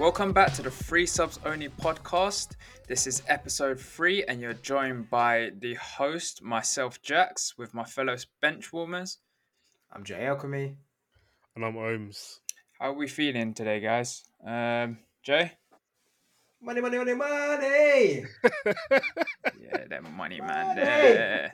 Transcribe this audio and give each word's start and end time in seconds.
Welcome 0.00 0.32
back 0.32 0.54
to 0.54 0.62
the 0.62 0.70
Free 0.70 1.04
Subs 1.04 1.38
Only 1.44 1.68
podcast. 1.68 2.56
This 2.88 3.06
is 3.06 3.22
episode 3.28 3.78
three, 3.78 4.24
and 4.24 4.40
you're 4.40 4.54
joined 4.54 5.10
by 5.10 5.50
the 5.58 5.74
host, 5.74 6.42
myself, 6.42 7.02
Jax, 7.02 7.58
with 7.58 7.74
my 7.74 7.84
fellow 7.84 8.16
bench 8.40 8.72
warmers. 8.72 9.18
I'm 9.92 10.02
Jay 10.02 10.24
Alchemy. 10.24 10.74
And 11.54 11.64
I'm 11.66 11.74
Ohms. 11.74 12.38
How 12.78 12.92
are 12.92 12.94
we 12.94 13.08
feeling 13.08 13.52
today, 13.52 13.78
guys? 13.80 14.24
Um, 14.42 15.00
Jay? 15.22 15.52
Money, 16.62 16.80
money, 16.80 16.96
money, 16.96 17.14
money! 17.14 18.24
yeah, 19.60 19.84
that 19.90 20.02
money 20.16 20.40
man 20.40 20.76
there. 20.76 21.52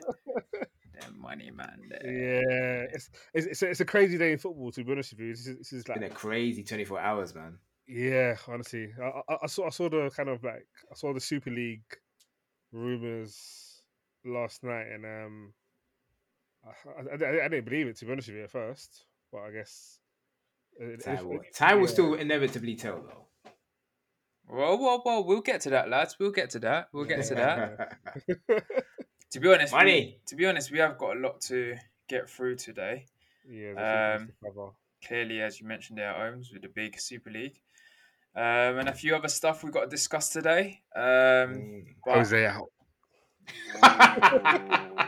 that 1.01 1.13
money 1.17 1.51
man 1.51 1.81
there. 1.89 2.09
Yeah, 2.09 2.87
it's, 2.93 3.09
it's, 3.33 3.47
it's, 3.47 3.61
a, 3.61 3.69
it's 3.71 3.79
a 3.81 3.85
crazy 3.85 4.17
day 4.17 4.31
in 4.31 4.37
football, 4.37 4.71
to 4.71 4.85
be 4.85 4.91
honest 4.93 5.11
with 5.11 5.19
you. 5.19 5.33
This 5.33 5.47
is, 5.47 5.57
this 5.57 5.73
is 5.73 5.89
like... 5.89 5.99
been 5.99 6.09
a 6.09 6.15
crazy 6.15 6.63
24 6.63 6.97
hours, 6.97 7.35
man. 7.35 7.57
Yeah, 7.87 8.35
honestly, 8.47 8.89
I, 9.01 9.21
I, 9.29 9.37
I, 9.43 9.47
saw 9.47 9.67
I 9.67 9.69
saw 9.69 9.87
the 9.87 10.11
kind 10.15 10.29
of 10.29 10.43
like 10.43 10.67
I 10.91 10.95
saw 10.95 11.13
the 11.13 11.21
Super 11.21 11.51
League 11.51 11.85
rumors 12.73 13.81
last 14.25 14.63
night, 14.63 14.87
and 14.93 15.05
um, 15.05 15.53
I, 16.65 17.01
I, 17.11 17.45
I, 17.45 17.47
didn't 17.47 17.65
believe 17.65 17.87
it 17.87 17.97
to 17.97 18.05
be 18.05 18.11
honest 18.11 18.27
with 18.27 18.37
you 18.37 18.43
at 18.43 18.51
first, 18.51 19.05
but 19.31 19.39
I 19.39 19.51
guess 19.51 19.99
time, 21.03 21.29
will, 21.29 21.39
time 21.53 21.79
will 21.79 21.87
still 21.87 22.13
inevitably 22.15 22.75
tell, 22.75 23.01
though. 23.01 23.51
Well, 24.49 24.77
well, 24.77 25.01
well, 25.05 25.23
we'll 25.23 25.41
get 25.41 25.61
to 25.61 25.69
that, 25.71 25.89
lads. 25.89 26.17
We'll 26.19 26.31
get 26.31 26.49
to 26.51 26.59
that. 26.59 26.87
We'll 26.93 27.05
get 27.05 27.25
to 27.25 27.35
that. 27.35 27.97
to 29.31 29.39
be 29.39 29.53
honest, 29.53 29.73
money. 29.73 29.91
We, 29.91 30.19
to 30.27 30.35
be 30.35 30.45
honest, 30.45 30.71
we 30.71 30.79
have 30.79 30.97
got 30.97 31.17
a 31.17 31.19
lot 31.19 31.41
to 31.41 31.75
get 32.07 32.29
through 32.29 32.55
today. 32.55 33.05
Yeah. 33.49 34.17
Um, 34.19 34.29
clearly, 35.05 35.41
as 35.41 35.59
you 35.59 35.67
mentioned, 35.67 35.99
there, 35.99 36.13
Ohms 36.13 36.53
with 36.53 36.61
the 36.61 36.69
big 36.69 36.99
Super 36.99 37.29
League 37.29 37.59
um, 38.37 38.77
and 38.77 38.87
a 38.87 38.93
few 38.93 39.15
other 39.15 39.27
stuff 39.27 39.63
we've 39.63 39.73
got 39.73 39.85
to 39.85 39.89
discuss 39.89 40.29
today. 40.29 40.81
Um, 40.95 41.03
mm. 41.03 41.85
but... 42.05 42.17
Jose 42.17 42.45
out. 42.45 42.69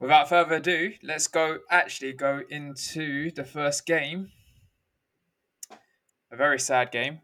Without 0.00 0.28
further 0.28 0.54
ado, 0.54 0.92
let's 1.02 1.26
go 1.26 1.58
actually 1.70 2.14
go 2.14 2.40
into 2.48 3.30
the 3.32 3.44
first 3.44 3.84
game. 3.84 4.30
A 6.32 6.36
very 6.36 6.58
sad 6.58 6.92
game. 6.92 7.20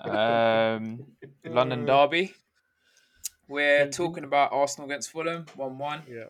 um, 0.00 1.06
London 1.44 1.84
Derby. 1.84 2.34
We're 3.48 3.88
talking 3.90 4.24
about 4.24 4.52
Arsenal 4.52 4.88
against 4.88 5.10
Fulham, 5.12 5.46
1 5.54 5.78
1. 5.78 6.02
Yeah. 6.08 6.24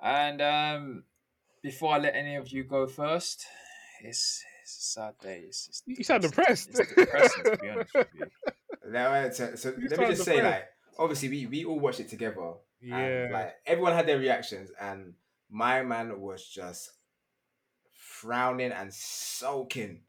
And 0.00 0.40
um, 0.42 1.04
before 1.66 1.94
I 1.94 1.98
let 1.98 2.14
any 2.14 2.36
of 2.36 2.46
you 2.48 2.62
go 2.62 2.86
first, 2.86 3.44
it's, 4.00 4.44
it's 4.62 4.78
a 4.78 4.82
sad 5.00 5.14
day. 5.20 5.42
It's, 5.48 5.66
it's, 5.68 5.82
you 5.84 6.04
sound 6.04 6.22
depressed. 6.22 6.70
It's, 6.70 6.94
depressing, 6.94 7.44
to 7.44 7.56
be 7.56 7.68
honest 7.70 7.94
with 7.94 8.06
you. 8.14 8.26
Now, 8.88 9.08
uh, 9.08 9.30
so, 9.32 9.56
so 9.56 9.70
let 9.70 9.78
me 9.78 9.88
just 9.88 9.96
depressed. 9.96 10.24
say, 10.24 10.40
like, 10.44 10.66
obviously, 10.96 11.28
we, 11.28 11.46
we 11.46 11.64
all 11.64 11.80
watched 11.80 11.98
it 11.98 12.08
together. 12.08 12.52
Yeah. 12.80 12.96
And, 12.96 13.32
like, 13.32 13.54
everyone 13.66 13.94
had 13.94 14.06
their 14.06 14.20
reactions, 14.20 14.70
and 14.80 15.14
my 15.50 15.82
man 15.82 16.20
was 16.20 16.46
just 16.46 16.92
frowning 17.92 18.70
and 18.70 18.94
sulking. 18.94 20.02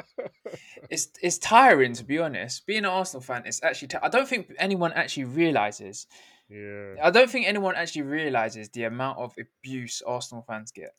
it's 0.90 1.08
it's 1.22 1.38
tiring 1.38 1.94
to 1.94 2.04
be 2.04 2.18
honest. 2.18 2.66
Being 2.66 2.80
an 2.80 2.90
Arsenal 2.90 3.22
fan, 3.22 3.44
it's 3.46 3.62
actually. 3.62 3.88
T- 3.88 3.98
I 4.02 4.10
don't 4.10 4.28
think 4.28 4.52
anyone 4.58 4.92
actually 4.92 5.24
realizes 5.24 6.06
yeah. 6.48 6.94
I 7.02 7.10
don't 7.10 7.30
think 7.30 7.46
anyone 7.46 7.74
actually 7.76 8.02
realizes 8.02 8.68
the 8.70 8.84
amount 8.84 9.18
of 9.18 9.34
abuse 9.38 10.02
Arsenal 10.06 10.44
fans 10.46 10.70
get. 10.72 10.94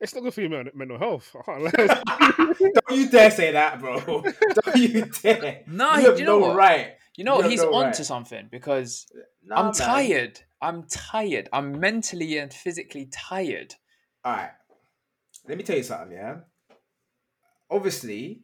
It's 0.00 0.14
not 0.14 0.22
good 0.22 0.32
for 0.32 0.40
your 0.40 0.64
mental 0.74 0.98
health. 0.98 1.34
Don't 1.46 2.90
you 2.90 3.10
dare 3.10 3.30
say 3.30 3.52
that, 3.52 3.80
bro. 3.80 4.00
Don't 4.64 4.76
you 4.76 5.04
dare. 5.22 5.62
No, 5.66 5.96
you, 5.96 6.16
you 6.16 6.24
know 6.24 6.38
no 6.38 6.46
what? 6.48 6.56
right. 6.56 6.94
You 7.16 7.24
know 7.24 7.42
you 7.42 7.50
he's 7.50 7.62
no 7.62 7.74
onto 7.74 7.98
right. 7.98 8.06
something 8.06 8.48
because 8.50 9.06
nah, 9.44 9.56
I'm 9.56 9.64
man. 9.66 9.72
tired. 9.74 10.40
I'm 10.62 10.84
tired. 10.84 11.50
I'm 11.52 11.78
mentally 11.78 12.38
and 12.38 12.52
physically 12.52 13.10
tired. 13.12 13.74
All 14.24 14.32
right. 14.32 14.50
Let 15.46 15.58
me 15.58 15.64
tell 15.64 15.76
you 15.76 15.82
something, 15.82 16.12
yeah? 16.12 16.36
Obviously, 17.70 18.42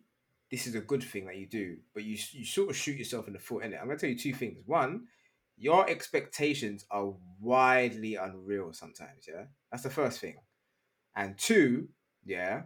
this 0.51 0.67
is 0.67 0.75
a 0.75 0.81
good 0.81 1.03
thing 1.03 1.27
that 1.27 1.37
you 1.37 1.47
do, 1.47 1.79
but 1.95 2.05
you 2.05 2.19
you 2.33 2.45
sort 2.45 2.71
of 2.71 2.77
shoot 2.77 2.99
yourself 2.99 3.29
in 3.29 3.33
the 3.33 3.39
foot, 3.39 3.65
innit? 3.65 3.81
I'm 3.81 3.87
going 3.87 3.97
to 3.97 4.01
tell 4.01 4.11
you 4.11 4.19
two 4.19 4.35
things. 4.35 4.59
One, 4.67 5.07
your 5.57 5.89
expectations 5.89 6.85
are 6.91 7.15
widely 7.41 8.17
unreal 8.17 8.73
sometimes, 8.73 9.27
yeah? 9.29 9.45
That's 9.71 9.83
the 9.83 9.91
first 9.91 10.21
thing. 10.21 10.37
And 11.15 11.39
two, 11.39 11.89
yeah, 12.25 12.63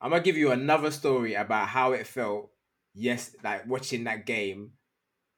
I'm 0.00 0.10
gonna 0.10 0.22
give 0.22 0.36
you 0.36 0.52
another 0.52 0.90
story 0.90 1.34
about 1.34 1.68
how 1.68 1.92
it 1.92 2.06
felt, 2.06 2.50
yes, 2.94 3.34
like 3.42 3.66
watching 3.66 4.04
that 4.04 4.26
game 4.26 4.72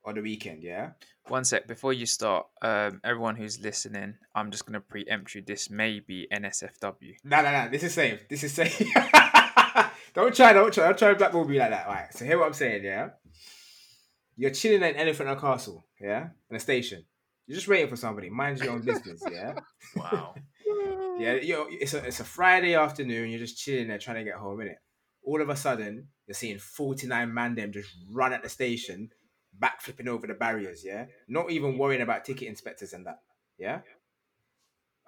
on 0.05 0.15
the 0.15 0.23
weekend, 0.23 0.62
yeah? 0.62 0.91
One 1.29 1.45
sec 1.45 1.67
before 1.67 1.93
you 1.93 2.05
start, 2.05 2.47
um, 2.62 3.01
everyone 3.03 3.37
who's 3.37 3.61
listening, 3.61 4.15
I'm 4.35 4.51
just 4.51 4.67
gonna 4.67 4.81
preempt 4.81 5.35
you. 5.35 5.43
This 5.43 5.71
may 5.71 6.01
be 6.01 6.29
NSFW. 6.33 7.15
No, 7.25 7.43
no, 7.43 7.53
no. 7.53 7.69
This 7.69 7.83
is 7.83 7.95
safe. 7.95 8.29
This 8.29 8.45
is 8.45 8.53
safe. 8.53 8.79
don't 10.15 10.35
try, 10.35 10.53
don't 10.53 10.73
try, 10.73 10.87
don't 10.87 10.99
try 10.99 11.15
blackball 11.15 11.45
me 11.45 11.59
like 11.59 11.71
that. 11.71 11.87
All 11.87 11.95
right. 11.95 12.12
So 12.15 12.25
hear 12.25 12.39
what 12.39 12.47
I'm 12.47 12.53
saying, 12.53 12.85
yeah? 12.85 13.11
You're 14.37 14.51
chilling 14.51 14.83
at 14.83 14.99
Elephant 14.99 15.31
and 15.31 15.41
Castle, 15.41 15.87
yeah, 16.01 16.29
in 16.51 16.57
a 16.57 16.61
station. 16.61 17.05
You're 17.47 17.57
just 17.57 17.69
waiting 17.69 17.89
for 17.89 17.97
somebody. 17.97 18.29
Mind 18.29 18.59
your 18.59 18.73
own 18.73 18.83
business, 18.83 19.23
yeah. 19.31 19.55
Wow. 19.97 20.35
yeah, 21.19 21.35
yo, 21.35 21.67
it's 21.71 21.95
a 21.95 22.05
it's 22.05 22.21
a 22.21 22.25
Friday 22.25 22.75
afternoon. 22.75 23.31
You're 23.31 23.39
just 23.39 23.57
chilling 23.57 23.89
there 23.89 23.99
trying 23.99 24.17
to 24.17 24.25
get 24.25 24.35
home, 24.35 24.59
innit? 24.59 24.77
All 25.23 25.41
of 25.41 25.49
a 25.49 25.57
sudden, 25.57 26.09
you're 26.27 26.35
seeing 26.35 26.59
49 26.59 27.33
man 27.33 27.55
them 27.55 27.73
just 27.73 27.91
run 28.13 28.33
at 28.33 28.43
the 28.43 28.49
station, 28.49 29.11
back 29.53 29.81
flipping 29.81 30.09
over 30.09 30.27
the 30.27 30.35
barriers, 30.35 30.83
yeah. 30.85 31.07
Not 31.29 31.51
even 31.51 31.79
worrying 31.79 32.03
about 32.03 32.25
ticket 32.25 32.49
inspectors 32.49 32.93
and 32.93 33.07
that, 33.07 33.21
yeah. 33.59 33.81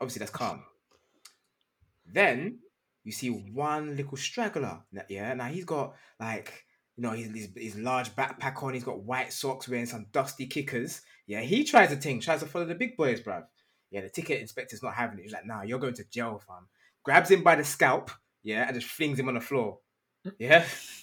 Obviously, 0.00 0.21
that's 0.21 0.31
calm. 0.31 0.62
Then 2.06 2.60
you 3.05 3.12
see 3.12 3.28
one 3.28 3.97
little 3.97 4.16
straggler, 4.16 4.84
yeah. 5.09 5.34
Now 5.34 5.49
he's 5.49 5.65
got 5.65 5.95
like 6.19 6.65
you 6.98 7.03
know, 7.04 7.12
his, 7.12 7.28
his, 7.28 7.48
his 7.56 7.76
large 7.76 8.14
backpack 8.16 8.60
on, 8.60 8.75
he's 8.75 8.82
got 8.82 9.04
white 9.04 9.32
socks, 9.32 9.69
wearing 9.69 9.86
some 9.86 10.06
dusty 10.10 10.47
kickers. 10.47 11.03
Yeah, 11.28 11.42
he 11.42 11.62
tries 11.62 11.91
to 11.91 11.97
think, 11.97 12.25
tries 12.25 12.41
to 12.41 12.47
follow 12.47 12.64
the 12.64 12.75
big 12.75 12.97
boys, 12.97 13.20
bruv. 13.20 13.44
Yeah, 13.92 14.00
the 14.00 14.09
ticket 14.09 14.41
inspector's 14.41 14.82
not 14.82 14.94
having 14.94 15.20
it. 15.20 15.22
He's 15.22 15.32
like, 15.32 15.47
nah, 15.47 15.62
you're 15.62 15.78
going 15.78 15.94
to 15.94 16.04
jail, 16.10 16.42
fam. 16.44 16.66
Grabs 17.04 17.31
him 17.31 17.44
by 17.44 17.54
the 17.54 17.62
scalp, 17.62 18.10
yeah, 18.42 18.66
and 18.66 18.75
just 18.75 18.91
flings 18.91 19.16
him 19.16 19.28
on 19.28 19.34
the 19.34 19.41
floor. 19.41 19.78
Yeah. 20.41 20.62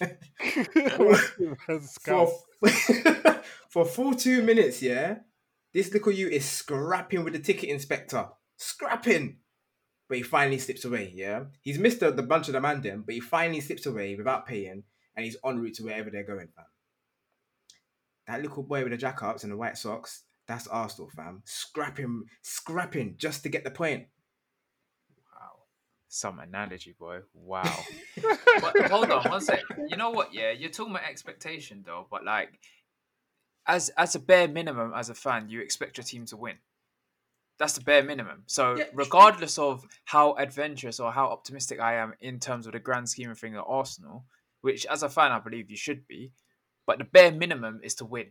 for, 2.04 2.28
for 3.70 3.84
full 3.86 4.14
two 4.14 4.42
minutes, 4.42 4.82
yeah, 4.82 5.20
this 5.72 5.90
little 5.94 6.12
you 6.12 6.28
is 6.28 6.44
scrapping 6.44 7.24
with 7.24 7.32
the 7.32 7.38
ticket 7.38 7.70
inspector. 7.70 8.28
Scrapping. 8.58 9.38
But 10.10 10.18
he 10.18 10.24
finally 10.24 10.58
slips 10.58 10.84
away, 10.84 11.10
yeah? 11.16 11.44
He's 11.62 11.78
missed 11.78 12.00
the, 12.00 12.12
the 12.12 12.22
bunch 12.22 12.48
of 12.48 12.52
the 12.52 12.60
man 12.60 12.82
but 12.82 13.14
he 13.14 13.20
finally 13.20 13.60
slips 13.60 13.86
away 13.86 14.14
without 14.14 14.46
paying 14.46 14.84
and 15.16 15.24
he's 15.24 15.36
en 15.44 15.58
route 15.58 15.74
to 15.74 15.84
wherever 15.84 16.10
they're 16.10 16.24
going, 16.24 16.48
fam. 16.54 16.64
That 18.26 18.42
little 18.42 18.62
boy 18.62 18.82
with 18.82 18.92
the 18.92 18.98
jack 18.98 19.22
ups 19.22 19.44
and 19.44 19.52
the 19.52 19.56
white 19.56 19.78
socks, 19.78 20.24
that's 20.46 20.66
Arsenal, 20.66 21.10
fam. 21.10 21.42
Scrapping, 21.44 22.24
scrapping 22.42 23.14
just 23.16 23.42
to 23.44 23.48
get 23.48 23.64
the 23.64 23.70
point. 23.70 24.06
Wow. 25.32 25.62
Some 26.08 26.38
analogy, 26.38 26.94
boy. 26.98 27.20
Wow. 27.34 27.62
but 28.22 28.90
hold 28.90 29.10
on 29.10 29.30
one 29.30 29.40
sec. 29.40 29.60
You 29.88 29.96
know 29.96 30.10
what? 30.10 30.34
Yeah, 30.34 30.50
you're 30.50 30.70
talking 30.70 30.92
about 30.92 31.08
expectation 31.08 31.82
though, 31.84 32.06
but 32.10 32.24
like 32.24 32.58
as 33.66 33.90
as 33.96 34.14
a 34.14 34.20
bare 34.20 34.48
minimum 34.48 34.92
as 34.94 35.08
a 35.08 35.14
fan, 35.14 35.48
you 35.48 35.60
expect 35.60 35.96
your 35.96 36.04
team 36.04 36.26
to 36.26 36.36
win. 36.36 36.56
That's 37.58 37.72
the 37.72 37.80
bare 37.80 38.02
minimum. 38.02 38.42
So, 38.46 38.76
yeah, 38.76 38.84
regardless 38.92 39.58
of 39.58 39.84
how 40.04 40.34
adventurous 40.34 41.00
or 41.00 41.10
how 41.10 41.28
optimistic 41.28 41.80
I 41.80 41.94
am 41.94 42.12
in 42.20 42.38
terms 42.38 42.66
of 42.66 42.72
the 42.72 42.78
grand 42.78 43.08
scheme 43.08 43.30
of 43.30 43.38
things 43.38 43.56
at 43.56 43.64
Arsenal, 43.66 44.26
which 44.60 44.86
as 44.86 45.02
a 45.02 45.08
fan 45.08 45.32
I 45.32 45.38
believe 45.38 45.70
you 45.70 45.76
should 45.76 46.06
be, 46.06 46.32
but 46.86 46.98
the 46.98 47.04
bare 47.04 47.32
minimum 47.32 47.80
is 47.82 47.94
to 47.96 48.04
win. 48.04 48.26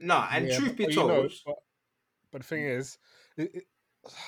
No, 0.00 0.26
and 0.30 0.48
yeah, 0.48 0.58
truth 0.58 0.76
be 0.76 0.86
told, 0.86 1.08
know, 1.08 1.28
but, 1.46 1.56
but, 2.32 2.40
the 2.42 2.46
thing 2.46 2.64
is, 2.64 2.98
it, 3.36 3.50
it, 3.54 3.64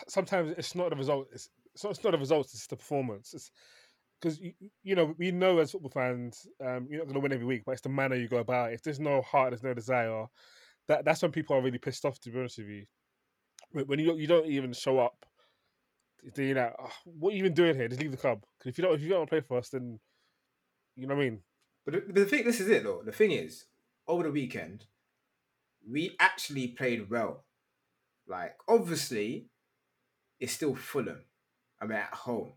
sometimes 0.09 0.55
it's 0.57 0.75
not 0.75 0.91
the 0.91 0.97
result. 0.97 1.29
It's, 1.33 1.49
it's, 1.75 1.83
not, 1.83 1.91
it's 1.91 2.05
not 2.05 2.13
the 2.13 2.19
results. 2.19 2.55
It's 2.55 2.67
the 2.67 2.77
performance. 2.77 3.35
It's 3.35 3.51
because 4.21 4.41
you, 4.41 4.53
you 4.83 4.95
know 4.95 5.15
we 5.19 5.31
know 5.31 5.59
as 5.59 5.73
football 5.73 5.91
fans, 5.91 6.47
um, 6.65 6.87
you're 6.89 6.99
not 6.99 7.07
going 7.07 7.15
to 7.15 7.21
win 7.21 7.33
every 7.33 7.47
week, 7.47 7.63
but 7.67 7.73
it's 7.73 7.81
the 7.81 7.89
manner 7.89 8.17
you 8.17 8.29
go 8.29 8.39
about. 8.39 8.71
It. 8.71 8.75
If 8.75 8.83
there's 8.83 9.01
no 9.01 9.23
heart, 9.23 9.51
there's 9.51 9.63
no 9.63 9.75
desire. 9.75 10.27
That 10.89 11.05
that's 11.05 11.23
when 11.23 11.33
people 11.33 11.57
are 11.57 11.63
really 11.63 11.79
pissed 11.79 12.05
off. 12.05 12.21
To 12.21 12.31
be 12.31 12.39
honest 12.39 12.59
with 12.59 12.69
you, 12.69 12.85
when 13.73 13.99
you 13.99 14.15
you 14.15 14.27
don't 14.27 14.47
even 14.47 14.73
show 14.73 14.99
up, 14.99 15.27
you 16.37 16.55
know 16.55 16.73
oh, 16.79 16.91
what 17.05 17.31
are 17.31 17.33
you 17.33 17.41
even 17.41 17.55
doing 17.55 17.77
here? 17.77 17.89
Just 17.89 18.01
leave 18.01 18.13
the 18.13 18.17
club. 18.17 18.45
Because 18.59 18.71
if 18.71 18.79
you 18.79 18.85
don't 18.85 18.95
if 18.95 19.03
you 19.03 19.09
don't 19.09 19.29
play 19.29 19.41
for 19.41 19.59
us, 19.59 19.69
then 19.71 19.99
you 20.97 21.07
know 21.07 21.15
what 21.15 21.23
I 21.23 21.31
mean? 21.31 21.43
But 21.85 21.95
the, 21.95 22.01
but 22.01 22.15
the 22.17 22.25
thing, 22.27 22.45
this 22.45 22.61
is 22.61 22.69
it 22.69 22.85
though. 22.85 23.03
The 23.05 23.13
thing 23.13 23.33
is, 23.33 23.67
over 24.09 24.25
the 24.25 24.31
weekend, 24.33 24.87
we 25.89 26.17
actually 26.19 26.69
played 26.69 27.11
well. 27.11 27.45
Like, 28.27 28.57
obviously, 28.69 29.49
it's 30.41 30.53
still 30.53 30.75
Fulham. 30.75 31.25
I 31.81 31.87
mean, 31.87 31.99
at 31.99 32.15
home. 32.15 32.55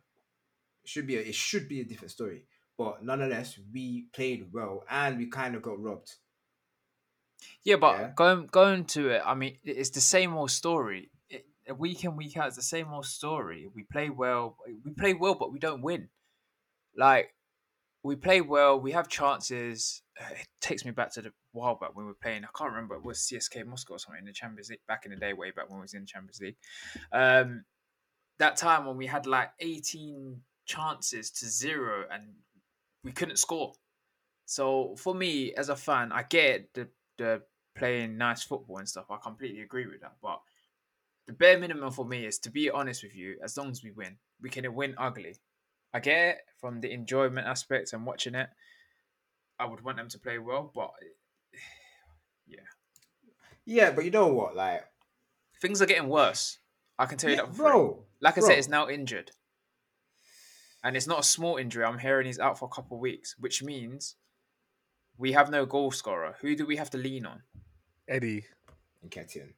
should 0.86 1.08
be 1.08 1.18
a, 1.18 1.22
it 1.22 1.36
should 1.36 1.68
be 1.70 1.82
a 1.82 1.86
different 1.86 2.12
story. 2.12 2.46
But 2.78 3.04
nonetheless, 3.04 3.60
we 3.74 4.08
played 4.14 4.52
well 4.54 4.84
and 4.90 5.18
we 5.18 5.28
kind 5.28 5.56
of 5.56 5.62
got 5.62 5.80
robbed. 5.82 6.16
Yeah, 7.64 7.78
but 7.78 8.00
Yeah. 8.00 8.12
going 8.16 8.48
going 8.48 8.86
to 8.86 9.10
it, 9.10 9.22
I 9.26 9.36
mean, 9.36 9.58
it's 9.64 9.92
the 9.92 10.02
same 10.02 10.34
old 10.34 10.52
story. 10.52 11.12
It, 11.30 11.46
week 11.78 12.04
in 12.04 12.16
week 12.16 12.38
out, 12.38 12.48
it's 12.48 12.56
the 12.58 12.62
same 12.64 12.88
old 12.94 13.06
story. 13.06 13.68
We 13.74 13.84
play 13.84 14.10
well, 14.10 14.58
we 14.84 14.92
play 14.92 15.14
well, 15.14 15.36
but 15.36 15.52
we 15.52 15.60
don't 15.60 15.82
win. 15.82 16.10
Like 16.96 17.34
we 18.04 18.16
play 18.16 18.42
well, 18.42 18.80
we 18.80 18.92
have 18.92 19.08
chances. 19.08 20.02
Uh, 20.20 20.26
It 20.32 20.48
takes 20.62 20.86
me 20.86 20.92
back 20.92 21.14
to 21.14 21.22
the 21.22 21.32
while 21.52 21.76
back 21.76 21.96
when 21.96 22.06
we 22.06 22.12
were 22.12 22.18
playing. 22.22 22.44
I 22.44 22.50
can't 22.58 22.72
remember 22.72 22.96
it 22.96 23.04
was 23.04 23.20
CSKA 23.20 23.66
Moscow 23.66 23.96
or 23.96 24.00
something 24.00 24.20
in 24.20 24.26
the 24.26 24.34
Champions 24.34 24.70
League 24.70 24.80
back 24.88 25.06
in 25.06 25.12
the 25.12 25.18
day, 25.18 25.34
way 25.34 25.52
back 25.52 25.70
when 25.70 25.80
we 25.80 25.84
was 25.84 25.94
in 25.94 26.02
the 26.02 26.08
Champions 26.08 26.40
League. 26.42 26.58
Um, 27.12 27.66
that 28.38 28.56
time 28.58 28.86
when 28.86 28.98
we 28.98 29.08
had 29.08 29.26
like 29.26 29.52
eighteen 29.60 30.42
chances 30.66 31.32
to 31.32 31.46
zero 31.46 32.06
and 32.12 32.24
we 33.04 33.12
couldn't 33.12 33.38
score. 33.38 33.74
So 34.46 34.96
for 34.98 35.14
me 35.14 35.54
as 35.54 35.70
a 35.70 35.76
fan, 35.76 36.12
I 36.12 36.24
get 36.24 36.74
the 36.74 36.88
the 37.18 37.42
playing 37.76 38.18
nice 38.18 38.44
football 38.44 38.78
and 38.78 38.88
stuff. 38.90 39.06
I 39.10 39.18
completely 39.18 39.62
agree 39.62 39.88
with 39.88 40.02
that. 40.02 40.16
But 40.22 40.40
the 41.28 41.34
bare 41.34 41.60
minimum 41.60 41.92
for 41.92 42.06
me 42.06 42.26
is 42.26 42.40
to 42.40 42.52
be 42.52 42.70
honest 42.70 43.04
with 43.04 43.16
you, 43.16 43.38
as 43.44 43.58
long 43.58 43.72
as 43.72 43.84
we 43.84 43.92
win, 43.92 44.18
we 44.42 44.50
can 44.50 44.74
win 44.74 44.96
ugly. 44.98 45.36
I 45.94 46.00
get 46.00 46.28
it 46.28 46.38
from 46.60 46.82
the 46.82 46.92
enjoyment 46.92 47.48
aspect 47.48 47.94
and 47.94 48.06
watching 48.06 48.36
it. 48.36 48.50
I 49.60 49.66
would 49.66 49.84
want 49.84 49.98
them 49.98 50.10
to 50.10 50.20
play 50.20 50.38
well, 50.38 50.72
but 50.74 50.92
Yeah, 52.48 52.60
yeah. 53.66 53.92
but 53.92 54.06
you 54.06 54.12
know 54.12 54.28
what? 54.28 54.56
Like, 54.56 54.84
things 55.62 55.82
are 55.82 55.86
getting 55.86 56.10
worse. 56.10 56.60
I 56.98 57.06
can 57.06 57.18
tell 57.18 57.30
you 57.30 57.38
yeah, 57.38 57.44
that, 57.44 57.50
for 57.50 57.56
free. 57.56 57.64
bro. 57.72 58.04
Like 58.22 58.38
I 58.38 58.42
bro. 58.42 58.50
said, 58.50 58.56
he's 58.58 58.70
now 58.70 58.90
injured. 58.90 59.32
And 60.84 60.96
it's 60.96 61.08
not 61.08 61.20
a 61.20 61.24
small 61.24 61.58
injury. 61.58 61.84
I'm 61.84 62.00
hearing 62.00 62.26
he's 62.26 62.40
out 62.40 62.58
for 62.58 62.66
a 62.66 62.74
couple 62.74 62.98
of 62.98 63.02
weeks, 63.02 63.36
which 63.38 63.62
means 63.64 64.16
we 65.18 65.34
have 65.34 65.50
no 65.50 65.66
goal 65.66 65.92
scorer. 65.92 66.36
Who 66.42 66.56
do 66.56 66.66
we 66.66 66.78
have 66.78 66.90
to 66.92 66.98
lean 66.98 67.26
on? 67.26 67.42
Eddie. 68.08 68.46
Nketiah. 69.06 69.50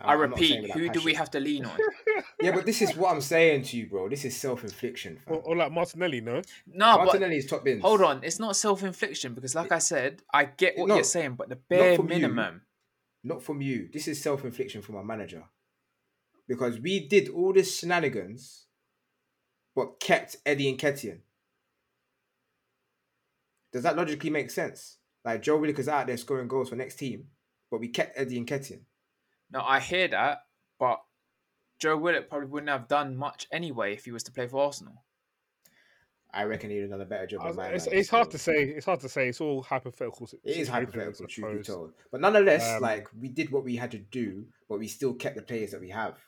I 0.00 0.12
I'm 0.12 0.30
not 0.30 0.38
saying 0.38 0.62
repeat, 0.62 0.72
who 0.72 0.84
that 0.86 0.92
do 0.92 1.04
we 1.04 1.14
have 1.14 1.30
to 1.30 1.40
lean 1.40 1.64
on? 1.64 1.78
Yeah, 2.40 2.52
but 2.52 2.66
this 2.66 2.82
is 2.82 2.94
what 2.96 3.12
I'm 3.14 3.20
saying 3.20 3.62
to 3.64 3.76
you, 3.76 3.86
bro. 3.88 4.08
This 4.08 4.24
is 4.24 4.36
self-infliction. 4.36 5.20
Or, 5.26 5.38
or 5.38 5.56
like 5.56 5.72
Martinelli, 5.72 6.20
no? 6.20 6.42
No, 6.66 6.98
but 6.98 7.06
Martinelli's 7.06 7.46
top 7.46 7.64
bins. 7.64 7.82
hold 7.82 8.02
on. 8.02 8.22
It's 8.24 8.38
not 8.38 8.56
self 8.56 8.82
infliction 8.82 9.34
because, 9.34 9.54
like 9.54 9.72
I 9.72 9.78
said, 9.78 10.22
I 10.32 10.44
get 10.44 10.76
what 10.78 10.88
No, 10.88 10.94
you're 10.96 11.04
saying, 11.04 11.34
but 11.34 11.48
the 11.48 11.56
bare 11.56 11.96
from 11.96 12.06
you. 12.08 12.14
minimum. 12.16 12.62
Not 13.24 13.42
from 13.42 13.60
you. 13.60 13.88
This 13.92 14.06
is 14.08 14.22
self-infliction 14.22 14.82
from 14.82 14.96
our 14.96 15.04
manager. 15.04 15.44
Because 16.46 16.78
we 16.78 17.08
did 17.08 17.28
all 17.28 17.52
this 17.52 17.76
shenanigans, 17.78 18.66
but 19.74 19.98
kept 19.98 20.36
Eddie 20.46 20.76
Nketiah. 20.76 21.18
Does 23.72 23.82
that 23.82 23.96
logically 23.96 24.30
make 24.30 24.50
sense? 24.50 24.98
Like 25.24 25.42
Joe 25.42 25.56
Willock 25.58 25.86
out 25.88 26.06
there 26.06 26.16
scoring 26.16 26.48
goals 26.48 26.68
for 26.68 26.76
next 26.76 26.96
team, 26.96 27.26
but 27.70 27.80
we 27.80 27.88
kept 27.88 28.16
Eddie 28.18 28.40
Nketiah. 28.44 28.80
No, 29.50 29.60
I 29.60 29.80
hear 29.80 30.08
that, 30.08 30.42
but 30.78 31.00
Joe 31.78 31.96
Willock 31.96 32.28
probably 32.28 32.48
wouldn't 32.48 32.70
have 32.70 32.88
done 32.88 33.16
much 33.16 33.46
anyway 33.52 33.94
if 33.94 34.04
he 34.04 34.12
was 34.12 34.22
to 34.24 34.32
play 34.32 34.46
for 34.46 34.64
Arsenal. 34.64 35.02
I 36.32 36.44
reckon 36.44 36.70
he'd 36.70 36.80
have 36.80 36.90
done 36.90 37.00
a 37.00 37.06
better 37.06 37.26
job. 37.26 37.40
I 37.42 37.52
than 37.52 37.56
was- 37.72 37.84
it's, 37.84 37.86
man, 37.92 37.98
it's 38.00 38.08
hard 38.10 38.30
to 38.32 38.38
say. 38.38 38.62
It's 38.64 38.84
hard 38.86 39.00
to 39.00 39.08
say. 39.08 39.28
It's 39.28 39.40
all 39.40 39.62
hypothetical. 39.62 40.26
It 40.26 40.32
is 40.32 40.32
situations, 40.32 40.68
hypothetical, 40.68 41.26
truth 41.26 41.58
be 41.58 41.62
told. 41.64 41.92
But 42.10 42.20
nonetheless, 42.20 42.76
Um, 42.76 42.82
like 42.82 43.08
we 43.18 43.28
did 43.28 43.50
what 43.50 43.64
we 43.64 43.76
had 43.76 43.90
to 43.92 43.98
do, 43.98 44.46
but 44.68 44.78
we 44.78 44.88
still 44.88 45.14
kept 45.14 45.36
the 45.36 45.42
players 45.42 45.70
that 45.70 45.80
we 45.80 45.90
have. 45.90 46.18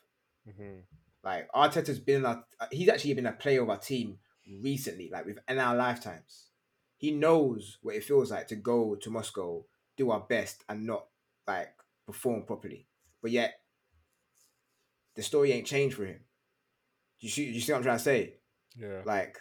Mhm. 0.49 0.83
Like 1.23 1.51
Arteta's 1.53 1.99
been 1.99 2.17
in 2.19 2.27
our, 2.27 2.47
he's 2.71 2.89
actually 2.89 3.15
been 3.15 3.27
a 3.27 3.33
player 3.33 3.63
of 3.63 3.69
our 3.71 3.79
team 3.79 4.19
recently, 4.47 5.11
like 5.11 5.27
with 5.27 5.39
in 5.49 5.59
our 5.59 5.77
lifetimes. 5.77 6.51
He 6.97 7.11
knows 7.11 7.79
what 7.83 7.95
it 7.97 8.05
feels 8.05 8.31
like 8.31 8.49
to 8.49 8.57
go 8.57 8.95
to 8.95 9.11
Moscow, 9.11 9.67
do 9.97 10.11
our 10.11 10.21
best, 10.21 10.65
and 10.69 10.87
not 10.87 11.09
like 11.47 11.75
perform 12.07 12.45
properly. 12.45 12.87
But 13.21 13.33
yet, 13.33 13.61
the 15.19 15.25
story 15.25 15.51
ain't 15.51 15.67
changed 15.67 15.97
for 15.97 16.07
him. 16.07 16.21
You 17.19 17.29
see, 17.29 17.47
you 17.47 17.61
see 17.61 17.73
what 17.73 17.79
I'm 17.79 17.83
trying 17.83 17.99
to 17.99 18.05
say? 18.05 18.35
Yeah. 18.77 19.03
Like, 19.05 19.37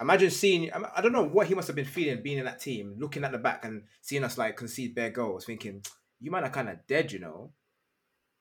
imagine 0.00 0.30
seeing. 0.30 0.72
I 0.72 0.88
I 0.96 1.02
don't 1.02 1.12
know 1.12 1.22
what 1.22 1.48
he 1.48 1.54
must 1.54 1.66
have 1.66 1.76
been 1.76 1.84
feeling 1.84 2.22
being 2.22 2.38
in 2.38 2.46
that 2.46 2.60
team, 2.60 2.94
looking 2.98 3.22
at 3.22 3.30
the 3.30 3.36
back 3.36 3.62
and 3.66 3.82
seeing 4.00 4.24
us 4.24 4.38
like 4.38 4.56
concede 4.56 4.94
bare 4.94 5.10
goals, 5.10 5.44
thinking, 5.44 5.82
"You 6.18 6.30
man 6.30 6.44
are 6.44 6.48
kind 6.48 6.70
of 6.70 6.86
dead," 6.88 7.12
you 7.12 7.18
know. 7.18 7.52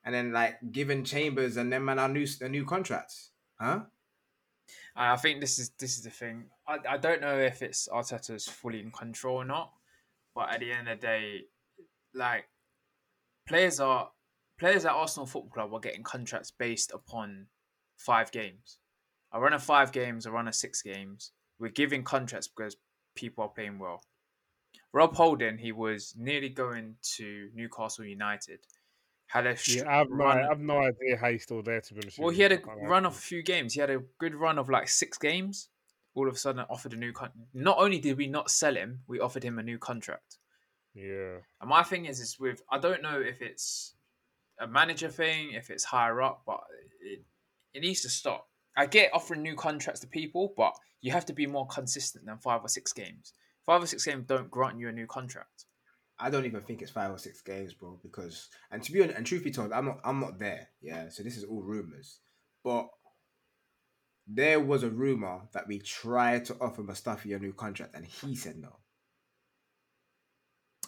And 0.06 0.16
then 0.16 0.32
like 0.32 0.60
giving 0.72 1.04
Chambers 1.04 1.58
and 1.58 1.74
them 1.74 1.84
man 1.84 2.00
our 2.00 2.08
new 2.08 2.26
a 2.40 2.48
new 2.48 2.64
contracts, 2.64 3.32
huh? 3.60 3.82
I 4.96 5.18
think 5.18 5.42
this 5.42 5.60
is 5.60 5.72
this 5.72 5.98
is 5.98 6.06
the 6.06 6.10
thing. 6.10 6.46
I, 6.66 6.78
I 6.92 6.98
don't 6.98 7.20
know 7.20 7.38
if 7.38 7.62
it's 7.62 7.90
Arteta's 7.90 8.48
fully 8.48 8.80
in 8.80 8.92
control 8.92 9.42
or 9.42 9.46
not, 9.46 9.74
but 10.34 10.50
at 10.54 10.62
the 10.62 10.72
end 10.72 10.88
of 10.88 11.02
the 11.02 11.06
day, 11.06 11.42
like 12.14 12.46
players 13.46 13.82
are 13.82 14.12
players 14.62 14.86
at 14.86 14.92
Arsenal 14.92 15.25
Football 15.25 15.50
Club 15.50 15.74
are 15.74 15.80
getting 15.80 16.04
contracts 16.04 16.52
based 16.52 16.92
upon 16.94 17.48
five 17.98 18.31
games. 18.31 18.78
I 19.34 19.40
run 19.40 19.54
a 19.54 19.60
five 19.60 19.92
games, 19.92 20.28
I 20.28 20.30
run 20.30 20.48
a 20.48 20.54
six 20.54 20.84
games. 20.84 21.31
We're 21.60 21.69
giving 21.69 22.04
contracts 22.04 22.48
because 22.48 22.78
people 23.16 23.44
are 23.44 23.50
playing 23.50 23.80
well. 23.80 24.04
Rob 24.94 25.16
Holding, 25.16 25.58
he 25.58 25.72
was 25.72 26.13
nearly 26.16 26.50
going 26.50 26.96
to 27.16 27.50
Newcastle 27.56 28.06
United. 28.06 28.60
Had 29.25 29.48
a 29.48 29.58
Yeah, 29.66 29.90
I 29.90 29.98
have, 29.98 30.12
no, 30.12 30.25
I 30.25 30.42
have 30.42 30.60
no 30.60 30.78
idea 30.78 31.18
how 31.19 31.31
he's 31.31 31.42
still 31.42 31.63
there. 31.63 31.81
To 31.81 31.94
be 31.96 32.02
honest. 32.04 32.19
well, 32.19 32.30
he 32.30 32.44
had 32.44 32.52
a 32.52 32.62
run 32.84 33.06
of 33.06 33.13
a 33.13 33.19
few 33.19 33.42
games. 33.42 33.74
He 33.74 33.80
had 33.80 33.90
a 33.90 34.02
good 34.19 34.36
run 34.36 34.60
of 34.60 34.69
like 34.69 34.90
six 34.90 35.18
games. 35.18 35.69
All 36.13 36.28
of 36.28 36.36
a 36.36 36.38
sudden, 36.38 36.66
offered 36.69 36.94
a 36.94 36.98
new 36.98 37.13
contract. 37.13 37.38
Not 37.54 37.78
only 37.80 37.98
did 37.98 38.18
we 38.18 38.28
not 38.28 38.52
sell 38.52 38.75
him, 38.75 39.00
we 39.08 39.19
offered 39.19 39.44
him 39.44 39.58
a 39.58 39.63
new 39.63 39.80
contract. 39.80 40.38
Yeah. 40.94 41.38
And 41.62 41.69
my 41.69 41.81
thing 41.81 42.06
is, 42.06 42.19
is 42.19 42.38
with 42.38 42.62
I 42.69 42.78
don't 42.78 43.02
know 43.02 43.19
if 43.22 43.42
it's 43.42 43.96
a 44.62 44.68
manager 44.68 45.10
thing, 45.10 45.52
if 45.52 45.69
it's 45.69 45.84
higher 45.84 46.22
up, 46.22 46.44
but 46.46 46.62
it, 47.02 47.24
it 47.74 47.81
needs 47.81 48.02
to 48.02 48.10
stop. 48.10 48.48
I 48.78 48.86
get 48.86 49.12
offering 49.13 49.42
new 49.42 49.56
contracts 49.56 50.00
to 50.02 50.08
people, 50.08 50.54
but 50.56 50.74
you 51.02 51.12
have 51.12 51.25
to 51.25 51.34
be 51.34 51.48
more 51.48 51.68
consistent 51.68 52.25
than 52.25 52.38
five 52.38 52.63
or 52.63 52.70
six 52.70 52.94
games. 52.94 53.34
Five 53.65 53.84
or 53.84 53.88
six 53.88 54.06
games 54.06 54.25
don't 54.27 54.50
grant 54.50 54.80
you 54.80 54.88
a 54.88 54.91
new 54.91 55.08
contract. 55.08 55.65
I 56.20 56.30
don't 56.30 56.46
even 56.46 56.62
think 56.62 56.82
it's 56.82 56.91
five 56.91 57.12
or 57.12 57.18
six 57.18 57.41
games, 57.41 57.74
bro. 57.74 58.00
Because 58.03 58.50
and 58.72 58.82
to 58.84 58.91
be 58.91 59.01
honest, 59.01 59.18
and 59.18 59.25
truth 59.25 59.44
be 59.44 59.51
told, 59.51 59.74
I'm 59.74 59.86
not 59.86 60.00
I'm 60.03 60.20
not 60.20 60.39
there. 60.39 60.70
Yeah, 60.82 61.10
so 61.10 61.24
this 61.24 61.36
is 61.36 61.44
all 61.44 61.63
rumors, 61.63 62.20
but 62.63 62.88
there 64.27 64.60
was 64.60 64.84
a 64.84 64.89
rumor 64.89 65.41
that 65.53 65.68
we 65.68 65.80
tried 65.80 66.46
to 66.46 66.58
offer 66.62 66.84
Mustafi 66.84 67.36
a 67.36 67.39
new 67.39 67.53
contract, 67.53 67.96
and 67.96 68.06
he 68.06 68.36
said 68.36 68.58
no. 68.58 68.77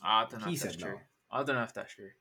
I 0.03 0.25
don't 0.29 0.41
know 0.41 0.47
He 0.47 0.53
if 0.53 0.59
that's 0.59 0.73
said 0.75 0.81
true. 0.81 0.93
no. 0.93 0.99
I 1.31 1.43
don't 1.43 1.55
know 1.55 1.63
if 1.63 1.73
that's 1.73 1.93
true. 1.93 2.11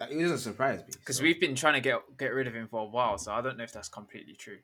Like, 0.00 0.10
it 0.12 0.18
doesn't 0.20 0.38
surprise 0.38 0.80
me 0.80 0.86
because 0.92 1.18
so- 1.18 1.22
we've 1.22 1.38
been 1.38 1.54
trying 1.54 1.74
to 1.74 1.80
get 1.80 2.00
get 2.18 2.32
rid 2.32 2.46
of 2.48 2.54
him 2.54 2.66
for 2.68 2.80
a 2.80 2.86
while, 2.86 3.18
so 3.18 3.32
I 3.32 3.42
don't 3.42 3.58
know 3.58 3.64
if 3.64 3.72
that's 3.72 3.88
completely 3.90 4.32
true. 4.34 4.58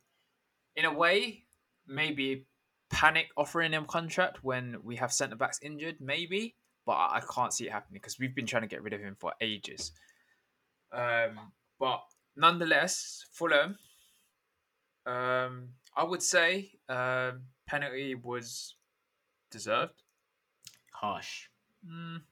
In 0.74 0.86
a 0.86 0.92
way, 0.92 1.44
maybe 1.86 2.46
panic 2.90 3.28
offering 3.36 3.72
him 3.72 3.84
contract 3.84 4.42
when 4.42 4.76
we 4.82 4.96
have 4.96 5.12
centre 5.12 5.36
backs 5.36 5.58
injured, 5.62 5.96
maybe, 6.00 6.56
but 6.86 6.92
I 6.92 7.20
can't 7.34 7.52
see 7.52 7.66
it 7.66 7.72
happening 7.72 8.00
because 8.00 8.18
we've 8.18 8.34
been 8.34 8.46
trying 8.46 8.62
to 8.62 8.68
get 8.68 8.82
rid 8.82 8.92
of 8.94 9.00
him 9.00 9.16
for 9.18 9.32
ages. 9.40 9.92
Um, 10.92 11.52
but 11.78 12.00
nonetheless, 12.36 13.26
Fulham, 13.32 13.76
um, 15.04 15.68
I 15.96 16.04
would 16.04 16.22
say 16.22 16.70
um, 16.88 17.42
penalty 17.66 18.14
was 18.14 18.74
deserved. 19.50 20.02
harsh. 20.92 21.48
Mm, 21.86 22.22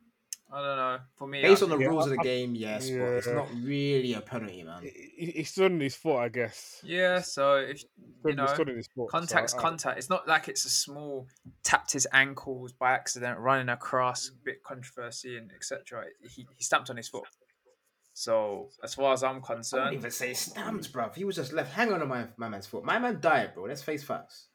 I 0.54 0.62
don't 0.62 0.76
know. 0.76 0.98
For 1.18 1.26
me, 1.26 1.42
Based 1.42 1.62
I- 1.62 1.64
on 1.64 1.70
the 1.70 1.78
Yeah, 1.78 1.86
rules 1.88 2.06
of 2.06 2.12
I- 2.12 2.16
the 2.16 2.22
game, 2.22 2.54
yes, 2.54 2.88
but 2.88 2.96
it's 2.96 3.26
not 3.26 3.48
really 3.60 4.14
a 4.14 4.20
penalty, 4.20 4.62
man. 4.62 4.82
He, 4.82 4.90
he- 5.26 5.30
he 5.32 5.42
stood 5.44 5.72
his 5.80 5.96
foot, 5.96 6.18
I 6.18 6.28
guess. 6.28 6.80
yeah. 6.84 7.20
So 7.20 7.56
if 7.56 7.82
you 8.24 8.34
know, 8.34 8.46
stood 8.46 8.70
on 8.70 8.76
his 8.76 8.86
foot. 8.94 9.10
so 9.10 9.18
Contact's 9.18 9.54
I- 9.54 9.58
contact. 9.60 9.98
It's 9.98 10.08
not 10.08 10.28
like 10.28 10.48
it's 10.48 10.64
a 10.64 10.70
small 10.70 11.26
tapped 11.64 11.92
his 11.92 12.06
ankles 12.12 12.72
by 12.72 12.92
accident, 12.92 13.38
running 13.40 13.68
across, 13.68 14.30
bit 14.44 14.62
controversy 14.62 15.36
and 15.36 15.50
etc. 15.52 16.04
He, 16.22 16.46
he 16.56 16.62
stamped 16.62 16.88
on 16.88 16.96
his 16.96 17.08
foot. 17.08 17.24
So 18.12 18.68
as 18.84 18.94
far 18.94 19.12
as 19.12 19.24
I'm 19.24 19.42
I 19.44 19.56
wouldn't 19.72 19.94
even 19.94 20.10
say 20.12 20.34
stamps, 20.34 20.86
bro. 20.86 21.10
He 21.16 21.24
was 21.24 21.34
just 21.34 21.52
left 21.52 21.72
hanging 21.72 22.00
on 22.00 22.06
my, 22.06 22.28
my 22.36 22.48
man's 22.48 22.66
foot. 22.68 22.84
My 22.84 22.98
man 23.00 23.18
died, 23.20 23.54
bro. 23.54 23.64
Let's 23.64 23.82
face 23.82 24.04
facts. 24.04 24.48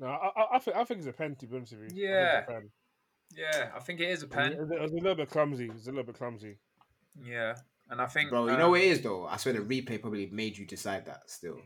No, 0.00 0.08
I, 0.08 0.30
I, 0.36 0.56
I 0.56 0.58
think 0.58 0.76
I 0.76 0.82
think 0.84 0.98
it's 0.98 1.06
a 1.08 1.12
penalty. 1.12 1.46
To 1.46 1.52
be 1.52 1.56
honest 1.58 1.72
with 1.78 1.92
you, 1.94 2.08
I 2.08 2.18
think 2.18 2.42
it's 2.42 2.48
a 2.48 2.52
Yeah. 2.52 2.60
Pen. 3.34 3.44
yeah, 3.52 3.70
I 3.74 3.80
think 3.80 4.00
it 4.00 4.08
is 4.08 4.22
a 4.22 4.26
pen. 4.28 4.56
was, 4.58 4.70
it 4.70 4.80
was 4.80 4.92
a 4.92 4.96
little 4.96 5.14
bit 5.14 5.30
clumsy. 5.30 5.66
It 5.66 5.74
was 5.74 5.86
a 5.86 5.90
little 5.90 6.04
bit 6.04 6.16
clumsy. 6.16 6.56
Yeah, 7.24 7.54
and 7.90 8.00
I 8.00 8.06
think 8.06 8.30
Bro, 8.30 8.46
you 8.46 8.52
um, 8.52 8.58
know 8.58 8.70
what 8.70 8.80
it 8.80 8.86
is 8.88 9.00
though? 9.02 9.26
I 9.26 9.36
swear 9.36 9.54
the 9.54 9.60
replay 9.60 10.00
probably 10.00 10.26
made 10.26 10.56
you 10.58 10.66
decide 10.66 11.06
that 11.06 11.22
still. 11.30 11.58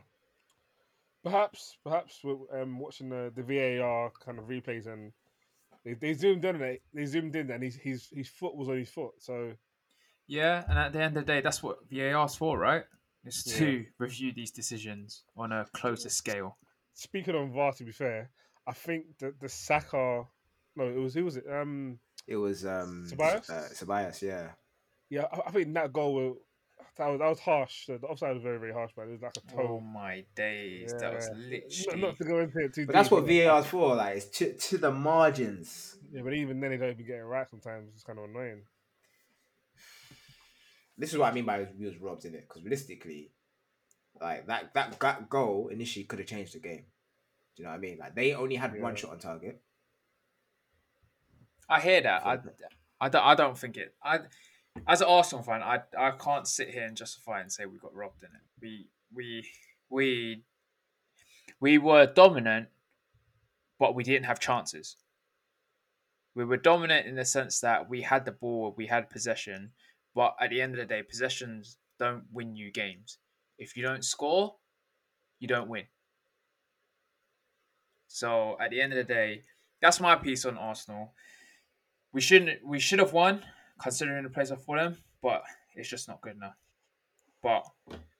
Perhaps, 1.23 1.77
perhaps 1.83 2.23
with, 2.23 2.37
um, 2.53 2.79
watching 2.79 3.09
the, 3.09 3.31
the 3.35 3.43
VAR 3.43 4.11
kind 4.23 4.39
of 4.39 4.45
replays 4.45 4.87
and 4.87 5.11
they, 5.83 5.93
they 5.93 6.13
zoomed 6.13 6.45
in 6.45 6.55
on 6.55 6.61
it. 6.61 6.81
They 6.93 7.05
zoomed 7.05 7.35
in 7.35 7.51
and 7.51 7.61
his, 7.63 7.75
his 7.75 8.07
his 8.11 8.29
foot 8.29 8.55
was 8.55 8.69
on 8.69 8.77
his 8.77 8.89
foot. 8.89 9.11
So 9.19 9.51
Yeah, 10.27 10.63
and 10.67 10.79
at 10.79 10.93
the 10.93 11.01
end 11.01 11.17
of 11.17 11.25
the 11.25 11.33
day, 11.33 11.41
that's 11.41 11.61
what 11.61 11.79
VAR's 11.91 12.35
for, 12.35 12.57
right? 12.57 12.83
It's 13.25 13.45
Yeah. 13.51 13.59
to 13.59 13.85
review 13.97 14.31
these 14.33 14.51
decisions 14.51 15.23
on 15.35 15.51
a 15.51 15.65
closer 15.73 16.09
scale. 16.09 16.57
speaking 16.93 17.35
on 17.35 17.51
VAR, 17.51 17.73
to 17.73 17.83
be 17.83 17.91
fair, 17.91 18.29
I 18.65 18.71
think 18.73 19.17
that 19.19 19.39
the 19.41 19.49
Saka, 19.49 20.23
no, 20.75 20.87
it 20.87 20.97
was 20.97 21.13
who 21.13 21.25
was 21.25 21.37
it? 21.37 21.45
Um, 21.51 21.99
It 22.27 22.37
was 22.37 22.65
um 22.65 23.07
Tobias? 23.09 23.49
Uh, 23.49 23.67
Tobias, 23.77 24.21
yeah. 24.21 24.49
yeah, 25.09 25.25
I, 25.31 25.47
I 25.47 25.51
think 25.51 25.73
that 25.73 25.93
goal 25.93 26.13
was 26.13 26.37
that 26.97 27.07
was, 27.07 27.19
that 27.19 27.29
was 27.29 27.39
harsh. 27.39 27.87
The 27.87 27.95
offside 27.95 28.33
was 28.33 28.43
very 28.43 28.59
very 28.59 28.73
harsh, 28.73 28.91
man. 28.97 29.07
It 29.07 29.11
was 29.13 29.21
like 29.21 29.37
a 29.37 29.61
Oh 29.61 29.79
my 29.79 30.25
days, 30.35 30.93
that 30.99 31.13
was 31.13 31.29
literally. 31.33 32.01
Not, 32.01 32.09
not 32.09 32.17
to 32.17 32.23
go 32.25 32.39
into 32.39 32.59
it 32.59 32.73
too 32.73 32.85
But 32.85 32.93
that's 32.93 33.09
deep, 33.09 33.19
what 33.19 33.27
VAR's 33.27 33.65
for. 33.67 33.95
Like 33.95 34.17
it's 34.17 34.25
to 34.39 34.53
to 34.53 34.77
the 34.77 34.91
margins. 34.91 35.97
Yeah, 36.11 36.21
but 36.23 36.33
even 36.33 36.59
then 36.59 36.71
they 36.71 36.77
don't 36.77 36.89
even 36.91 37.05
get 37.05 37.17
it 37.17 37.23
right 37.23 37.49
sometimes. 37.49 37.91
It's 37.93 38.03
kind 38.03 38.19
of 38.19 38.25
annoying. 38.25 38.63
This 40.97 41.13
is 41.13 41.17
what 41.17 41.31
I 41.31 41.33
mean 41.33 41.45
by 41.45 41.65
we 41.77 41.85
was 41.85 41.97
robbed 41.97 42.25
in 42.25 42.35
it 42.35 42.45
because 42.47 42.63
realistically, 42.63 43.31
like 44.19 44.47
that 44.47 44.73
that 44.73 44.99
that 44.99 45.29
goal 45.29 45.69
initially 45.69 46.03
could 46.03 46.19
have 46.19 46.27
changed 46.27 46.53
the 46.53 46.59
game. 46.59 46.83
Do 47.55 47.63
you 47.63 47.63
know 47.63 47.71
what 47.71 47.77
I 47.77 47.79
mean? 47.79 47.97
Like 47.97 48.15
they 48.15 48.33
only 48.33 48.55
had 48.55 48.79
one 48.81 48.95
shot 48.95 49.11
on 49.11 49.19
target. 49.19 49.61
I 51.69 51.79
hear 51.79 52.01
that. 52.01 52.25
I, 52.25 52.39
I, 52.99 53.09
don't, 53.09 53.23
I 53.23 53.35
don't 53.35 53.57
think 53.57 53.77
it. 53.77 53.93
I, 54.03 54.19
as 54.87 55.01
an 55.01 55.07
Arsenal 55.07 55.43
fan, 55.43 55.61
I, 55.61 55.79
I 55.97 56.11
can't 56.11 56.47
sit 56.47 56.69
here 56.69 56.83
and 56.83 56.97
justify 56.97 57.41
and 57.41 57.51
say 57.51 57.65
we 57.65 57.77
got 57.77 57.93
robbed 57.93 58.23
in 58.23 58.29
it. 58.29 58.41
We, 58.61 58.87
we, 59.13 59.47
we, 59.89 60.43
we 61.59 61.77
were 61.77 62.07
dominant, 62.07 62.69
but 63.79 63.95
we 63.95 64.03
didn't 64.03 64.25
have 64.25 64.39
chances. 64.39 64.97
We 66.35 66.45
were 66.45 66.57
dominant 66.57 67.05
in 67.05 67.15
the 67.15 67.25
sense 67.25 67.59
that 67.59 67.89
we 67.89 68.01
had 68.01 68.25
the 68.25 68.31
ball, 68.31 68.73
we 68.77 68.87
had 68.87 69.09
possession, 69.09 69.71
but 70.15 70.35
at 70.39 70.49
the 70.49 70.61
end 70.61 70.73
of 70.73 70.79
the 70.79 70.85
day, 70.85 71.03
possessions 71.03 71.77
don't 71.99 72.23
win 72.31 72.55
you 72.55 72.71
games. 72.71 73.17
If 73.57 73.75
you 73.75 73.83
don't 73.83 74.05
score, 74.05 74.55
you 75.39 75.47
don't 75.47 75.69
win. 75.69 75.85
So 78.07 78.57
at 78.59 78.71
the 78.71 78.81
end 78.81 78.93
of 78.93 78.97
the 78.97 79.13
day, 79.13 79.43
that's 79.81 79.99
my 79.99 80.15
piece 80.15 80.45
on 80.45 80.57
Arsenal. 80.57 81.13
We 82.13 82.21
shouldn't. 82.21 82.65
We 82.65 82.79
should 82.79 82.99
have 82.99 83.13
won, 83.13 83.43
considering 83.81 84.23
the 84.23 84.29
place 84.29 84.51
for 84.65 84.77
them, 84.77 84.97
but 85.21 85.43
it's 85.75 85.89
just 85.89 86.07
not 86.07 86.21
good 86.21 86.35
enough. 86.35 86.55
But 87.43 87.65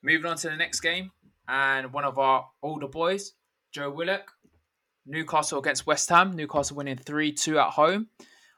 moving 0.01 0.25
on 0.29 0.37
to 0.37 0.49
the 0.49 0.55
next 0.55 0.79
game, 0.81 1.11
and 1.47 1.91
one 1.91 2.03
of 2.05 2.17
our 2.19 2.47
older 2.61 2.87
boys, 2.87 3.33
Joe 3.71 3.89
Willock, 3.89 4.31
Newcastle 5.05 5.59
against 5.59 5.87
West 5.87 6.07
Ham. 6.09 6.35
Newcastle 6.35 6.77
winning 6.77 6.97
three 6.97 7.31
two 7.31 7.57
at 7.59 7.71
home. 7.71 8.07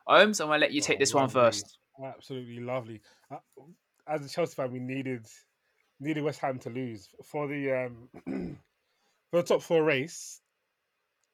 Ohms, 0.08 0.42
I'm 0.42 0.48
gonna 0.48 0.60
let 0.60 0.74
you 0.74 0.82
take 0.82 0.98
Oh, 0.98 1.00
this 1.00 1.14
one 1.14 1.24
lovely. 1.24 1.42
first. 1.42 1.78
Absolutely 2.04 2.60
lovely. 2.60 3.02
Uh, 3.32 3.38
As 4.08 4.26
a 4.26 4.30
Chelsea 4.30 4.56
fan, 4.56 4.72
we 4.72 4.80
needed 4.80 5.26
needed 6.00 6.24
West 6.24 6.40
Ham 6.40 6.60
to 6.60 6.70
lose 6.70 7.08
for 7.24 7.48
the 7.48 7.72
um 7.72 8.10
for 9.32 9.38
the 9.42 9.44
top 9.44 9.62
four 9.62 9.84
race. 9.84 10.42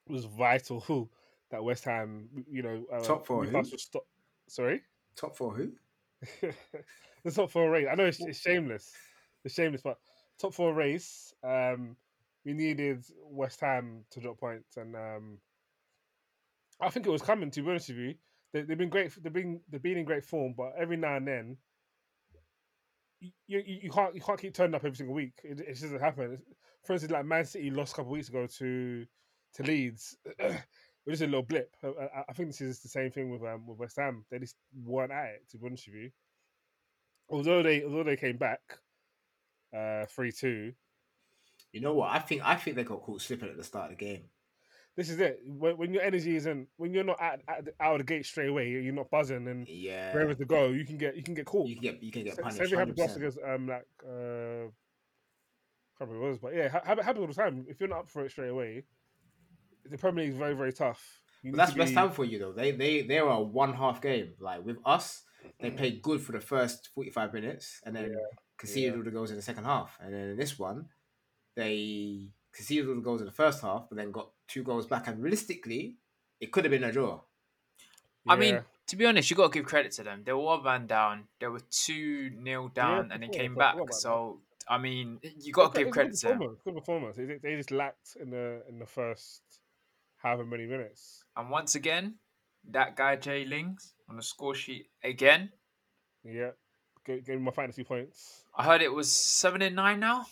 It 0.08 0.12
was 0.14 0.26
vital 0.26 0.80
that 1.52 1.64
West 1.64 1.86
Ham, 1.86 2.28
you 2.50 2.62
know, 2.62 2.84
uh, 2.94 3.02
Top 3.02 3.26
four 3.26 3.46
who? 3.46 3.52
Newcastle 3.52 3.78
Stop. 3.78 4.04
Sorry, 4.48 4.82
Top 5.16 5.36
four 5.36 5.54
who? 5.54 5.72
the 7.24 7.32
top 7.32 7.52
four 7.52 7.70
race. 7.70 7.88
I 7.92 7.96
know 7.96 8.06
it's, 8.06 8.20
it's 8.20 8.40
shameless, 8.40 8.92
it's 9.44 9.56
shameless, 9.56 9.82
but 9.82 9.98
top 10.40 10.54
four 10.54 10.74
race. 10.74 11.34
Um, 11.44 11.96
we 12.46 12.54
needed 12.54 13.04
West 13.30 13.62
Ham 13.62 14.06
to 14.12 14.20
drop 14.20 14.40
points, 14.40 14.78
and 14.78 14.96
um, 14.96 15.38
I 16.80 16.90
think 16.90 17.06
it 17.06 17.12
was 17.12 17.22
coming. 17.22 17.52
To 17.52 17.62
be 17.62 17.70
honest 17.70 17.90
with 17.90 17.98
you, 17.98 18.16
they, 18.54 18.62
they've 18.62 18.78
been 18.78 18.90
great. 18.90 19.12
They've 19.22 19.34
been 19.34 19.60
they've 19.70 19.82
been 19.82 19.98
in 19.98 20.06
great 20.06 20.24
form, 20.24 20.54
but 20.58 20.74
every 20.78 20.98
now 20.98 21.18
and 21.18 21.28
then, 21.28 21.58
you, 23.20 23.32
you, 23.48 23.80
you 23.84 23.90
can't 23.90 24.16
you 24.16 24.22
can't 24.22 24.40
keep 24.40 24.54
turning 24.54 24.76
up 24.76 24.86
every 24.86 24.96
single 24.96 25.16
week. 25.16 25.34
It, 25.44 25.60
it 25.60 25.68
just 25.70 25.84
doesn't 25.84 26.00
happen. 26.00 26.40
For 26.86 26.94
instance, 26.94 27.12
like 27.12 27.26
Man 27.26 27.46
City 27.46 27.70
lost 27.70 27.94
a 27.94 27.96
couple 27.98 28.12
of 28.12 28.18
weeks 28.18 28.30
ago 28.30 28.48
to 28.60 29.06
to 29.56 29.64
Leeds. 29.64 30.18
Was 31.12 31.20
just 31.20 31.28
a 31.28 31.32
little 31.32 31.44
blip. 31.44 31.74
I, 31.84 31.88
I- 31.88 32.24
I 32.30 32.34
think 32.34 32.50
this 32.50 32.62
is 32.62 32.80
the 32.80 32.90
same 32.90 33.12
thing 33.12 33.30
with 33.32 33.42
um, 33.44 33.66
with 33.66 33.80
West 33.80 33.98
Ham. 33.98 34.26
They 34.30 34.40
just 34.40 34.56
weren't 34.84 35.12
at 35.12 35.26
it. 35.36 35.50
To 35.52 35.58
be 35.58 35.66
honest 35.68 35.88
with 35.88 35.96
you, 35.96 36.12
although 37.30 37.64
they 37.64 37.84
although 37.84 38.04
they 38.04 38.18
came 38.18 38.38
back 38.38 38.60
uh 39.76 40.06
three 40.08 40.32
two. 40.32 40.74
You 41.72 41.82
know 41.82 41.94
what? 41.94 42.12
I 42.12 42.20
think 42.20 42.42
I 42.46 42.56
think 42.56 42.76
they 42.76 42.84
got 42.84 43.02
caught 43.02 43.22
slipping 43.22 43.50
at 43.50 43.58
the 43.58 43.64
start 43.64 43.92
of 43.92 43.98
the 43.98 44.06
game. 44.06 44.24
This 44.96 45.10
is 45.10 45.20
it. 45.20 45.40
When, 45.46 45.78
when 45.78 45.94
your 45.94 46.02
energy 46.02 46.36
isn't 46.38 46.68
when 46.78 46.92
you're 46.94 47.04
not 47.04 47.22
at, 47.22 47.42
at 47.48 47.66
the, 47.66 47.74
out 47.80 47.94
of 47.94 47.98
the 48.00 48.04
gate 48.14 48.26
straight 48.26 48.50
away, 48.50 48.70
you're 48.70 48.92
not 48.94 49.12
buzzing 49.12 49.48
and 49.48 49.68
Yeah. 49.68 50.12
wherever 50.14 50.34
to 50.34 50.46
go, 50.46 50.70
you 50.70 50.86
can 50.86 50.98
get 50.98 51.16
you 51.16 51.24
can 51.24 51.36
get 51.36 51.46
caught. 51.46 51.68
You 51.68 51.76
can 51.76 51.84
get 51.84 52.04
you 52.04 52.12
can 52.12 52.24
get 52.24 52.38
punished. 52.38 52.58
Same 52.58 52.68
thing 52.70 52.80
happened 52.80 52.98
to 52.98 53.04
us 53.04 53.16
against 53.16 53.38
um 53.48 53.68
like 53.68 53.86
uh, 54.04 54.68
can't 55.98 56.10
remember 56.10 56.20
what 56.20 56.28
it 56.28 56.32
was, 56.32 56.40
but 56.40 56.56
yeah, 56.56 56.68
ha- 56.70 56.82
happens 56.86 57.20
all 57.20 57.28
the 57.28 57.34
time. 57.34 57.66
If 57.70 57.80
you're 57.80 57.90
not 57.90 58.00
up 58.00 58.10
for 58.10 58.26
it 58.26 58.32
straight 58.32 58.50
away, 58.50 58.84
the 59.90 59.98
Premier 59.98 60.26
League 60.26 60.34
is 60.34 60.38
very 60.38 60.54
very 60.54 60.74
tough. 60.74 61.22
You 61.44 61.52
But 61.52 61.58
that's 61.58 61.74
to 61.74 61.80
West 61.80 61.92
be- 61.92 61.96
Ham 61.96 62.12
for 62.12 62.26
you 62.26 62.40
though. 62.40 62.54
They 62.54 62.72
they 62.72 63.02
they 63.02 63.22
were 63.22 63.30
a 63.30 63.42
one 63.42 63.74
half 63.74 64.02
game. 64.02 64.34
Like 64.40 64.66
with 64.66 64.78
us, 64.86 65.24
they 65.60 65.72
played 65.72 66.02
good 66.02 66.22
for 66.22 66.32
the 66.32 66.40
first 66.40 66.90
forty 66.94 67.10
five 67.10 67.34
minutes 67.34 67.82
and 67.86 67.96
then 67.96 68.16
conceded 68.58 68.92
yeah. 68.92 68.98
all 68.98 69.04
the 69.04 69.12
goals 69.12 69.30
in 69.30 69.36
the 69.36 69.42
second 69.42 69.66
half. 69.66 69.98
And 70.02 70.14
then 70.14 70.30
in 70.30 70.38
this 70.38 70.58
one, 70.58 70.88
they 71.56 72.30
conceded 72.52 72.88
all 72.88 72.96
the 72.96 73.02
goals 73.02 73.22
in 73.22 73.28
the 73.28 73.34
first 73.34 73.62
half, 73.62 73.86
but 73.90 73.98
then 73.98 74.12
got 74.12 74.30
two 74.48 74.64
goals 74.64 74.88
back. 74.88 75.08
And 75.08 75.22
realistically, 75.22 75.98
it 76.40 76.52
could 76.52 76.66
have 76.66 76.72
been 76.72 76.84
a 76.84 76.92
draw. 76.92 77.22
I 78.28 78.36
mean, 78.36 78.60
to 78.88 78.96
be 78.96 79.06
honest, 79.06 79.30
you 79.30 79.38
got 79.38 79.52
to 79.54 79.60
give 79.60 79.66
credit 79.66 79.92
to 79.94 80.04
them. 80.04 80.24
They 80.26 80.34
were 80.34 80.40
one 80.40 80.64
man 80.64 80.88
down. 80.88 81.28
They 81.40 81.48
were 81.48 81.62
two 81.72 82.32
nil 82.36 82.70
down, 82.70 83.12
and 83.12 83.24
they 83.24 83.30
came 83.30 83.56
back. 83.56 83.76
So 83.92 84.42
I 84.68 84.78
mean, 84.78 85.20
you 85.42 85.54
got 85.54 85.74
to 85.74 85.84
give 85.84 85.94
credit 85.94 86.16
to 86.16 86.28
them. 86.28 86.38
performance, 86.38 86.62
Good 86.64 86.76
performance. 86.76 87.18
They, 87.18 87.26
they 87.42 87.56
just 87.56 87.72
lacked 87.72 88.18
in 88.20 88.30
the 88.32 88.64
in 88.68 88.80
the 88.80 88.86
first 88.86 89.42
however 90.18 90.46
many 90.46 90.66
minutes. 90.66 91.24
And 91.36 91.50
once 91.50 91.76
again, 91.76 92.16
that 92.72 92.96
guy 92.96 93.16
Jay 93.16 93.46
Lings 93.46 93.94
on 94.10 94.16
the 94.18 94.24
score 94.24 94.56
sheet 94.56 94.88
again. 95.04 95.52
Yeah, 96.24 96.52
gave, 97.06 97.26
gave 97.26 97.36
him 97.38 97.44
my 97.44 97.52
fantasy 97.52 97.84
points. 97.84 98.44
I 98.56 98.64
heard 98.66 98.82
it 98.82 98.92
was 98.94 99.12
seven 99.12 99.62
and 99.62 99.76
nine 99.76 100.00
now. 100.00 100.26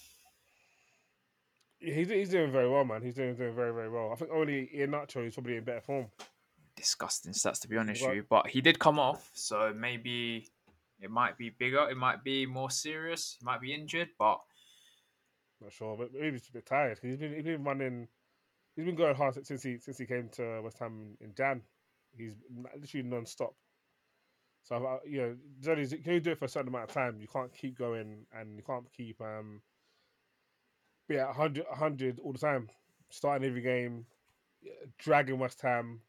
He's, 1.80 2.10
he's 2.10 2.30
doing 2.30 2.51
very 2.51 2.70
well, 2.70 2.84
man. 2.86 3.01
He's 3.04 3.15
doing 3.15 3.36
doing 3.36 3.54
very 3.56 3.74
very 3.74 3.89
well. 3.89 4.12
I 4.12 4.15
think 4.15 4.32
only 4.32 4.70
Iheanacho 4.75 5.27
is 5.27 5.36
probably 5.36 5.58
in 5.58 5.63
better 5.63 5.82
form. 5.82 6.08
Disgusting 6.75 7.34
stats 7.34 7.62
to 7.62 7.68
be 7.68 7.77
honest 7.77 8.01
Right. 8.01 8.10
with 8.10 8.15
you, 8.18 8.25
but 8.30 8.48
he 8.48 8.62
did 8.62 8.80
come 8.80 8.98
off, 9.00 9.30
so 9.34 9.74
maybe 9.77 10.48
it 11.00 11.12
might 11.12 11.38
be 11.38 11.50
bigger. 11.51 11.88
It 11.89 11.96
might 11.98 12.24
be 12.24 12.46
more 12.46 12.70
serious. 12.72 13.38
He 13.39 13.46
might 13.46 13.62
be 13.62 13.74
injured, 13.74 14.10
but 14.18 14.39
Not 15.62 15.72
sure, 15.72 15.96
but 15.98 16.13
maybe 16.13 16.32
he's 16.32 16.50
a 16.50 16.54
bit 16.54 16.65
tired. 16.65 17.00
He's 17.01 17.18
been 17.18 17.34
he's 17.36 17.44
been 17.44 17.63
running. 17.63 18.08
He's 18.75 18.86
been 18.86 18.96
going 18.96 19.15
hard 19.15 19.46
since 19.46 19.63
he 19.63 19.77
since 19.79 19.98
he 19.98 20.05
came 20.05 20.29
to 20.34 20.62
West 20.62 20.79
Ham 20.79 21.17
in 21.22 21.34
Jan. 21.36 21.62
He's 22.17 22.36
literally 22.75 23.08
non-stop. 23.08 23.55
So 24.63 25.00
you 25.05 25.38
know, 25.63 25.75
you 25.75 25.88
can 26.03 26.22
do 26.22 26.32
it 26.32 26.39
for 26.39 26.46
a 26.46 26.50
certain 26.50 26.70
amount 26.70 26.89
of 26.89 26.94
time. 26.94 27.20
You 27.22 27.27
can't 27.27 27.53
keep 27.53 27.77
going, 27.77 28.25
and 28.34 28.58
you 28.58 28.63
can't 28.63 28.91
keep 28.91 29.22
um 29.22 29.62
be 31.08 31.17
at 31.17 31.27
100, 31.27 31.65
100 31.70 32.20
all 32.20 32.34
the 32.34 32.39
time, 32.39 32.67
starting 33.12 33.48
every 33.48 33.62
game, 33.62 34.05
dragging 34.98 35.39
West 35.39 35.62
Ham. 35.62 36.01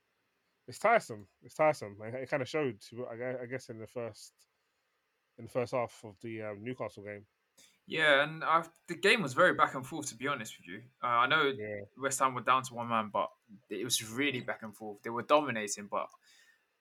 It's 0.66 0.78
tiresome. 0.78 1.26
It's 1.42 1.54
tiresome. 1.54 1.96
It 2.02 2.30
kind 2.30 2.42
of 2.42 2.49
showed, 2.49 2.78
I 3.11 3.42
I 3.42 3.46
guess, 3.46 3.68
in 3.68 3.78
the 3.78 3.87
first 3.87 4.32
in 5.38 5.44
the 5.44 5.50
first 5.50 5.73
half 5.73 6.00
of 6.04 6.16
the 6.23 6.42
um, 6.42 6.64
Newcastle 6.64 7.04
game. 7.04 7.26
Yeah, 7.88 8.25
and 8.25 8.43
I, 8.43 8.64
the 8.88 8.97
game 8.97 9.23
was 9.23 9.33
very 9.33 9.55
back 9.55 9.75
and 9.76 9.87
forth. 9.87 10.09
To 10.09 10.16
be 10.16 10.26
honest 10.26 10.57
with 10.59 10.66
you, 10.66 10.83
uh, 11.02 11.07
I 11.07 11.26
know 11.28 11.52
Yeah. 11.57 11.81
West 11.97 12.19
Ham 12.19 12.35
were 12.35 12.40
down 12.40 12.62
to 12.64 12.75
one 12.75 12.88
man, 12.88 13.11
but 13.12 13.31
it 13.71 13.85
was 13.85 14.02
really 14.11 14.40
back 14.40 14.62
and 14.62 14.75
forth. 14.75 15.02
They 15.02 15.11
were 15.11 15.23
dominating, 15.23 15.87
but 15.88 16.09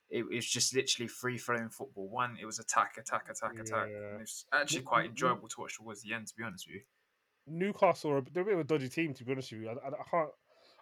it 0.09 0.27
was 0.27 0.45
just 0.45 0.74
literally 0.74 1.07
free 1.07 1.38
flowing 1.38 1.69
football. 1.69 2.07
One, 2.09 2.38
it 2.41 2.45
was 2.45 2.57
attack, 2.59 2.97
attack, 2.97 3.29
attack, 3.29 3.53
attack. 3.59 3.88
Yeah. 3.91 4.13
And 4.13 4.21
it's 4.21 4.45
actually 4.51 4.81
quite 4.81 5.05
enjoyable 5.05 5.47
to 5.50 5.62
watch 5.62 5.77
towards 5.77 6.01
the 6.01 6.13
end. 6.13 6.27
To 6.27 6.35
be 6.35 6.43
honest 6.43 6.67
with 6.67 6.75
you, 6.75 6.81
Newcastle 7.47 8.12
are 8.12 8.17
a- 8.17 8.25
they're 8.33 8.41
a 8.43 8.45
bit 8.45 8.53
of 8.55 8.59
a 8.62 8.63
dodgy 8.63 8.89
team 8.89 9.13
to 9.13 9.24
be 9.24 9.31
honest 9.31 9.51
with 9.51 9.62
you. 9.62 9.69
I, 9.69 9.74
I, 9.74 9.89
I 9.89 10.03
can't, 10.09 10.29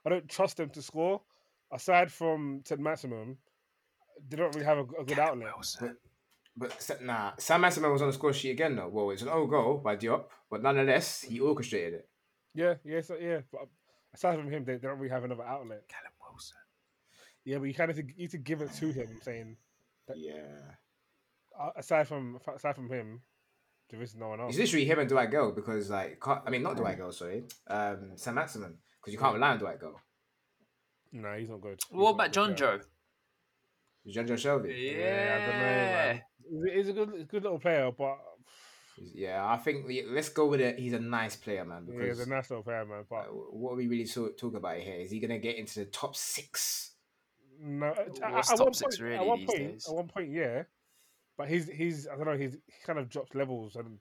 I 0.05 0.09
don't 0.09 0.29
trust 0.29 0.55
them 0.57 0.69
to 0.69 0.81
score. 0.81 1.21
Aside 1.71 2.11
from 2.11 2.61
Saint-Maximin, 2.65 3.35
they 4.29 4.37
don't 4.37 4.53
really 4.53 4.65
have 4.65 4.77
a, 4.77 4.83
a 4.83 5.03
good 5.03 5.17
Callum 5.17 5.41
outlet. 5.41 5.55
Wilson. 5.55 5.97
But 6.55 6.89
nah, 7.01 7.31
Saint-Maximin 7.39 7.91
was 7.91 8.01
on 8.01 8.09
the 8.09 8.13
score 8.13 8.31
sheet 8.33 8.51
again 8.51 8.75
though. 8.75 8.87
Well, 8.89 9.09
it's 9.09 9.21
an 9.23 9.29
own 9.29 9.49
goal 9.49 9.77
by 9.83 9.95
Diop, 9.95 10.25
but 10.49 10.61
nonetheless, 10.61 11.21
he 11.21 11.39
orchestrated 11.39 11.93
it. 11.95 12.09
Yeah, 12.53 12.75
yeah, 12.83 13.01
so, 13.01 13.15
yeah. 13.19 13.39
But 13.51 13.61
aside 14.13 14.37
from 14.37 14.51
him, 14.51 14.63
they, 14.63 14.73
they 14.73 14.87
don't 14.87 14.99
really 14.99 15.09
have 15.11 15.23
another 15.23 15.43
outlet. 15.43 15.83
Callum 15.87 16.11
Wilson. 16.21 16.57
Yeah, 17.43 17.57
but 17.57 17.63
you 17.65 17.73
kind 17.73 17.89
of 17.89 17.97
need 18.17 18.29
to 18.31 18.37
give 18.37 18.61
it 18.61 18.71
to 18.73 18.91
him, 18.91 19.07
saying 19.23 19.57
That- 20.07 20.17
Yeah. 20.19 20.75
aside 21.75 22.07
from 22.07 22.39
aside 22.55 22.75
from 22.75 22.89
him, 22.89 23.21
there 23.89 24.01
is 24.01 24.15
no 24.15 24.29
one 24.29 24.39
else. 24.39 24.51
It's 24.51 24.59
literally 24.59 24.85
him 24.85 24.99
and 24.99 25.09
Dwight 25.09 25.31
Gayle 25.31 25.51
because, 25.53 25.89
like, 25.89 26.21
I 26.27 26.49
mean, 26.51 26.61
not 26.63 26.77
Dwight 26.77 26.97
Gayle, 26.97 27.11
sorry, 27.11 27.43
um, 27.67 28.11
Saint-Maximin, 28.15 28.77
because 29.01 29.11
you 29.13 29.19
can't 29.19 29.33
rely 29.33 29.49
on 29.51 29.57
Dwight 29.59 29.79
Gayle. 29.79 29.99
No, 31.11 31.33
he's 31.35 31.49
not 31.49 31.61
good. 31.61 31.79
He's 31.89 31.97
What 31.97 32.03
not 32.03 32.09
about 32.15 32.23
good, 32.27 32.33
John. 32.33 32.55
Joe? 32.55 32.79
Jonjo 34.05 34.33
Shelvey. 34.35 34.67
Yeah, 34.97 34.97
Yeah, 34.99 35.35
I 35.35 35.45
don't 35.45 35.59
know, 35.59 35.65
man. 35.65 36.21
He's- 36.49 36.73
He's 36.75 36.89
a 36.89 36.93
good, 36.93 37.09
he's 37.13 37.21
a 37.21 37.25
good 37.25 37.43
little 37.43 37.59
player, 37.59 37.91
but 37.91 38.17
Yeah, 38.97 39.43
I 39.45 39.57
think 39.57 39.87
we, 39.87 40.03
let's 40.05 40.29
go 40.29 40.47
with 40.47 40.61
it. 40.61 40.77
He's 40.77 40.93
a 40.93 40.99
nice 40.99 41.35
player, 41.35 41.65
man. 41.65 41.85
Yeah, 41.87 41.93
he's 41.93 42.01
Because 42.17 42.19
a 42.27 42.29
national 42.29 42.63
player, 42.63 42.85
man. 42.85 42.99
uh, 42.99 43.03
But 43.09 43.25
what 43.53 43.71
are 43.73 43.75
we 43.77 43.87
really 43.87 44.05
so, 44.05 44.29
talk 44.29 44.55
about 44.55 44.77
here? 44.77 44.95
Is 44.95 45.09
he 45.11 45.19
gonna 45.19 45.39
get 45.39 45.55
into 45.57 45.79
the 45.79 45.85
top 45.85 46.15
six? 46.15 46.91
no, 47.59 47.87
at- 47.87 48.19
at- 48.21 48.31
What's 48.33 48.51
at 48.51 48.57
top 48.57 48.65
one 48.67 48.73
six 48.73 48.97
point, 48.97 49.01
really 49.09 49.15
at 49.17 49.25
one 49.25 49.39
these 49.39 49.47
point, 49.47 49.59
days? 49.59 49.87
at 49.87 49.95
one 49.95 50.07
point, 50.07 50.31
yeah. 50.31 50.63
But 51.37 51.49
he's 51.49 51.67
he's 51.69 52.07
I 52.07 52.15
don't 52.15 52.25
know. 52.25 52.37
He's 52.37 52.53
he 52.53 52.73
kind 52.85 52.99
of 52.99 53.09
drops 53.09 53.33
levels 53.33 53.75
and 53.75 53.99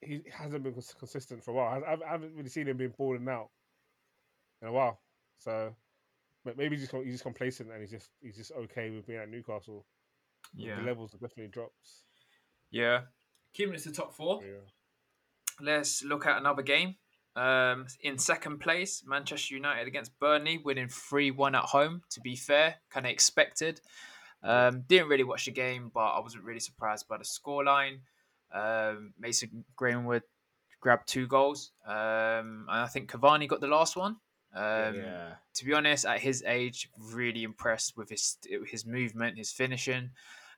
he 0.00 0.22
hasn't 0.32 0.64
been 0.64 0.74
consistent 0.98 1.44
for 1.44 1.52
a 1.52 1.54
while. 1.54 1.84
I, 1.86 1.92
I 2.04 2.10
haven't 2.10 2.34
really 2.34 2.48
seen 2.48 2.66
him 2.66 2.76
being 2.76 2.94
balling 2.96 3.28
out 3.28 3.50
in 4.60 4.68
a 4.68 4.72
while. 4.72 5.00
So 5.38 5.76
maybe 6.44 6.76
he's 6.76 6.88
just 6.90 7.04
he's 7.04 7.14
just 7.14 7.22
complacent 7.22 7.70
and 7.70 7.80
he's 7.80 7.90
just 7.92 8.10
he's 8.20 8.36
just 8.36 8.50
okay 8.52 8.90
with 8.90 9.06
being 9.06 9.20
at 9.20 9.28
Newcastle. 9.28 9.86
Yeah. 10.54 10.76
The 10.76 10.82
levels 10.82 11.12
definitely 11.12 11.48
drops. 11.48 12.02
Yeah. 12.70 13.02
Keeping 13.54 13.74
it 13.74 13.82
to 13.82 13.92
top 13.92 14.14
four. 14.14 14.40
Yeah. 14.42 14.60
Let's 15.60 16.02
look 16.02 16.26
at 16.26 16.38
another 16.38 16.62
game. 16.62 16.96
Um, 17.34 17.86
in 18.02 18.18
second 18.18 18.58
place, 18.58 19.02
Manchester 19.06 19.54
United 19.54 19.86
against 19.86 20.18
Burnley, 20.18 20.58
winning 20.58 20.88
3 20.88 21.30
1 21.30 21.54
at 21.54 21.64
home, 21.64 22.02
to 22.10 22.20
be 22.20 22.36
fair, 22.36 22.76
kind 22.90 23.06
of 23.06 23.12
expected. 23.12 23.80
Um, 24.42 24.84
didn't 24.88 25.08
really 25.08 25.24
watch 25.24 25.46
the 25.46 25.52
game, 25.52 25.90
but 25.94 26.00
I 26.00 26.20
wasn't 26.20 26.44
really 26.44 26.60
surprised 26.60 27.08
by 27.08 27.16
the 27.16 27.24
scoreline. 27.24 28.00
Um, 28.52 29.14
Mason 29.18 29.64
Greenwood 29.76 30.22
grabbed 30.80 31.08
two 31.08 31.26
goals, 31.26 31.72
um, 31.86 32.66
and 32.68 32.80
I 32.80 32.86
think 32.88 33.10
Cavani 33.10 33.48
got 33.48 33.60
the 33.60 33.68
last 33.68 33.96
one. 33.96 34.16
Um, 34.54 34.96
yeah, 34.96 35.28
To 35.54 35.64
be 35.64 35.72
honest, 35.72 36.04
at 36.04 36.20
his 36.20 36.42
age, 36.46 36.90
really 36.98 37.42
impressed 37.42 37.96
with 37.96 38.10
his 38.10 38.36
his 38.70 38.84
movement, 38.84 39.38
his 39.38 39.50
finishing. 39.52 40.10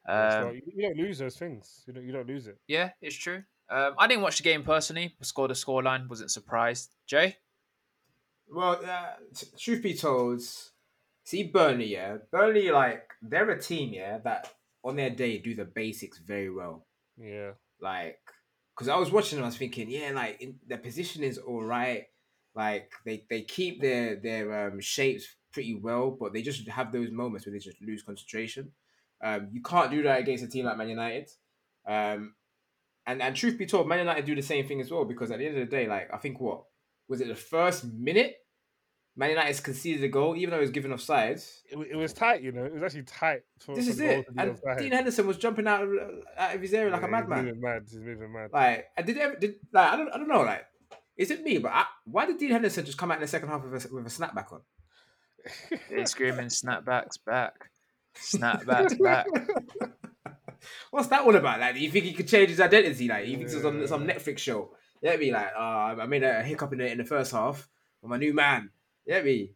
Um, 0.07 0.55
you, 0.55 0.63
you 0.75 0.83
don't 0.83 0.97
lose 0.99 1.19
those 1.19 1.37
things. 1.37 1.83
You 1.87 1.93
don't 1.95 2.05
you 2.05 2.13
don't 2.13 2.27
lose 2.27 2.47
it. 2.47 2.59
yeah, 2.67 2.91
it's 3.01 3.17
true. 3.17 3.43
Um, 3.71 3.95
I 3.99 4.07
didn't 4.07 4.23
watch 4.23 4.37
the 4.37 4.43
game 4.43 4.63
personally. 4.63 5.15
but 5.19 5.27
Scored 5.27 5.51
a 5.51 5.55
scoreline, 5.55 6.09
wasn't 6.09 6.31
surprised. 6.31 6.91
Jay, 7.07 7.37
Well, 8.49 8.79
uh, 8.85 9.15
t- 9.35 9.47
truth 9.59 9.83
be 9.83 9.95
told, 9.95 10.43
see 11.25 11.45
Burnley, 11.45 11.87
yeah, 11.93 12.19
Burnley 12.31 12.71
like 12.71 13.05
they're 13.23 13.49
a 13.51 13.61
team, 13.61 13.95
yeah, 13.95 14.19
that 14.19 14.53
on 14.83 14.97
their 14.97 15.11
day 15.11 15.39
do 15.39 15.55
the 15.55 15.65
basics 15.65 16.19
very 16.19 16.51
well. 16.51 16.85
Yeah. 17.17 17.53
Like, 17.81 18.19
because 18.75 18.89
I 18.89 18.97
was 18.97 19.11
watching 19.11 19.37
them, 19.39 19.45
I 19.45 19.49
was 19.49 19.57
thinking, 19.57 19.89
yeah, 19.89 20.11
like 20.15 20.43
in, 20.43 20.57
their 20.67 20.79
position 20.79 21.23
is 21.23 21.39
all 21.39 21.63
right. 21.63 22.05
Like 22.55 22.93
they 23.05 23.25
they 23.29 23.43
keep 23.43 23.81
their 23.83 24.17
their 24.17 24.69
um, 24.69 24.81
shapes 24.81 25.27
pretty 25.53 25.75
well, 25.75 26.11
but 26.19 26.33
they 26.33 26.43
just 26.43 26.67
have 26.69 26.93
those 26.93 27.11
moments 27.11 27.47
where 27.47 27.53
they 27.53 27.59
just 27.59 27.81
lose 27.83 28.03
concentration. 28.03 28.71
Um, 29.23 29.49
you 29.53 29.63
can't 29.63 29.91
do 29.91 30.03
that 30.05 30.21
against 30.21 30.45
a 30.45 30.49
team 30.49 30.65
like 30.67 30.77
Man 30.77 30.89
United. 30.89 31.31
Um, 31.87 32.35
and 33.07 33.21
and 33.21 33.35
truth 33.37 33.59
be 33.59 33.67
told, 33.67 33.89
Man 33.89 33.99
United 33.99 34.25
do 34.25 34.35
the 34.35 34.43
same 34.43 34.67
thing 34.67 34.81
as 34.81 34.91
well 34.91 35.05
because 35.05 35.31
at 35.31 35.39
the 35.39 35.47
end 35.47 35.59
of 35.59 35.69
the 35.69 35.77
day, 35.77 35.89
like 35.89 36.13
I 36.13 36.19
think 36.19 36.41
what 36.41 36.65
was 37.09 37.21
it 37.21 37.29
the 37.29 37.35
first 37.35 37.85
minute, 37.85 38.37
Man 39.17 39.31
United's 39.31 39.61
conceded 39.61 40.03
a 40.05 40.09
goal 40.09 40.37
even 40.37 40.51
though 40.51 40.59
it 40.59 40.63
was 40.63 40.71
given 40.71 40.91
offsides. 40.93 41.61
It, 41.71 41.79
it 41.91 41.97
was 41.97 42.13
tight, 42.13 42.43
you 42.43 42.53
know. 42.53 42.65
It 42.65 42.73
was 42.73 42.83
actually 42.83 43.03
tight. 43.03 43.43
For, 43.61 43.75
This 43.75 43.87
for 43.87 43.91
is 43.93 44.01
it. 44.01 44.27
And 44.39 44.51
offside. 44.53 44.79
Dean 44.79 44.93
Henderson 44.93 45.27
was 45.27 45.39
jumping 45.39 45.67
out 45.67 45.83
of, 45.83 45.91
out 46.39 46.55
of 46.55 46.61
his 46.61 46.73
area 46.73 46.91
like 46.93 47.01
Yeah, 47.03 47.07
a 47.07 47.09
he's 47.09 47.13
madman. 47.29 47.45
moving 47.47 47.61
mad. 47.61 47.83
He's 47.91 47.99
moving 48.01 48.33
mad. 48.33 48.51
Like, 48.53 48.87
and 48.97 49.07
did 49.07 49.19
ever 49.19 49.37
did 49.37 49.55
like 49.73 49.93
I 49.93 49.97
don't 49.97 50.09
I 50.13 50.19
don't 50.19 50.29
know 50.29 50.43
like 50.43 50.65
is 51.17 51.31
it 51.31 51.43
me? 51.43 51.59
But 51.59 51.73
I, 51.73 51.85
why 52.05 52.27
did 52.27 52.39
Dean 52.39 52.51
Henderson 52.51 52.85
just 52.85 52.99
come 52.99 53.11
out 53.11 53.17
in 53.17 53.23
the 53.23 53.29
second 53.29 53.49
half 53.49 53.65
with 53.65 53.85
a, 53.85 53.95
with 53.95 54.07
a 54.07 54.11
snapback 54.11 54.53
on? 54.53 54.61
they're 55.91 56.07
screaming 56.07 56.47
snapbacks 56.47 57.19
back, 57.25 57.71
snapbacks 58.17 58.99
back. 59.03 59.27
What's 60.91 61.09
that 61.09 61.23
all 61.23 61.37
about? 61.37 61.61
Like, 61.61 61.75
do 61.75 61.81
you 61.81 61.91
think 61.91 62.07
he 62.07 62.13
could 62.15 62.29
change 62.29 62.49
his 62.49 62.61
identity? 62.61 63.09
Like, 63.09 63.27
you 63.27 63.37
think 63.37 63.51
it's 63.51 63.65
on 63.65 63.87
some 63.87 64.07
Netflix 64.07 64.39
show? 64.39 64.71
Yeah, 65.03 65.17
me 65.17 65.31
like, 65.31 65.53
uh, 65.55 65.61
I 66.01 66.07
made 66.07 66.23
a 66.23 66.43
hiccup 66.43 66.73
in 66.73 66.79
the 66.79 66.91
in 66.91 66.99
the 66.99 67.05
first 67.05 67.33
half. 67.33 67.69
I'm 68.03 68.13
a 68.13 68.19
new 68.19 68.33
man. 68.33 68.71
Yeah, 69.07 69.21
me. 69.21 69.53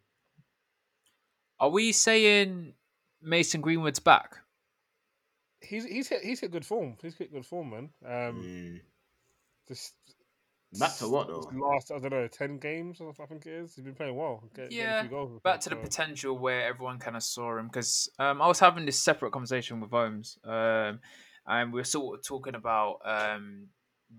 Are 1.59 1.69
we 1.69 1.91
saying 1.91 2.73
Mason 3.21 3.61
Greenwood's 3.61 3.99
back? 3.99 4.37
he's 5.61 5.85
he's 5.85 6.07
hit 6.07 6.23
he's 6.23 6.39
hit 6.39 6.51
good 6.51 6.65
form. 6.65 6.95
He's 7.01 7.15
hit 7.15 7.31
good 7.31 7.45
form, 7.45 7.69
man. 7.69 7.89
Um, 8.05 8.81
just 9.67 9.93
Back 10.77 10.97
to 10.97 11.09
what, 11.09 11.27
though? 11.27 11.49
Last 11.53 11.91
I 11.91 11.97
don't 11.97 12.11
know, 12.11 12.27
ten 12.27 12.57
games. 12.59 13.01
I 13.01 13.25
think 13.25 13.45
it 13.47 13.53
is. 13.53 13.75
He's 13.75 13.83
been 13.83 13.95
playing 13.95 14.15
well. 14.15 14.43
Get, 14.55 14.71
Yeah, 14.71 15.01
few 15.01 15.09
goals, 15.09 15.41
Back 15.43 15.61
to 15.61 15.69
the 15.69 15.75
so- 15.75 15.81
potential 15.81 16.37
where 16.37 16.67
everyone 16.67 16.99
kind 16.99 17.17
of 17.17 17.23
saw 17.23 17.57
him 17.57 17.67
because 17.67 18.09
um, 18.19 18.39
I 18.41 18.47
was 18.47 18.59
having 18.59 18.85
this 18.85 18.99
separate 18.99 19.31
conversation 19.31 19.79
with 19.79 19.89
Ohms, 19.89 20.37
um, 20.47 20.99
and 21.47 21.73
we 21.73 21.79
were 21.79 21.83
sort 21.85 22.19
of 22.19 22.23
talking 22.25 22.53
about 22.53 22.99
um, 23.03 23.69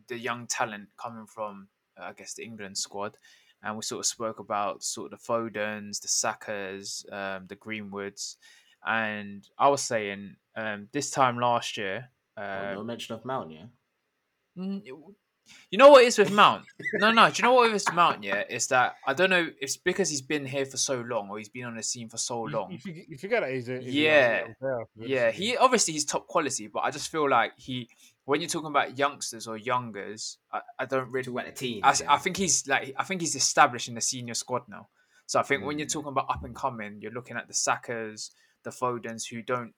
the 0.08 0.18
young 0.18 0.48
talent 0.48 0.88
coming 1.00 1.26
from, 1.26 1.68
uh, 1.96 2.06
I 2.06 2.12
guess, 2.14 2.34
the 2.34 2.42
England 2.42 2.76
squad, 2.76 3.16
and 3.62 3.76
we 3.76 3.82
sort 3.82 4.00
of 4.00 4.06
spoke 4.06 4.40
about 4.40 4.82
sort 4.82 5.12
of 5.12 5.20
the 5.20 5.24
Fodens, 5.24 6.00
the 6.00 6.08
Sakas, 6.08 7.04
um, 7.12 7.46
the 7.46 7.54
Greenwoods, 7.56 8.34
and 8.84 9.46
I 9.56 9.68
was 9.68 9.82
saying 9.82 10.34
um, 10.56 10.88
this 10.92 11.10
time 11.12 11.38
last 11.38 11.76
year. 11.76 12.08
Oh, 12.36 12.42
no 12.74 12.80
Um, 12.80 12.86
mention 12.86 13.14
of 13.14 13.24
Mount, 13.24 13.52
yeah. 13.52 13.66
It- 14.56 14.94
You 15.70 15.78
know 15.78 15.90
what 15.90 16.02
it 16.04 16.08
is 16.08 16.18
with 16.18 16.32
Mount? 16.32 16.64
No, 16.94 17.12
no. 17.12 17.30
Do 17.30 17.34
you 17.36 17.42
know 17.44 17.52
what 17.54 17.70
it 17.70 17.74
is 17.76 17.84
with 17.86 17.94
Mount? 17.94 18.24
Yeah, 18.24 18.42
is 18.48 18.66
that 18.68 18.96
I 19.06 19.14
don't 19.14 19.30
know. 19.30 19.48
It's 19.60 19.76
because 19.76 20.08
he's 20.10 20.22
been 20.22 20.44
here 20.44 20.66
for 20.66 20.76
so 20.76 21.00
long, 21.00 21.28
or 21.30 21.38
he's 21.38 21.48
been 21.48 21.64
on 21.64 21.76
the 21.76 21.82
scene 21.82 22.08
for 22.08 22.16
so 22.16 22.42
long. 22.42 22.72
You, 22.72 22.78
forget, 22.78 23.08
you 23.08 23.18
forget 23.18 23.42
that 23.42 23.50
he's 23.52 23.68
a, 23.68 23.78
he's 23.78 23.94
a 23.94 23.98
Yeah. 23.98 24.38
young 24.40 24.54
player, 24.60 24.84
Yeah, 24.96 25.30
he 25.30 25.56
obviously 25.56 25.92
he's 25.94 26.04
top 26.04 26.26
quality, 26.26 26.66
but 26.66 26.80
I 26.80 26.90
just 26.90 27.10
feel 27.10 27.28
like 27.28 27.52
he, 27.56 27.88
when 28.24 28.40
you're 28.40 28.48
talking 28.50 28.70
about 28.70 28.98
youngsters 28.98 29.46
or 29.46 29.56
youngers, 29.56 30.38
I, 30.52 30.60
I 30.78 30.84
don't 30.86 31.10
really. 31.10 31.30
want 31.30 31.48
a 31.48 31.52
team. 31.52 31.80
I, 31.84 31.94
I 32.08 32.18
think 32.18 32.36
he's 32.36 32.66
like 32.66 32.94
I 32.96 33.04
think 33.04 33.20
he's 33.20 33.36
established 33.36 33.88
in 33.88 33.94
the 33.94 34.00
senior 34.00 34.34
squad 34.34 34.62
now. 34.68 34.88
So 35.26 35.38
I 35.38 35.42
think 35.44 35.64
when 35.64 35.78
you're 35.78 35.86
Mm. 35.86 35.92
talking 35.92 36.08
about 36.08 36.26
up 36.28 36.42
and 36.42 36.54
coming, 36.56 36.98
you're 37.00 37.12
looking 37.12 37.36
at 37.36 37.46
the 37.46 37.54
Sakas, 37.54 38.30
the 38.64 38.70
Fodens, 38.70 39.24
who 39.28 39.42
don't, 39.42 39.72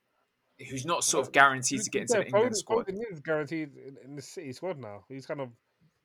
who's 0.70 0.84
not 0.86 1.04
sort 1.04 1.26
of 1.26 1.32
guaranteed 1.32 1.82
to 1.82 1.90
get 1.90 2.02
into 2.02 2.14
Yeah, 2.14 2.20
the 2.20 2.26
England 2.26 2.52
Foden- 2.52 2.56
squad. 2.56 2.86
Foden 2.86 3.12
is 3.12 3.20
guaranteed 3.20 3.70
in, 4.04 4.16
the 4.16 4.22
City 4.22 4.52
squad 4.52 4.78
now. 4.78 5.04
He's 5.08 5.26
kind 5.26 5.40
of 5.40 5.48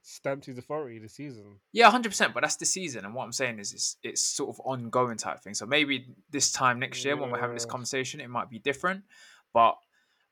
stamped 0.02 0.46
his 0.46 0.58
authority 0.58 1.00
this 1.00 1.15
season. 1.15 1.60
Yeah, 1.74 1.89
hundred 1.91 2.10
percent. 2.10 2.34
But 2.34 2.41
that's 2.43 2.56
the 2.58 2.65
season, 2.65 3.06
and 3.06 3.13
what 3.13 3.24
I'm 3.24 3.32
saying 3.34 3.60
is, 3.60 3.74
it's, 3.74 3.98
it's 4.04 4.22
sort 4.24 4.50
of 4.50 4.60
ongoing 4.65 5.17
type 5.17 5.41
thing. 5.41 5.54
So 5.54 5.65
maybe 5.65 6.08
this 6.32 6.52
time 6.52 6.80
next 6.80 7.04
year, 7.04 7.17
when 7.17 7.30
we're 7.32 7.39
having 7.39 7.56
this 7.56 7.65
conversation, 7.65 8.22
it 8.22 8.30
might 8.30 8.50
be 8.50 8.60
different. 8.60 9.04
But 9.54 9.76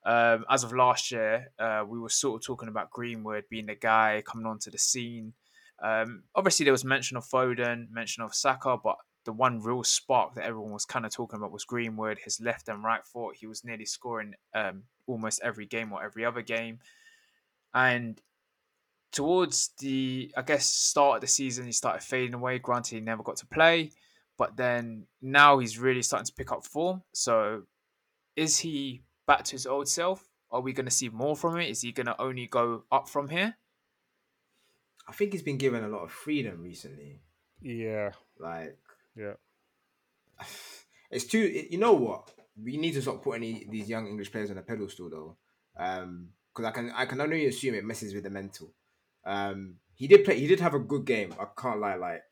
um, 0.05 0.45
as 0.49 0.63
of 0.63 0.71
last 0.71 1.11
year, 1.11 1.47
uh, 1.59 1.83
we 1.88 1.99
were 1.99 2.09
sort 2.09 2.41
of 2.41 2.45
talking 2.45 2.69
about 2.69 2.91
Greenwood 2.91 3.45
being 3.49 3.65
the 3.65 3.75
guy 3.75 4.23
coming 4.25 4.45
onto 4.45 4.69
the 4.71 4.77
scene. 4.77 5.33
Um, 5.83 6.23
obviously, 6.35 6.63
there 6.63 6.71
was 6.73 6.85
mention 6.85 7.17
of 7.17 7.25
Foden, 7.25 7.89
mention 7.91 8.23
of 8.23 8.33
Saka, 8.33 8.77
but 8.81 8.95
the 9.25 9.33
one 9.33 9.59
real 9.59 9.83
spark 9.83 10.35
that 10.35 10.45
everyone 10.45 10.71
was 10.71 10.85
kind 10.85 11.05
of 11.05 11.11
talking 11.13 11.38
about 11.38 11.51
was 11.51 11.65
Greenwood. 11.65 12.19
His 12.23 12.39
left 12.39 12.69
and 12.69 12.83
right 12.83 13.03
foot, 13.03 13.35
he 13.35 13.47
was 13.47 13.63
nearly 13.63 13.85
scoring 13.85 14.35
um, 14.53 14.83
almost 15.07 15.41
every 15.43 15.65
game 15.65 15.91
or 15.91 16.03
every 16.03 16.23
other 16.23 16.41
game, 16.41 16.79
and 17.73 18.21
towards 19.11 19.71
the 19.79 20.31
I 20.38 20.41
guess 20.41 20.65
start 20.65 21.15
of 21.15 21.21
the 21.21 21.27
season 21.27 21.65
he 21.65 21.71
started 21.71 22.03
fading 22.03 22.35
away. 22.35 22.59
Granted, 22.59 22.95
he 22.95 23.01
never 23.01 23.23
got 23.23 23.38
to 23.38 23.47
play, 23.47 23.91
but 24.38 24.55
then 24.55 25.07
now 25.21 25.59
he's 25.59 25.79
really 25.79 26.01
starting 26.01 26.27
to 26.27 26.33
pick 26.33 26.51
up 26.51 26.65
form. 26.65 27.01
So, 27.13 27.63
is 28.35 28.59
he 28.59 29.01
back 29.27 29.43
to 29.45 29.51
his 29.53 29.65
old 29.65 29.88
self? 29.88 30.29
Are 30.51 30.61
we 30.61 30.73
going 30.73 30.85
to 30.85 30.91
see 30.91 31.09
more 31.09 31.35
from 31.35 31.59
it? 31.59 31.69
Is 31.69 31.81
he 31.81 31.91
going 31.91 32.05
to 32.05 32.21
only 32.21 32.47
go 32.47 32.83
up 32.91 33.09
from 33.09 33.29
here? 33.29 33.57
I 35.07 35.11
think 35.11 35.33
he's 35.33 35.43
been 35.43 35.57
given 35.57 35.83
a 35.83 35.88
lot 35.88 36.03
of 36.03 36.11
freedom 36.11 36.61
recently. 36.61 37.21
Yeah, 37.61 38.11
Like, 38.39 38.77
yeah. 39.15 39.34
it's 41.12 41.25
too. 41.25 41.39
it- 41.54 41.71
you 41.71 41.78
know 41.78 41.93
what? 41.93 42.32
We 42.62 42.78
need 42.78 42.93
to 42.93 43.01
stop 43.01 43.23
putting 43.23 43.41
the- 43.41 43.67
these 43.69 43.89
young 43.89 44.08
English 44.08 44.32
players 44.32 44.51
on 44.51 44.58
a 44.58 44.62
pedestal, 44.62 45.10
though, 45.10 45.38
because 45.73 46.65
I 46.65 46.71
can 46.71 46.91
I 46.91 47.06
can 47.06 47.21
only 47.21 47.45
assume 47.47 47.75
it 47.75 47.84
messes 47.86 48.13
with 48.13 48.23
the 48.23 48.30
mental. 48.30 48.73
Um, 49.25 49.75
he 49.93 50.08
did 50.08 50.23
play. 50.23 50.39
He 50.39 50.47
did 50.47 50.60
have 50.60 50.73
a 50.73 50.80
good 50.80 51.06
game. 51.06 51.34
I 51.39 51.45
can't 51.60 51.80
lie. 51.80 51.95
Like, 51.95 52.23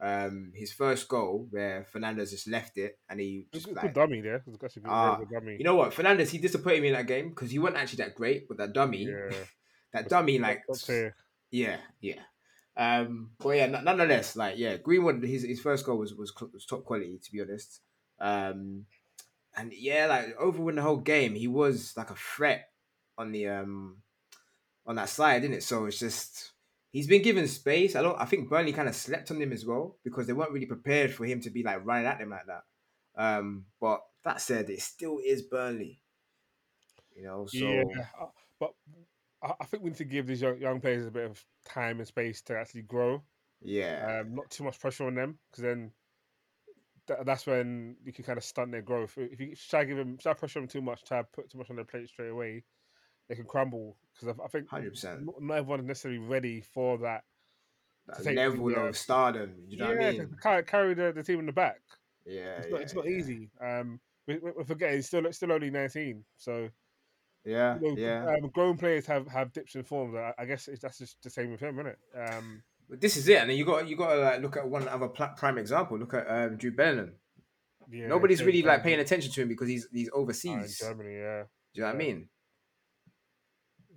um, 0.00 0.52
his 0.54 0.72
first 0.72 1.08
goal 1.08 1.46
where 1.50 1.86
Fernandes 1.92 2.30
just 2.30 2.46
left 2.48 2.76
it 2.78 2.98
and 3.08 3.18
he 3.20 3.46
It's 3.52 3.64
just 3.64 3.66
a 3.66 3.74
good 3.74 3.82
like, 3.84 3.94
dummy 3.94 4.20
there. 4.20 4.42
It's 4.46 4.74
very 4.74 4.84
Ah, 4.86 5.18
dummy. 5.30 5.56
you 5.58 5.64
know 5.64 5.74
what? 5.76 5.92
Fernandes 5.92 6.28
he 6.28 6.38
disappointed 6.38 6.82
me 6.82 6.88
in 6.88 6.94
that 6.94 7.06
game 7.06 7.30
because 7.30 7.50
he 7.50 7.58
wasn't 7.58 7.78
actually 7.78 8.04
that 8.04 8.14
great, 8.14 8.46
but 8.48 8.58
that 8.58 8.72
dummy, 8.72 9.04
yeah, 9.04 9.30
that 9.92 10.08
dummy, 10.08 10.38
like, 10.38 10.62
yeah, 11.50 11.78
yeah. 12.00 12.20
Um, 12.76 13.30
but 13.38 13.50
yeah, 13.50 13.66
nonetheless, 13.66 14.36
like 14.36 14.58
yeah, 14.58 14.76
Greenwood, 14.76 15.22
his 15.22 15.42
his 15.42 15.60
first 15.60 15.86
goal 15.86 15.98
was 15.98 16.14
was, 16.14 16.32
was 16.52 16.66
top 16.66 16.84
quality 16.84 17.18
to 17.22 17.32
be 17.32 17.40
honest. 17.40 17.80
Um, 18.20 18.86
and 19.56 19.72
yeah, 19.72 20.06
like 20.06 20.36
over 20.38 20.68
in 20.68 20.76
the 20.76 20.82
whole 20.82 20.98
game, 20.98 21.34
he 21.34 21.48
was 21.48 21.94
like 21.96 22.10
a 22.10 22.14
threat 22.14 22.68
on 23.16 23.32
the 23.32 23.48
um 23.48 23.96
on 24.86 24.96
that 24.96 25.08
side, 25.08 25.42
didn't 25.42 25.56
it? 25.56 25.62
So 25.62 25.86
it's 25.86 25.98
just 25.98 26.52
he's 26.92 27.06
been 27.06 27.22
given 27.22 27.48
space. 27.48 27.96
I 27.96 28.02
don't. 28.02 28.20
I 28.20 28.24
think 28.26 28.48
Burnley 28.48 28.72
kind 28.72 28.88
of 28.88 28.96
slept 28.96 29.30
on 29.30 29.40
him 29.40 29.52
as 29.52 29.64
well 29.64 29.96
because 30.04 30.26
they 30.26 30.32
weren't 30.32 30.52
really 30.52 30.66
prepared 30.66 31.12
for 31.12 31.24
him 31.24 31.40
to 31.42 31.50
be 31.50 31.62
like 31.62 31.84
running 31.84 32.06
at 32.06 32.18
them 32.18 32.30
like 32.30 32.46
that. 32.46 32.64
Um, 33.16 33.64
but 33.80 34.02
that 34.24 34.40
said, 34.40 34.68
it 34.70 34.82
still 34.82 35.18
is 35.24 35.42
Burnley. 35.42 36.00
You 37.16 37.24
know, 37.24 37.46
so 37.46 37.58
yeah, 37.58 37.82
uh, 38.20 38.26
but 38.60 38.74
I, 39.46 39.52
I 39.60 39.64
think 39.64 39.82
we 39.82 39.90
need 39.90 39.98
to 39.98 40.04
give 40.04 40.26
these 40.26 40.42
young, 40.42 40.58
young 40.60 40.80
players 40.80 41.06
a 41.06 41.10
bit 41.10 41.30
of 41.30 41.44
time 41.64 41.98
and 41.98 42.06
space 42.06 42.42
to 42.42 42.58
actually 42.58 42.82
grow. 42.82 43.22
Yeah. 43.62 44.20
Um, 44.20 44.34
not 44.34 44.50
too 44.50 44.64
much 44.64 44.78
pressure 44.80 45.06
on 45.06 45.14
them 45.14 45.38
because 45.50 45.62
then 45.62 45.92
tha- 47.06 47.22
that's 47.24 47.46
when 47.46 47.96
you 48.04 48.12
can 48.12 48.24
kind 48.24 48.38
of 48.38 48.44
stunt 48.44 48.72
their 48.72 48.82
growth. 48.82 49.14
If 49.16 49.40
you 49.40 49.54
try 49.68 49.80
to 49.80 49.86
give 49.86 49.96
them, 49.96 50.18
try 50.18 50.34
pressure 50.34 50.60
them 50.60 50.68
too 50.68 50.82
much, 50.82 51.04
try 51.04 51.20
to 51.20 51.28
put 51.32 51.50
too 51.50 51.58
much 51.58 51.70
on 51.70 51.76
their 51.76 51.84
plate 51.84 52.08
straight 52.08 52.28
away, 52.30 52.64
they 53.28 53.34
can 53.34 53.44
crumble. 53.44 53.96
Because 54.14 54.36
I, 54.38 54.44
I 54.44 54.48
think 54.48 54.68
100%. 54.68 55.24
not, 55.24 55.42
not 55.42 55.54
everyone 55.54 55.80
is 55.80 55.86
necessarily 55.86 56.20
ready 56.20 56.60
for 56.60 56.98
that. 56.98 57.22
That 58.08 58.22
take 58.22 58.36
level 58.36 58.66
uh, 58.68 58.80
of 58.80 58.96
stardom. 58.96 59.54
You 59.68 59.78
know 59.78 59.88
what 59.88 60.04
I 60.04 60.10
mean? 60.12 60.36
carry, 60.40 60.62
carry 60.62 60.94
the, 60.94 61.12
the 61.12 61.22
team 61.22 61.40
in 61.40 61.46
the 61.46 61.52
back. 61.52 61.80
Yeah. 62.24 62.58
It's 62.58 62.66
yeah, 62.66 62.72
not, 62.72 62.80
it's 62.82 62.94
not 62.94 63.04
yeah. 63.04 63.16
easy. 63.16 63.50
Um, 63.60 64.00
we, 64.28 64.38
we're 64.38 64.64
forgetting 64.64 64.96
he's 64.96 65.06
still 65.06 65.32
still 65.32 65.52
only 65.52 65.70
nineteen. 65.70 66.24
So 66.36 66.68
Yeah. 67.46 67.78
you 67.80 67.94
know, 67.94 68.00
Yeah. 68.02 68.34
um, 68.42 68.50
grown 68.50 68.76
players 68.76 69.06
have, 69.06 69.26
have 69.28 69.52
dips 69.52 69.74
and 69.76 69.86
forms. 69.86 70.14
I, 70.16 70.34
I 70.36 70.44
guess 70.44 70.66
it's, 70.68 70.82
that's 70.82 70.98
just 70.98 71.22
the 71.22 71.30
same 71.30 71.52
with 71.52 71.60
him, 71.60 71.78
isn't 71.78 71.92
it? 71.92 71.98
Um, 72.14 72.62
But 72.90 73.00
this 73.00 73.16
is 73.16 73.28
it, 73.28 73.38
and 73.38 73.48
then 73.50 73.56
you 73.56 73.64
got 73.64 73.88
you 73.88 73.96
got 73.96 74.12
to 74.14 74.20
like 74.20 74.40
look 74.42 74.56
at 74.56 74.68
one 74.68 74.86
other 74.88 75.08
pl- 75.08 75.34
prime 75.36 75.56
example. 75.58 75.98
Look 75.98 76.14
at 76.14 76.26
um, 76.28 76.58
Jude 76.58 76.76
Bellingham. 76.76 77.12
yeah, 77.90 78.08
Nobody's 78.08 78.42
really 78.42 78.62
like 78.62 78.82
paying 78.82 79.00
attention 79.00 79.30
to 79.32 79.42
him 79.42 79.48
because 79.48 79.68
he's 79.68 79.86
he's 79.92 80.08
uh, 80.08 80.16
in 80.16 80.20
overseas. 80.22 80.78
Do 80.78 80.86
Germany, 80.86 81.14
yeah. 81.14 81.42
Do 81.42 81.48
you 81.74 81.80
know 81.82 81.86
what 81.88 81.94
I 81.94 81.98
mean? 81.98 82.28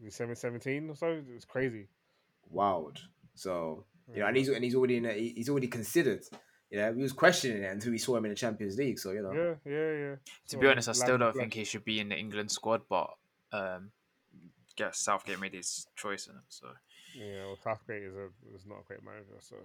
He's 0.02 0.16
7 0.16 0.36
17 0.36 0.90
or 0.90 0.96
so. 0.96 1.22
It's 1.36 1.46
crazy. 1.46 1.88
Wild. 2.50 3.00
So 3.36 3.86
you 4.08 4.14
know, 4.14 4.20
Yeah. 4.22 4.28
and 4.28 4.38
he's 4.38 4.50
and 4.50 4.64
he's 4.64 4.76
already 4.76 4.98
in. 4.98 5.06
A, 5.06 5.14
he- 5.14 5.34
he's 5.36 5.50
already 5.50 5.68
considered. 5.68 6.24
You 6.72 6.78
know, 6.80 6.92
we 6.92 7.02
was 7.02 7.14
questioning 7.14 7.64
it 7.64 7.72
until 7.72 7.92
we 7.92 7.98
saw 7.98 8.16
him 8.16 8.26
in 8.26 8.30
the 8.32 8.36
Champions 8.36 8.78
League. 8.78 9.00
So 9.00 9.12
you 9.12 9.22
know, 9.24 9.32
Yeah, 9.34 9.56
yeah, 9.72 9.92
yeah. 9.94 10.16
To 10.16 10.22
So, 10.46 10.60
be 10.60 10.68
honest, 10.68 10.88
I 10.88 10.92
still 10.94 11.10
land- 11.10 11.20
don't 11.20 11.36
land- 11.36 11.40
think 11.40 11.54
he 11.56 11.64
should 11.64 11.84
be 11.84 12.00
in 12.00 12.10
the 12.10 12.16
England 12.18 12.52
squad, 12.52 12.82
but 12.90 13.10
um, 13.52 13.92
guess 14.76 15.00
Southgate 15.00 15.40
made 15.40 15.54
his 15.54 15.88
choice 15.96 16.28
in 16.28 16.36
it. 16.36 16.42
So 16.50 16.68
Yeah, 17.16 17.46
well, 17.48 17.58
Southgate 17.64 18.04
is 18.04 18.16
a 18.16 18.28
is 18.56 18.66
not 18.66 18.80
a 18.80 18.84
great 18.88 19.04
manager. 19.04 19.38
So, 19.40 19.56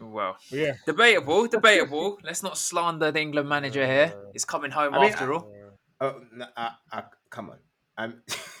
well, 0.00 0.36
but 0.50 0.58
yeah, 0.58 0.72
debatable, 0.86 1.46
debatable. 1.48 2.18
Let's 2.24 2.42
not 2.42 2.56
slander 2.58 3.10
the 3.10 3.20
England 3.20 3.48
manager 3.48 3.84
here. 3.86 4.12
Uh, 4.16 4.30
He's 4.32 4.44
coming 4.44 4.70
home 4.70 4.94
I 4.94 5.00
mean, 5.00 5.12
after 5.12 5.32
I- 5.32 5.36
all. 5.36 5.42
uh, 5.42 5.68
Oh, 6.04 6.20
no, 6.34 6.46
I, 6.56 6.70
I, 6.90 7.04
come 7.30 7.50
on. 7.50 7.58
Um, 7.96 8.22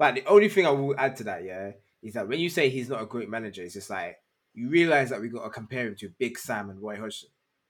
like 0.00 0.14
the 0.14 0.22
only 0.26 0.48
thing 0.48 0.66
I 0.66 0.70
will 0.70 0.94
add 0.96 1.16
to 1.16 1.24
that, 1.24 1.44
yeah, 1.44 1.72
is 2.02 2.14
that 2.14 2.26
when 2.26 2.40
you 2.40 2.48
say 2.48 2.70
he's 2.70 2.88
not 2.88 3.02
a 3.02 3.06
great 3.06 3.28
manager, 3.28 3.62
it's 3.62 3.74
just 3.74 3.90
like 3.90 4.16
you 4.54 4.70
realize 4.70 5.10
that 5.10 5.20
we 5.20 5.28
got 5.28 5.44
to 5.44 5.50
compare 5.50 5.86
him 5.88 5.96
to 5.96 6.08
Big 6.18 6.38
Sam 6.38 6.70
and 6.70 6.80
Roy 6.80 6.96
Hodgson. 6.96 7.28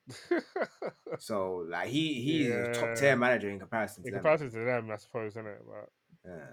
So 1.19 1.65
like 1.69 1.88
he 1.88 2.15
he's 2.23 2.49
a 2.51 2.73
top 2.73 2.85
Yeah. 2.88 2.95
tier 2.95 3.17
manager 3.17 3.51
in 3.51 3.59
comparison 3.59 4.03
to 4.03 4.09
in 4.09 4.15
them. 4.15 4.23
comparison 4.23 4.51
to 4.51 4.65
them, 4.65 4.91
I 4.91 4.97
suppose, 4.97 5.33
isn't 5.33 5.47
it? 5.47 5.62
But 5.67 6.31
Yeah. 6.31 6.47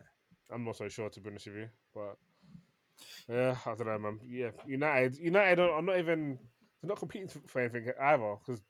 I'm 0.52 0.64
not 0.66 0.76
so 0.76 0.88
sure 0.90 1.10
to 1.10 1.22
be 1.22 1.30
honest 1.30 1.48
with 1.48 1.56
you. 1.56 1.70
But 1.94 2.18
yeah, 3.30 3.56
I 3.66 3.76
don't 3.76 3.88
know, 3.88 3.98
man. 4.00 4.20
Yeah, 4.26 4.50
United, 4.66 5.18
United, 5.18 5.60
I'm 5.60 5.86
not 5.86 5.98
even 6.00 6.38
they're 6.82 6.90
not 6.90 7.00
competing 7.00 7.28
for- 7.30 7.60
anything 7.62 7.92
either 8.00 8.36
because 8.46 8.62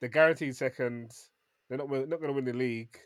they're 0.00 0.08
guaranteed 0.10 0.56
second. 0.56 1.10
They're 1.68 1.78
not 1.78 1.88
win- 1.88 2.08
not 2.08 2.20
going 2.20 2.28
to 2.28 2.34
win 2.34 2.44
the 2.44 2.52
league. 2.52 2.96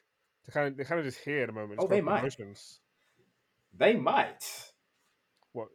They 0.46 0.52
kind 0.52 0.68
of 0.68 0.76
they 0.76 0.84
kind 0.84 0.98
of 1.00 1.04
just 1.06 1.18
here 1.24 1.42
at 1.42 1.46
the 1.48 1.52
moment. 1.52 1.80
Oh, 1.82 1.86
they 1.86 2.00
might. 2.00 2.36
They 3.76 3.94
might. 3.94 4.72
What 5.52 5.68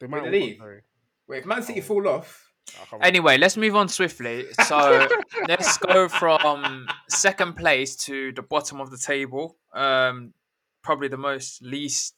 they 0.00 0.06
Win 0.06 0.10
might 0.22 0.30
the 0.30 0.38
league. 0.38 0.62
Wait, 1.28 1.38
if 1.38 1.46
Man 1.46 1.62
City 1.62 1.80
Oh. 1.80 1.84
fall 1.84 2.08
off. 2.08 2.51
Anyway, 3.00 3.38
let's 3.38 3.56
move 3.56 3.76
on 3.76 3.88
swiftly. 3.88 4.46
So 4.66 5.06
let's 5.48 5.76
go 5.78 6.08
from 6.08 6.86
second 7.08 7.56
place 7.56 7.96
to 8.04 8.32
the 8.32 8.42
bottom 8.42 8.80
of 8.80 8.90
the 8.90 8.98
table. 8.98 9.56
Um, 9.72 10.34
probably 10.82 11.08
the 11.08 11.16
most 11.16 11.62
least 11.62 12.14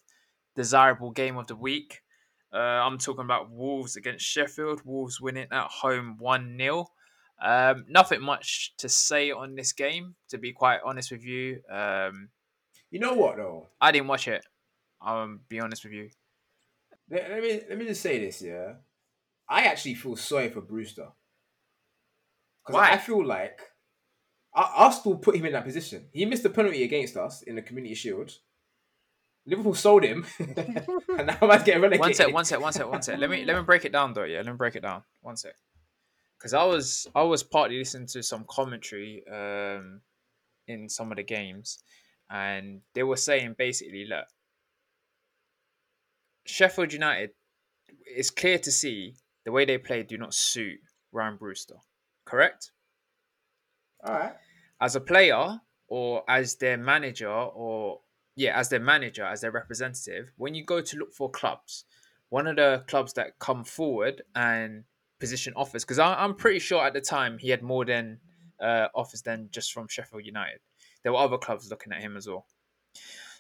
desirable 0.55 1.11
game 1.11 1.37
of 1.37 1.47
the 1.47 1.57
week. 1.57 2.01
Uh, 2.53 2.59
I'm 2.59 2.99
talking 2.99 3.25
about 3.25 3.51
Wolves 3.51 3.97
against 3.97 4.25
Sheffield. 4.25 4.83
Wolves 4.85 5.21
winning 5.21 5.49
at 5.51 5.67
home 5.67 6.17
1 6.19 6.57
0. 6.59 6.87
Um, 7.43 7.85
nothing 7.89 8.23
much 8.23 8.75
to 8.79 8.89
say 8.89 9.31
on 9.33 9.57
this 9.57 9.73
game, 9.73 10.15
to 10.29 10.39
be 10.39 10.53
quite 10.53 10.81
honest 10.85 11.11
with 11.11 11.25
you. 11.25 11.61
Um, 11.71 12.29
you 12.91 13.01
know 13.01 13.15
what 13.15 13.37
though? 13.37 13.69
I 13.81 13.91
didn't 13.91 14.07
watch 14.07 14.29
it. 14.29 14.45
I'll 15.03 15.37
be 15.49 15.61
honest 15.61 15.85
with 15.85 15.93
you. 15.93 16.11
Let, 17.11 17.31
let 17.31 17.43
me 17.43 17.61
let 17.69 17.79
me 17.79 17.87
just 17.87 18.01
say 18.01 18.25
this, 18.25 18.41
yeah. 18.41 18.75
I 19.49 19.65
actually 19.65 19.95
feel 19.95 20.17
sorry 20.17 20.49
for 20.49 20.61
Brewster. 20.61 21.09
Because? 22.67 22.89
I 22.91 22.97
feel 22.99 23.25
like 23.25 23.61
Ar- 24.55 24.73
Arsenal 24.77 25.19
put 25.19 25.37
him 25.37 25.45
in 25.45 25.53
that 25.53 25.65
position. 25.65 26.07
He 26.13 26.25
missed 26.25 26.45
a 26.45 26.51
penalty 26.51 26.83
against 26.83 27.17
us 27.17 27.43
in 27.43 27.57
the 27.57 27.63
Community 27.63 27.95
Shield. 27.95 28.31
Liverpool 29.47 29.75
sold 29.75 30.05
him, 30.05 30.25
and 30.39 31.27
now 31.27 31.47
man's 31.47 31.65
getting 31.65 31.83
relegated. 31.83 32.01
one 32.01 32.15
sec, 32.15 32.33
one 32.33 32.45
sec, 32.47 32.61
one 32.61 32.73
sec, 32.73 32.91
one 32.91 33.03
sec. 33.03 33.19
Let 33.19 33.29
me 33.29 33.45
let 33.45 33.57
me 33.57 33.63
break 33.63 33.85
it 33.85 33.93
down 33.93 34.15
though. 34.15 34.25
Yeah, 34.25 34.39
let 34.39 34.47
me 34.47 34.53
break 34.55 34.75
it 34.75 34.81
down. 34.83 35.03
One 35.21 35.37
sec. 35.37 35.53
Because 36.39 36.55
I 36.55 36.65
was 36.65 37.07
I 37.15 37.23
was 37.23 37.43
partly 37.43 37.79
listening 37.79 38.07
to 38.09 38.23
some 38.23 38.47
commentary 38.49 39.23
um, 39.31 40.01
in 40.67 40.89
some 40.89 41.13
of 41.13 41.17
the 41.17 41.25
games, 41.25 41.79
and 42.31 42.81
they 42.95 43.03
were 43.03 43.19
saying 43.19 43.57
basically, 43.59 44.07
look, 44.07 44.25
Sheffield 46.47 46.95
United. 46.95 47.31
It's 48.07 48.31
clear 48.31 48.59
to 48.59 48.73
see 48.73 49.15
the 49.45 49.53
way 49.53 49.65
they 49.65 49.79
play 49.79 50.03
do 50.03 50.19
not 50.19 50.35
suit 50.35 50.79
Ryan 51.13 51.37
Brewster. 51.37 51.77
Correct. 52.25 52.73
All 54.05 54.13
right. 54.15 54.35
as 54.81 54.97
a 54.97 55.01
player 55.01 55.61
or 55.89 56.23
as 56.29 56.57
their 56.57 56.77
manager 56.77 57.31
or 57.31 58.01
yeah 58.37 58.59
as 58.59 58.69
their 58.69 58.81
manager 58.81 59.25
as 59.25 59.41
their 59.41 59.51
representative 59.51 60.31
when 60.37 60.55
you 60.55 60.63
go 60.65 60.81
to 60.83 60.97
look 60.99 61.15
for 61.15 61.31
clubs 61.31 61.85
one 62.29 62.47
of 62.47 62.57
the 62.57 62.85
clubs 62.87 63.15
that 63.15 63.39
come 63.39 63.65
forward 63.65 64.21
and 64.35 64.85
position 65.21 65.55
offers 65.57 65.85
because 65.85 65.99
i'm 65.99 66.35
pretty 66.35 66.59
sure 66.59 66.85
at 66.85 66.93
the 66.93 67.01
time 67.01 67.39
he 67.39 67.49
had 67.49 67.63
more 67.63 67.85
than 67.87 68.19
uh, 68.61 68.89
offers 68.95 69.23
than 69.23 69.49
just 69.51 69.73
from 69.73 69.89
sheffield 69.89 70.25
united 70.27 70.59
there 71.03 71.13
were 71.13 71.19
other 71.19 71.39
clubs 71.39 71.71
looking 71.71 71.93
at 71.93 72.03
him 72.03 72.17
as 72.17 72.27
well 72.29 72.45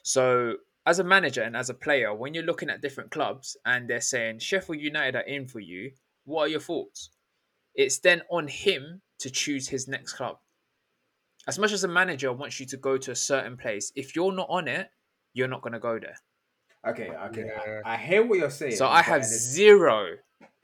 so 0.02 0.54
as 0.86 0.98
a 0.98 1.04
manager 1.04 1.42
and 1.42 1.56
as 1.56 1.70
a 1.70 1.74
player 1.74 2.14
when 2.14 2.34
you're 2.34 2.44
looking 2.44 2.70
at 2.70 2.82
different 2.82 3.10
clubs 3.10 3.56
and 3.64 3.88
they're 3.88 4.00
saying 4.00 4.38
sheffield 4.38 4.80
united 4.80 5.16
are 5.16 5.22
in 5.22 5.46
for 5.46 5.60
you 5.60 5.90
what 6.24 6.42
are 6.42 6.48
your 6.48 6.60
thoughts 6.60 7.10
it's 7.74 7.98
then 7.98 8.22
on 8.30 8.46
him 8.48 9.00
to 9.18 9.30
choose 9.30 9.68
his 9.68 9.88
next 9.88 10.12
club 10.14 10.36
as 11.46 11.58
much 11.58 11.72
as 11.72 11.84
a 11.84 11.88
manager 11.88 12.32
wants 12.32 12.58
you 12.58 12.66
to 12.66 12.76
go 12.76 12.96
to 12.96 13.10
a 13.10 13.16
certain 13.16 13.56
place, 13.56 13.92
if 13.94 14.16
you're 14.16 14.32
not 14.32 14.46
on 14.48 14.68
it, 14.68 14.88
you're 15.34 15.48
not 15.48 15.62
going 15.62 15.72
to 15.74 15.78
go 15.78 15.98
there. 15.98 16.16
Okay. 16.86 17.10
Okay. 17.10 17.44
Yeah. 17.46 17.80
I, 17.84 17.94
I 17.94 17.96
hear 17.96 18.26
what 18.26 18.38
you're 18.38 18.50
saying. 18.50 18.76
So 18.76 18.86
I 18.86 19.02
have 19.02 19.22
at 19.22 19.26
zero, 19.26 20.16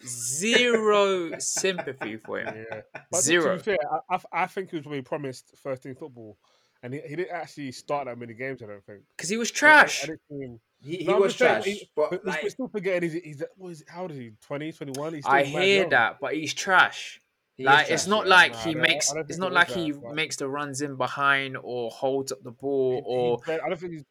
zero 0.06 1.38
sympathy 1.38 2.16
for 2.16 2.40
him. 2.40 2.64
Yeah. 2.70 2.80
But 3.11 3.18
to- 3.18 3.22
Zero. 3.22 3.56
Be 3.56 3.62
fair, 3.62 3.78
I, 4.11 4.16
I, 4.16 4.42
I 4.42 4.46
think 4.46 4.70
he 4.70 4.76
was 4.76 4.85
probably 4.85 5.02
promised 5.02 5.52
first 5.62 5.83
team 5.83 5.94
football, 5.94 6.38
and 6.83 6.95
he, 6.95 7.01
he 7.01 7.16
didn't 7.16 7.31
actually 7.33 7.73
start 7.73 8.07
that 8.07 8.19
many 8.19 8.35
games. 8.35 8.62
I 8.62 8.66
don't 8.66 8.85
think. 8.85 9.01
Because 9.16 9.29
he 9.29 9.37
was 9.37 9.51
trash. 9.51 10.05
I 10.05 10.07
didn't 10.09 10.21
see 10.29 10.35
him- 10.45 10.61
he, 10.83 10.97
he 10.97 11.05
No, 11.05 11.19
was 11.19 11.35
just 11.35 11.38
saying, 11.38 11.62
trash, 11.62 11.64
he- 11.64 11.90
but 11.95 12.11
But 12.25 12.43
we're 12.43 12.49
still 12.51 12.69
forgetting 12.69 13.11
he's, 13.11 13.23
he's 13.23 13.43
what 13.57 13.69
is, 13.71 13.85
how 13.87 14.03
old 14.03 14.12
is 14.12 14.16
he? 14.19 14.33
20, 14.40 14.73
21? 14.73 15.12
He's 15.14 15.25
still 15.25 15.35
I 15.35 15.43
hear 15.45 15.81
young. 15.83 15.90
that, 15.90 16.16
but 16.21 16.35
he's 16.35 16.55
trash. 16.55 17.21
he 17.57 17.64
is 17.64 17.66
Like 17.66 17.90
it's 17.90 18.07
not 18.07 18.25
yeah. 18.27 18.31
like 18.35 18.53
Nah, 18.53 18.59
he 18.61 18.75
makes. 18.75 19.12
It's 19.29 19.37
not 19.38 19.53
like 19.53 19.69
is 19.69 19.75
he 19.75 19.93
but- 19.93 20.14
makes 20.14 20.37
the 20.37 20.49
runs 20.49 20.81
in 20.81 20.97
behind 20.97 21.59
or 21.62 21.90
holds 21.90 22.33
up 22.33 22.43
the 22.43 22.53
ball 22.53 22.95
He- 22.97 23.03
or 23.05 23.40
he- 23.45 23.53
I 23.61 23.69
don't 23.69 23.79
think 23.79 23.93
he's. 23.93 24.05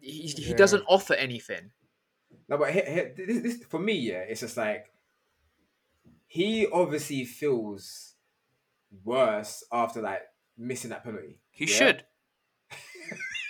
he, 0.00 0.42
he 0.42 0.50
Yeah. 0.50 0.56
doesn't 0.56 0.84
offer 0.86 1.14
anything. 1.14 1.70
No, 2.48 2.58
but 2.58 2.72
here, 2.72 2.84
here, 2.86 3.14
this, 3.16 3.40
this 3.42 3.64
for 3.64 3.78
me, 3.78 3.94
yeah, 3.94 4.18
it's 4.18 4.40
just 4.40 4.58
like 4.58 4.92
he 6.26 6.66
obviously 6.66 7.24
feels 7.24 8.14
worse 9.04 9.64
after 9.72 10.02
like 10.02 10.22
missing 10.58 10.90
that 10.90 11.04
penalty. 11.04 11.38
He 11.52 11.66
yeah? 11.66 11.76
should. 11.76 12.04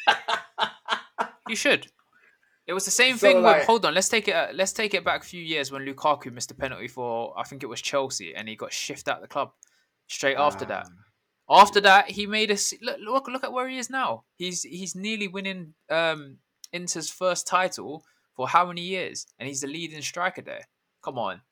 He 1.49 1.57
should. 1.57 1.89
It 2.67 2.73
was 2.73 2.85
the 2.85 2.91
same 2.93 3.17
So, 3.17 3.27
thing 3.27 3.43
like- 3.43 3.59
with. 3.59 3.67
Hold 3.67 3.85
on, 3.85 3.95
let's 3.95 4.09
take 4.09 4.29
it. 4.29 4.35
uh, 4.35 4.49
Let's 4.55 4.73
take 4.73 4.95
it 4.95 5.05
back 5.05 5.23
a 5.23 5.27
few 5.27 5.43
years 5.43 5.71
when 5.73 5.83
Lukaku 5.85 6.33
missed 6.33 6.51
a 6.51 6.55
penalty 6.55 6.89
for 6.89 7.35
I 7.39 7.43
think 7.43 7.63
it 7.63 7.67
was 7.67 7.83
Chelsea, 7.83 8.35
and 8.35 8.49
he 8.49 8.57
got 8.57 8.73
shifted 8.73 9.11
out 9.13 9.21
the 9.21 9.27
club 9.29 9.51
straight 10.07 10.37
after 10.37 10.65
that. 10.67 10.87
Ah, 11.49 11.61
After 11.63 11.81
that, 11.81 12.11
he 12.11 12.27
made 12.27 12.51
us 12.51 12.73
look, 12.81 12.99
look. 13.01 13.29
Look 13.29 13.45
at 13.45 13.53
where 13.53 13.69
he 13.69 13.77
is 13.79 13.91
now. 13.91 14.25
He's 14.37 14.63
he's 14.63 14.95
nearly 14.95 15.27
winning 15.29 15.75
um 15.91 16.39
Inter's 16.73 17.11
first 17.11 17.47
title 17.47 18.05
for 18.35 18.49
how 18.49 18.65
many 18.67 18.83
years, 18.83 19.27
and 19.39 19.49
he's 19.49 19.61
the 19.61 19.67
leading 19.67 20.01
striker 20.01 20.43
there. 20.43 20.69
Come 21.03 21.19
on, 21.19 21.43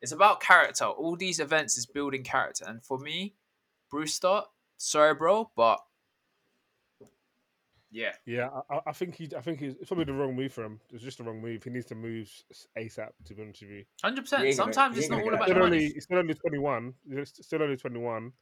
it's 0.00 0.12
about 0.12 0.40
character. 0.40 0.86
All 0.86 1.14
these 1.16 1.38
events 1.38 1.76
is 1.76 1.86
building 1.86 2.24
character, 2.24 2.64
and 2.66 2.82
for 2.82 2.98
me, 2.98 3.34
Brewster, 3.90 4.42
sorry, 4.78 5.14
bro, 5.14 5.50
but 5.54 5.78
yeah, 7.94 8.12
Yeah, 8.26 8.48
I, 8.68 8.74
I- 8.76 8.80
I 8.88 8.92
think 8.92 9.14
he. 9.14 9.28
I 9.36 9.40
think 9.40 9.60
he's 9.60 9.74
it's 9.80 9.88
probably 9.88 10.04
the 10.04 10.12
wrong 10.12 10.34
move 10.34 10.52
for 10.52 10.64
him. 10.64 10.80
It's 10.92 11.02
just 11.04 11.18
the 11.18 11.24
wrong 11.24 11.40
move. 11.40 11.62
He 11.62 11.70
needs 11.70 11.86
to 11.86 11.94
move 11.94 12.28
ASAP. 12.76 13.10
To 13.26 13.34
be 13.34 13.42
honest 13.42 13.62
with 13.62 13.70
you, 13.70 13.84
hundred 14.02 14.22
percent. 14.22 14.52
Sometimes 14.54 14.98
it's 14.98 15.08
not 15.08 15.22
all 15.22 15.28
about 15.32 15.44
still 15.48 15.58
money. 15.60 15.76
only 15.76 15.92
he's 15.94 16.04
still 16.04 16.18
only 16.18 16.34
twenty 16.34 16.58
one. 16.58 16.94
He's 17.08 17.32
still 17.40 17.62
only 17.62 17.76
twenty 17.76 18.00
one. 18.00 18.32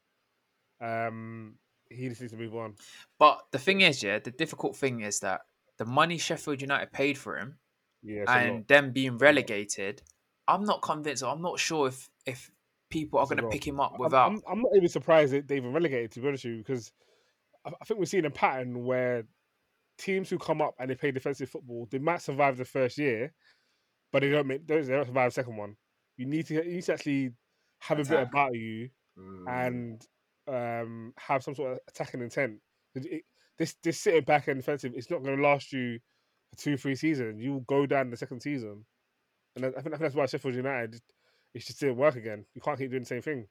Um, 0.80 1.54
he 1.90 2.08
just 2.08 2.20
needs 2.20 2.32
to 2.32 2.38
move 2.38 2.54
on. 2.56 2.74
But 3.18 3.40
the 3.52 3.58
thing 3.58 3.82
is, 3.82 4.02
yeah, 4.02 4.18
the 4.18 4.30
difficult 4.30 4.76
thing 4.76 5.00
is 5.00 5.20
that 5.20 5.42
the 5.78 5.84
money 5.84 6.18
Sheffield 6.18 6.60
United 6.60 6.92
paid 6.92 7.18
for 7.18 7.36
him 7.36 7.58
Yeah, 8.02 8.22
it's 8.22 8.30
a 8.30 8.34
lot. 8.34 8.42
and 8.46 8.66
them 8.66 8.92
being 8.92 9.18
relegated, 9.18 10.02
I'm 10.48 10.64
not 10.64 10.82
convinced. 10.82 11.22
I'm 11.22 11.42
not 11.42 11.58
sure 11.58 11.88
if 11.88 12.08
if 12.26 12.50
people 12.90 13.18
are 13.18 13.26
going 13.26 13.38
to 13.38 13.48
pick 13.48 13.66
him 13.66 13.80
up 13.80 13.92
I'm- 13.92 14.00
without. 14.00 14.32
I'm, 14.32 14.42
I'm 14.48 14.62
not 14.62 14.72
even 14.76 14.88
surprised 14.88 15.32
that 15.32 15.46
they 15.48 15.56
even 15.56 15.72
relegated 15.72 16.12
to 16.12 16.20
be 16.20 16.28
honest 16.28 16.44
with 16.44 16.52
you 16.54 16.58
because 16.58 16.92
I, 17.64 17.70
I 17.80 17.84
think 17.84 18.00
we're 18.00 18.06
seeing 18.06 18.24
a 18.26 18.30
pattern 18.30 18.84
where 18.84 19.24
teams 19.98 20.28
who 20.30 20.38
come 20.38 20.60
up 20.62 20.74
and 20.78 20.90
they 20.90 20.94
play 20.94 21.10
defensive 21.10 21.48
football, 21.50 21.86
they 21.90 21.98
might 21.98 22.22
survive 22.22 22.56
the 22.56 22.64
first 22.64 22.98
year, 22.98 23.32
but 24.12 24.20
they 24.22 24.30
don't 24.30 24.46
make 24.46 24.66
they 24.66 24.80
don't 24.82 25.06
survive 25.06 25.30
the 25.30 25.34
second 25.34 25.56
one. 25.56 25.76
You 26.16 26.26
need 26.26 26.46
to 26.46 26.54
you 26.54 26.64
need 26.74 26.82
to 26.84 26.92
actually 26.94 27.32
have 27.80 27.98
a 27.98 28.02
bit 28.04 28.12
Attack. 28.12 28.28
about 28.28 28.54
you 28.54 28.88
Mm. 29.18 29.46
and 29.46 30.06
um, 30.48 31.12
have 31.18 31.42
some 31.42 31.54
sort 31.54 31.72
of 31.72 31.78
attacking 31.88 32.22
intent. 32.22 32.60
it- 32.94 33.24
this 33.58 33.74
this 33.82 34.00
sitting 34.00 34.24
back 34.24 34.48
and 34.48 34.58
defensive, 34.58 34.94
it's 34.96 35.10
not 35.10 35.22
going 35.22 35.36
to 35.36 35.42
last 35.42 35.70
you 35.72 35.98
for 36.50 36.58
two 36.58 36.76
three 36.78 36.94
seasons. 36.94 37.38
You 37.42 37.52
will 37.52 37.60
go 37.60 37.84
down 37.84 38.08
the 38.10 38.16
second 38.16 38.40
season, 38.40 38.86
and 39.54 39.66
I 39.66 39.68
I 39.68 39.72
think, 39.72 39.86
I 39.88 39.90
think 39.90 40.00
that's 40.00 40.14
why 40.14 40.24
Sheffield 40.24 40.54
United 40.54 40.94
it 41.54 41.58
just 41.58 41.78
didn't 41.78 41.96
work 41.98 42.16
again. 42.16 42.46
You 42.54 42.62
can't 42.62 42.78
keep 42.78 42.88
doing 42.90 43.02
the 43.02 43.06
same 43.06 43.20
thing. 43.20 43.46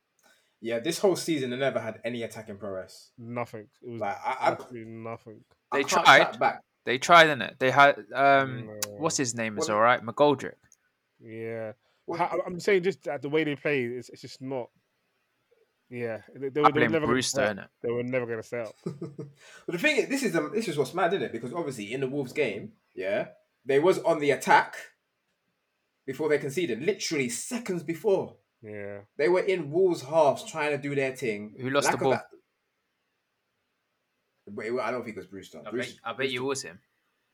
yeah, 0.59 0.79
this 0.79 0.97
whole 0.97 1.15
season 1.15 1.51
they 1.51 1.57
never 1.57 1.79
had 1.79 2.01
any 2.03 2.23
attacking 2.23 2.57
prowess. 2.57 3.11
Nothing. 3.19 3.67
It 3.83 3.89
was 3.91 4.01
Like 4.01 4.17
I, 4.25 4.31
I, 4.39 4.51
absolutely 4.53 4.85
nothing. 4.85 5.43
I 5.71 5.77
They 5.77 5.83
tried. 5.83 6.17
shout 6.17 6.39
back. 6.39 6.61
They 6.85 6.97
tried, 6.97 7.25
didn't 7.25 7.43
it? 7.43 7.55
They 7.59 7.71
had 7.71 7.97
um, 8.13 8.65
No. 8.65 8.79
what's 8.97 9.17
his 9.17 9.35
name 9.35 9.57
is 9.57 9.67
Well, 9.67 9.77
all 9.77 9.83
right, 9.83 10.01
McGoldrick. 10.03 10.55
Yeah, 11.19 11.73
Well, 12.07 12.41
I'm 12.45 12.59
saying 12.59 12.83
just 12.83 13.03
that 13.03 13.21
the 13.21 13.29
way 13.29 13.43
they 13.43 13.55
play, 13.55 13.83
it's, 13.83 14.09
it's 14.09 14.21
just 14.21 14.41
not. 14.41 14.69
Yeah, 15.89 16.21
they, 16.33 16.49
they, 16.49 16.61
I 16.61 16.63
were, 16.63 16.71
they 16.71 16.71
were 16.71 16.71
blame 16.71 16.91
never 16.91 16.99
gonna 17.05 17.07
Brewster, 17.13 17.41
stay 17.41 17.45
up. 17.47 17.57
innit? 17.57 17.67
They 17.83 17.91
were 17.91 18.03
never 18.03 18.25
going 18.25 18.39
to 18.41 18.47
stay 18.47 18.61
up. 18.61 18.73
but 18.85 19.73
the 19.73 19.77
thing 19.77 19.97
is, 19.97 20.07
this 20.09 20.23
is 20.23 20.35
um, 20.35 20.51
this 20.53 20.67
is 20.69 20.77
what's 20.77 20.93
mad, 20.93 21.13
isn't 21.13 21.23
it? 21.25 21.31
Because 21.33 21.53
obviously 21.53 21.93
in 21.93 21.99
the 21.99 22.07
Wolves 22.07 22.31
game, 22.33 22.71
yeah, 22.95 23.27
they 23.65 23.77
was 23.79 23.99
on 23.99 24.19
the 24.19 24.31
attack 24.31 24.75
before 26.07 26.29
they 26.29 26.37
conceded. 26.39 26.81
Literally 26.81 27.27
seconds 27.29 27.83
before, 27.83 28.37
Yeah, 28.63 28.99
they 29.17 29.27
were 29.29 29.41
in 29.41 29.69
Wolves 29.69 30.01
halves 30.01 30.49
trying 30.49 30.71
to 30.71 30.77
do 30.81 30.95
their 30.95 31.13
thing. 31.15 31.55
Who 31.61 31.69
lost 31.69 31.87
Lack 31.87 31.97
the 31.99 32.03
ball? 32.03 32.11
that- 32.13 32.25
But 34.53 34.65
it, 34.65 34.79
I 34.79 34.91
don't 34.91 35.03
think 35.03 35.15
it 35.17 35.19
was 35.19 35.27
Brewster. 35.27 35.59
I 35.59 35.63
bet, 35.63 35.71
Bruce, 35.71 35.99
I 36.03 36.13
bet 36.13 36.29
you 36.29 36.43
it 36.43 36.47
was 36.47 36.61
him. 36.61 36.79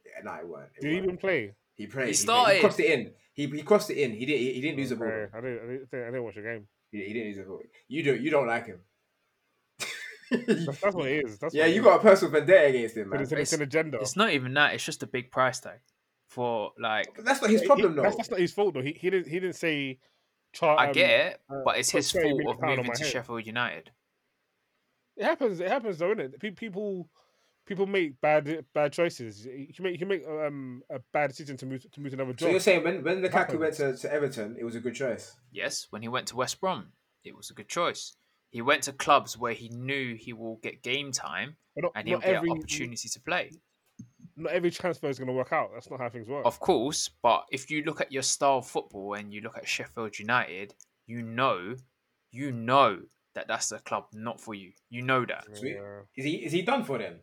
Yeah, 0.05 0.23
no, 0.23 0.33
it 0.39 0.47
weren't. 0.47 0.69
It 0.77 0.81
did 0.81 0.87
he 0.89 0.95
weren't. 0.95 1.03
even 1.05 1.17
play? 1.17 1.53
He 1.75 1.87
played. 1.87 2.05
He 2.05 2.11
He, 2.11 2.13
started. 2.15 2.55
He 2.55 2.59
crossed 2.61 2.79
it 2.79 2.85
in. 2.91 3.11
He, 3.33 3.45
he 3.47 3.61
crossed 3.63 3.89
it 3.89 3.97
in. 3.97 4.11
He 4.13 4.25
didn't. 4.25 4.39
He, 4.41 4.53
he 4.53 4.61
didn't 4.61 4.77
lose 4.77 4.89
the 4.89 4.95
ball. 4.95 5.07
I 5.07 5.11
didn't. 5.11 5.29
I 5.33 5.41
didn't, 5.71 5.89
think- 5.91 6.03
I 6.03 6.05
didn't 6.07 6.23
watch 6.23 6.35
the 6.35 6.41
game. 6.41 6.67
He, 6.91 7.03
he 7.03 7.13
didn't 7.13 7.27
lose 7.27 7.37
the 7.37 7.43
ball. 7.43 7.61
You 7.87 8.03
don't. 8.03 8.21
You 8.21 8.31
don't 8.31 8.47
like 8.47 8.65
him. 8.67 8.79
That's, 10.29 10.65
that's 10.81 10.95
what 10.95 11.07
it 11.07 11.25
is. 11.25 11.39
That's 11.39 11.53
yeah, 11.55 11.67
you 11.67 11.79
is. 11.81 11.85
got 11.85 11.99
a 11.99 12.03
personal 12.03 12.31
vendetta 12.31 12.67
against 12.67 12.97
him, 12.97 13.09
man. 13.09 13.21
it's, 13.21 13.31
an- 13.31 13.37
it's 13.37 13.53
an 13.53 13.61
agenda. 13.61 13.97
It's 13.99 14.15
not 14.17 14.31
even 14.31 14.53
that. 14.55 14.73
It's 14.73 14.83
just 14.83 15.01
a 15.03 15.07
big 15.07 15.31
price 15.31 15.59
tag 15.59 15.79
for 16.29 16.71
like. 16.77 17.05
But 17.15 17.25
that's 17.25 17.41
not 17.41 17.49
his 17.49 17.63
problem, 17.63 17.91
he- 17.91 17.95
though. 17.95 18.01
That's, 18.03 18.17
that's 18.17 18.31
not 18.31 18.39
his 18.39 18.51
fault 18.51 18.73
though. 18.73 18.81
He, 18.81 18.93
he 18.93 19.09
didn't. 19.09 19.27
He 19.27 19.39
didn't 19.39 19.55
say. 19.55 19.99
Char, 20.53 20.79
I 20.79 20.87
um, 20.87 20.93
get 20.93 21.09
it, 21.09 21.41
uh, 21.51 21.61
but 21.65 21.77
it's 21.77 21.91
his 21.91 22.09
fault 22.11 22.25
of 22.25 22.61
moving 22.61 22.85
to 22.85 22.91
head. 23.03 23.05
Sheffield 23.05 23.45
United. 23.45 23.91
It 25.17 25.25
happens. 25.25 25.59
It 25.59 25.67
happens 25.67 25.97
though, 25.97 26.13
innit? 26.13 26.41
it? 26.41 26.55
People, 26.55 27.09
people 27.65 27.85
make 27.85 28.19
bad 28.21 28.65
bad 28.73 28.93
choices. 28.93 29.45
You 29.45 29.73
can 29.73 29.83
make 29.83 29.93
you 29.93 29.99
can 29.99 30.07
make 30.07 30.27
um, 30.27 30.81
a 30.89 30.99
bad 31.11 31.29
decision 31.29 31.57
to 31.57 31.65
move 31.65 31.89
to 31.91 32.01
move 32.01 32.11
to 32.11 32.15
another 32.15 32.33
job. 32.33 32.39
So 32.39 32.45
job. 32.45 32.51
you're 32.51 32.59
saying 32.59 32.83
when 32.83 33.03
when 33.03 33.21
Lukaku 33.21 33.31
Happens. 33.31 33.59
went 33.59 33.73
to, 33.75 33.97
to 33.97 34.13
Everton, 34.13 34.55
it 34.59 34.63
was 34.63 34.75
a 34.75 34.79
good 34.79 34.95
choice. 34.95 35.35
Yes, 35.51 35.87
when 35.89 36.01
he 36.01 36.07
went 36.07 36.27
to 36.27 36.35
West 36.35 36.61
Brom, 36.61 36.87
it 37.23 37.35
was 37.35 37.49
a 37.49 37.53
good 37.53 37.67
choice. 37.67 38.15
He 38.51 38.61
went 38.61 38.83
to 38.83 38.93
clubs 38.93 39.37
where 39.37 39.53
he 39.53 39.69
knew 39.69 40.15
he 40.15 40.33
will 40.33 40.57
get 40.63 40.81
game 40.81 41.11
time 41.11 41.57
not, 41.75 41.91
and 41.95 42.07
he'll 42.07 42.19
get 42.19 42.35
every 42.35 42.49
opportunity 42.49 43.09
to 43.09 43.19
play. 43.19 43.51
not 44.37 44.53
every 44.53 44.71
transfer 44.71 45.09
is 45.09 45.19
going 45.19 45.27
to 45.27 45.33
work 45.33 45.51
out. 45.51 45.71
That's 45.73 45.89
not 45.89 45.99
how 45.99 46.09
things 46.09 46.27
work. 46.27 46.45
Of 46.45 46.59
course, 46.59 47.09
but 47.21 47.45
if 47.51 47.69
you 47.69 47.83
look 47.83 47.99
at 47.99 48.11
your 48.11 48.23
style 48.23 48.59
of 48.59 48.67
football 48.67 49.15
and 49.15 49.33
you 49.33 49.41
look 49.41 49.57
at 49.57 49.67
Sheffield 49.67 50.17
United, 50.17 50.73
you 51.07 51.21
know, 51.21 51.75
you 52.31 52.51
know 52.51 52.99
that 53.37 53.47
that's 53.47 53.71
a 53.71 53.77
club 53.79 54.05
not 54.13 54.41
for 54.41 54.55
you. 54.55 54.71
You 54.89 55.03
know 55.03 55.23
that. 55.25 55.45
Sweet. 55.53 55.75
Yeah. 55.75 56.01
Is 56.15 56.25
he 56.25 56.31
is 56.45 56.51
he 56.51 56.63
done 56.63 56.83
for 56.83 56.97
then? 56.97 57.19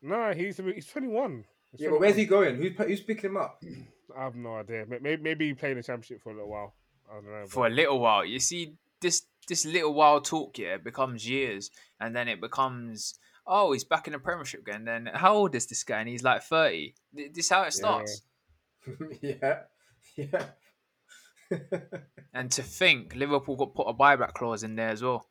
No, 0.00 0.32
he's 0.32 0.56
he's 0.56 0.86
twenty 0.86 1.08
one. 1.08 1.44
Yeah, 1.76 1.90
but 1.90 2.00
where's 2.00 2.16
he 2.16 2.26
going? 2.26 2.56
Who's 2.56 2.76
who's 2.76 3.00
picking 3.00 3.30
him 3.30 3.36
up? 3.36 3.62
I 4.16 4.24
have 4.24 4.36
no 4.36 4.54
idea. 4.56 4.84
Maybe 4.88 5.20
maybe 5.20 5.48
he 5.48 5.54
played 5.54 5.72
in 5.72 5.78
the 5.78 5.82
championship 5.82 6.22
for 6.22 6.30
a 6.30 6.34
little 6.34 6.50
while. 6.50 6.74
I 7.10 7.14
don't 7.14 7.26
know. 7.26 7.46
For 7.48 7.66
a 7.66 7.70
little 7.70 7.98
while, 7.98 8.24
you 8.24 8.38
see 8.38 8.74
this 9.00 9.22
this 9.48 9.66
little 9.66 9.94
while 9.94 10.20
talk 10.20 10.56
yeah 10.58 10.76
becomes 10.76 11.28
years, 11.28 11.70
and 12.00 12.14
then 12.14 12.28
it 12.28 12.40
becomes 12.40 13.18
oh 13.44 13.72
he's 13.72 13.84
back 13.84 14.06
in 14.06 14.12
the 14.12 14.20
Premiership 14.20 14.60
again. 14.60 14.84
Then 14.84 15.10
how 15.12 15.34
old 15.34 15.54
is 15.56 15.66
this 15.66 15.82
guy? 15.82 16.00
And 16.00 16.08
he's 16.08 16.22
like 16.22 16.42
thirty. 16.42 16.94
This 17.12 17.46
is 17.46 17.48
how 17.48 17.62
it 17.62 17.72
starts. 17.72 18.22
yeah, 19.20 19.60
yeah. 20.16 20.44
And 22.34 22.50
to 22.52 22.62
think 22.62 23.14
Liverpool 23.14 23.56
got 23.56 23.74
put 23.74 23.84
a 23.84 23.94
buyback 23.94 24.32
clause 24.32 24.62
in 24.62 24.74
there 24.74 24.88
as 24.88 25.02
well. 25.02 25.26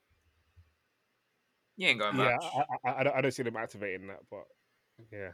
You 1.82 1.88
ain't 1.88 2.00
going 2.00 2.16
But, 2.16 2.24
yeah, 2.24 2.38
back. 2.38 2.68
I, 2.86 2.90
I, 2.90 3.00
I, 3.00 3.04
don't, 3.04 3.16
I 3.16 3.22
don't 3.22 3.32
see 3.32 3.42
them 3.42 3.58
activating 3.58 4.06
that, 4.06 4.20
but 4.30 4.44
yeah, 5.12 5.32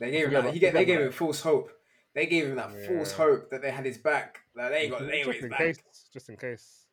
they 0.00 0.10
gave 0.10 0.26
him 0.26 0.32
that, 0.32 0.52
he 0.52 0.58
get, 0.58 0.74
they 0.74 0.84
gave 0.84 0.98
him 0.98 1.12
false 1.12 1.40
hope. 1.40 1.70
They 2.16 2.26
gave 2.26 2.46
him 2.46 2.56
that 2.56 2.72
false 2.84 3.12
hope 3.12 3.48
that 3.50 3.62
they 3.62 3.70
had 3.70 3.84
his 3.84 3.98
back. 3.98 4.40
Like, 4.56 4.72
they 4.72 4.76
ain't 4.78 4.90
got 4.90 5.06
they 5.06 5.22
just 5.22 5.34
his 5.34 5.44
in 5.44 5.50
back. 5.50 5.58
case, 5.60 5.78
just 6.12 6.28
in 6.30 6.36
case. 6.36 6.86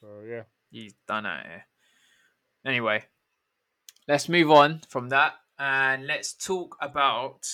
So 0.00 0.08
yeah, 0.28 0.42
He's 0.72 0.94
done 1.06 1.24
out 1.24 1.46
here. 1.46 1.66
Anyway, 2.66 3.04
let's 4.08 4.28
move 4.28 4.50
on 4.50 4.80
from 4.88 5.10
that 5.10 5.34
and 5.56 6.08
let's 6.08 6.32
talk 6.32 6.76
about 6.80 7.46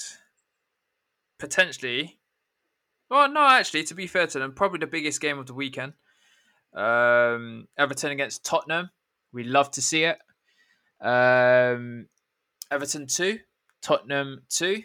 potentially. 1.38 2.19
Well, 3.11 3.31
no, 3.31 3.47
actually, 3.47 3.85
to 3.85 3.95
be 3.95 4.07
fair 4.07 4.27
to 4.29 4.38
them, 4.38 4.55
probably 4.55 4.79
the 4.79 4.87
biggest 4.87 5.21
game 5.21 5.38
of 5.38 5.49
the 5.49 5.53
weekend. 5.53 5.93
Um, 6.75 7.69
Everton 7.77 8.11
against 8.11 8.43
Tottenham. 8.43 8.88
We 9.35 9.45
love 9.45 9.71
to 9.73 9.83
see 9.83 10.05
it. 10.05 10.17
Um, 11.00 12.07
Everton 12.70 13.07
2, 13.07 13.38
Tottenham 13.83 14.42
2. 14.48 14.83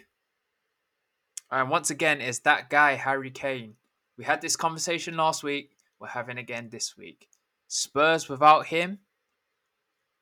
And 1.50 1.70
once 1.70 1.90
again, 1.90 2.20
it's 2.20 2.40
that 2.40 2.70
guy, 2.70 2.94
Harry 2.94 3.30
Kane. 3.30 3.74
We 4.16 4.24
had 4.24 4.40
this 4.40 4.56
conversation 4.56 5.16
last 5.16 5.42
week. 5.42 5.76
We're 5.98 6.08
having 6.08 6.38
again 6.38 6.68
this 6.70 6.96
week. 6.96 7.28
Spurs 7.68 8.28
without 8.28 8.66
him, 8.66 8.98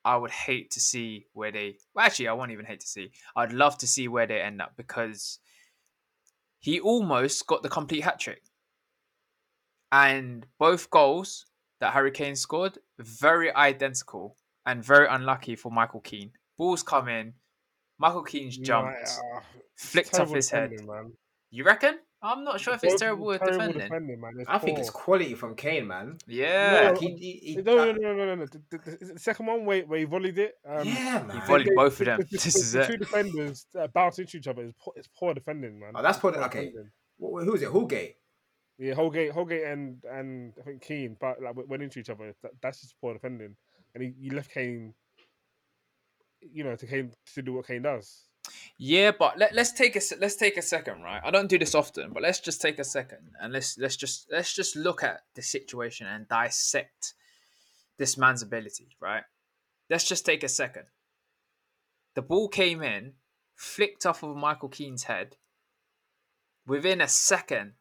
I 0.05 0.17
would 0.17 0.31
hate 0.31 0.71
to 0.71 0.79
see 0.79 1.25
where 1.33 1.51
they. 1.51 1.77
Well, 1.93 2.05
actually, 2.05 2.29
I 2.29 2.33
won't 2.33 2.51
even 2.51 2.65
hate 2.65 2.79
to 2.79 2.87
see. 2.87 3.11
I'd 3.35 3.53
love 3.53 3.77
to 3.79 3.87
see 3.87 4.07
where 4.07 4.25
they 4.25 4.41
end 4.41 4.61
up 4.61 4.73
because 4.77 5.39
he 6.59 6.79
almost 6.79 7.45
got 7.47 7.63
the 7.63 7.69
complete 7.69 8.03
hat 8.03 8.19
trick. 8.19 8.43
And 9.91 10.45
both 10.59 10.89
goals 10.89 11.45
that 11.79 11.93
Harry 11.93 12.11
Kane 12.11 12.35
scored, 12.35 12.77
very 12.99 13.53
identical 13.55 14.37
and 14.69 14.83
very 14.83 15.07
unlucky 15.07 15.55
for 15.55 15.71
Michael 15.71 16.01
Keane. 16.01 16.31
Balls 16.57 16.83
come 16.83 17.07
in, 17.09 17.33
Michael 17.97 18.23
Keane's 18.23 18.57
jumped, 18.57 18.91
Nah, 19.31 19.37
uh, 19.37 19.41
flicked 19.77 20.19
off 20.19 20.31
his 20.31 20.49
head. 20.49 20.71
Man. 20.85 21.13
You 21.51 21.63
reckon? 21.63 21.95
I'm 22.21 22.43
not 22.43 22.59
sure 22.59 22.73
if 22.73 22.83
it's 22.83 22.99
terrible 22.99 23.37
terrible 23.39 23.71
defending. 23.79 24.19
man. 24.19 24.33
It's 24.39 24.49
I 24.49 24.57
think 24.57 24.77
it's 24.77 24.89
quality 24.89 25.35
from 25.35 25.55
Kane, 25.55 25.87
man. 25.87 26.17
Yeah, 26.27 26.89
Like, 26.91 26.99
he, 26.99 27.15
he, 27.15 27.31
he- 27.53 27.55
No, 27.61 27.77
no, 27.77 27.91
no, 27.93 28.13
no, 28.13 28.25
no, 28.25 28.35
no. 28.35 28.45
The, 28.45 28.61
the, 28.71 28.77
the, 28.77 29.13
the 29.13 29.19
second 29.19 29.45
one 29.45 29.65
where, 29.65 29.83
where 29.83 29.99
he 29.99 30.05
volleyed 30.05 30.37
it. 30.37 30.55
Um, 30.67 30.85
yeah, 30.85 31.23
man. 31.25 31.37
He 31.39 31.41
volleyed 31.47 31.67
the- 31.67 31.75
both 31.75 31.97
of 32.01 32.05
them. 32.05 32.19
This 32.31 32.43
the- 32.43 32.59
is 32.59 32.71
the 32.73 32.81
it. 32.81 32.87
Two 32.87 32.97
defenders 32.97 33.65
uh, 33.79 33.87
bounce 33.87 34.19
into 34.19 34.35
each 34.37 34.47
other. 34.49 34.63
It's 34.63 34.75
poor, 34.83 34.93
it's 34.97 35.07
poor 35.17 35.33
defending, 35.33 35.79
man. 35.79 35.93
Oh, 35.95 36.01
that's 36.01 36.17
poor- 36.19 36.33
Poor 36.33 36.43
okay. 36.43 36.65
defending. 36.65 36.91
Wh- 37.19 37.43
Who 37.45 37.55
is 37.55 37.61
it? 37.61 37.69
Holgate. 37.69 38.15
Yeah, 38.77 38.93
Holgate, 38.95 39.31
Holgate, 39.31 39.63
and 39.65 39.97
and 40.09 40.53
I 40.59 40.63
think 40.63 40.81
Keane, 40.81 41.15
but 41.19 41.41
like 41.41 41.53
went 41.67 41.83
into 41.83 41.99
each 41.99 42.09
other. 42.09 42.33
That, 42.43 42.51
that's 42.61 42.79
just 42.81 42.95
poor 43.01 43.13
defending, 43.13 43.55
and 43.93 44.13
he, 44.19 44.29
left 44.29 44.51
Kane. 44.51 44.93
You 46.41 46.63
know, 46.63 46.75
to 46.75 46.87
Kane 46.87 47.11
to 47.33 47.41
do 47.41 47.53
what 47.53 47.67
Kane 47.67 47.81
does. 47.81 48.23
Yeah, 48.77 49.11
but 49.17 49.37
let, 49.37 49.53
let's 49.53 49.73
take 49.73 49.95
a 49.95 50.01
let's 50.19 50.35
take 50.35 50.57
a 50.57 50.61
second, 50.61 51.01
right? 51.01 51.21
I 51.23 51.31
don't 51.31 51.49
do 51.49 51.59
this 51.59 51.75
often, 51.75 52.11
but 52.13 52.23
let's 52.23 52.39
just 52.39 52.61
take 52.61 52.79
a 52.79 52.83
second 52.83 53.19
and 53.41 53.51
let's 53.51 53.77
let's 53.77 53.97
just 53.97 54.27
let's 54.31 54.53
just 54.53 54.75
look 54.75 55.03
at 55.03 55.21
the 55.35 55.41
situation 55.41 56.07
and 56.07 56.27
dissect 56.27 57.13
this 57.97 58.17
man's 58.17 58.41
ability, 58.41 58.95
right? 59.01 59.23
Let's 59.89 60.07
just 60.07 60.25
take 60.25 60.43
a 60.43 60.49
second. 60.49 60.85
The 62.15 62.21
ball 62.21 62.47
came 62.47 62.81
in, 62.81 63.13
flicked 63.55 64.05
off 64.05 64.23
of 64.23 64.35
Michael 64.35 64.69
Keane's 64.69 65.03
head. 65.03 65.35
Within 66.65 67.01
a 67.01 67.07
second, 67.07 67.73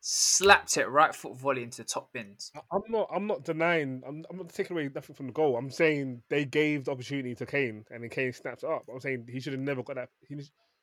slapped 0.00 0.76
it 0.78 0.86
right 0.88 1.14
foot 1.14 1.36
volley 1.36 1.62
into 1.62 1.78
the 1.78 1.84
top 1.88 2.12
bins. 2.12 2.50
I- 2.54 2.60
I'm 2.72 2.82
not. 2.88 3.08
I'm 3.14 3.26
not 3.26 3.44
denying. 3.44 4.02
I'm, 4.06 4.24
I'm 4.30 4.36
not 4.38 4.48
taking 4.50 4.76
away 4.76 4.90
nothing 4.94 5.14
from 5.14 5.26
the 5.26 5.32
goal. 5.32 5.56
I'm 5.56 5.70
saying 5.70 6.22
they 6.30 6.44
gave 6.44 6.84
the 6.86 6.92
opportunity 6.92 7.34
to 7.34 7.46
Kane, 7.46 7.84
and 7.90 8.02
then 8.02 8.10
Kane 8.10 8.32
snapped 8.32 8.62
it 8.62 8.70
up. 8.70 8.84
I'm 8.92 9.00
saying 9.00 9.26
he 9.30 9.40
should 9.40 9.52
have 9.52 9.60
never 9.62 9.82
got 9.82 9.96
that. 9.96 10.08
He 10.26 10.36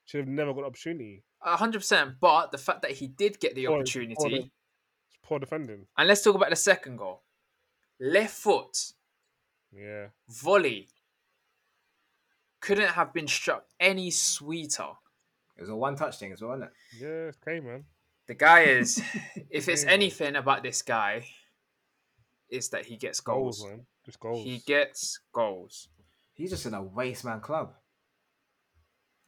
should 0.06 0.20
have 0.20 0.28
never 0.28 0.52
got 0.54 0.60
the 0.62 0.66
opportunity. 0.68 1.24
A 1.42 1.56
hundred 1.56 1.80
percent. 1.80 2.14
But 2.20 2.52
the 2.52 2.58
fact 2.58 2.82
that 2.82 2.92
he 2.92 3.08
did 3.08 3.40
get 3.40 3.54
the 3.54 3.66
Poor- 3.66 3.76
opportunity, 3.76 4.14
poor 4.16 4.28
de- 4.30 4.50
poor 5.22 5.38
defending. 5.38 5.86
and 5.96 6.08
let's 6.08 6.22
talk 6.22 6.34
about 6.34 6.50
the 6.50 6.56
second 6.56 6.96
goal. 6.96 7.22
Left 8.00 8.34
foot 8.34 8.76
Yeah. 9.72 10.08
volley 10.28 10.88
couldn't 12.60 12.88
have 12.90 13.12
been 13.12 13.28
struck 13.28 13.64
any 13.80 14.10
sweeter. 14.10 14.90
It 15.56 15.62
was 15.62 15.70
a 15.70 15.76
one 15.76 15.96
touch 15.96 16.18
thing 16.18 16.32
as 16.32 16.40
well, 16.40 16.50
wasn't 16.50 16.70
it? 16.70 17.02
Yeah, 17.02 17.28
it's 17.28 17.38
Kane, 17.44 17.64
man. 17.64 17.84
The 18.28 18.34
guy 18.34 18.60
is, 18.78 19.02
if 19.50 19.68
it's 19.68 19.84
anything 19.84 20.36
about 20.36 20.62
this 20.62 20.82
guy, 20.82 21.24
is 22.50 22.68
that 22.70 22.86
he 22.86 22.96
gets 22.96 23.20
Goals, 23.20 23.60
goals. 23.60 23.70
man. 23.70 23.86
Just 24.06 24.20
goals. 24.20 24.44
He 24.44 24.58
gets 24.66 25.18
goals. 25.32 25.88
He's 26.34 26.50
just 26.50 26.64
in 26.66 26.74
a 26.74 26.82
waste 26.82 27.24
man 27.24 27.40
club. 27.40 27.72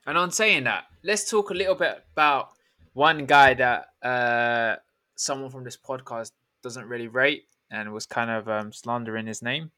And 0.07 0.17
on 0.17 0.31
saying 0.31 0.65
that, 0.65 0.85
let's 1.05 1.29
talk 1.31 1.51
a 1.51 1.55
little 1.55 1.75
bit 1.75 2.03
about 2.13 2.49
one 2.95 3.27
guy 3.27 3.55
that 3.55 3.87
uh, 4.03 4.77
someone 5.17 5.51
from 5.51 5.65
this 5.65 5.77
podcast 5.77 6.33
doesn't 6.63 6.87
really 6.87 7.09
rate 7.09 7.45
and 7.71 7.93
was 7.93 8.07
kind 8.07 8.31
of 8.31 8.49
um, 8.49 8.73
slandering 8.73 9.27
his 9.27 9.43
name. 9.43 9.71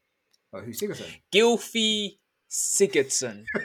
Oh, 0.53 0.59
who's 0.61 0.79
Sigurdsson? 0.79 1.09
Gylfi 1.33 2.17
Sigurdsson. 2.49 3.43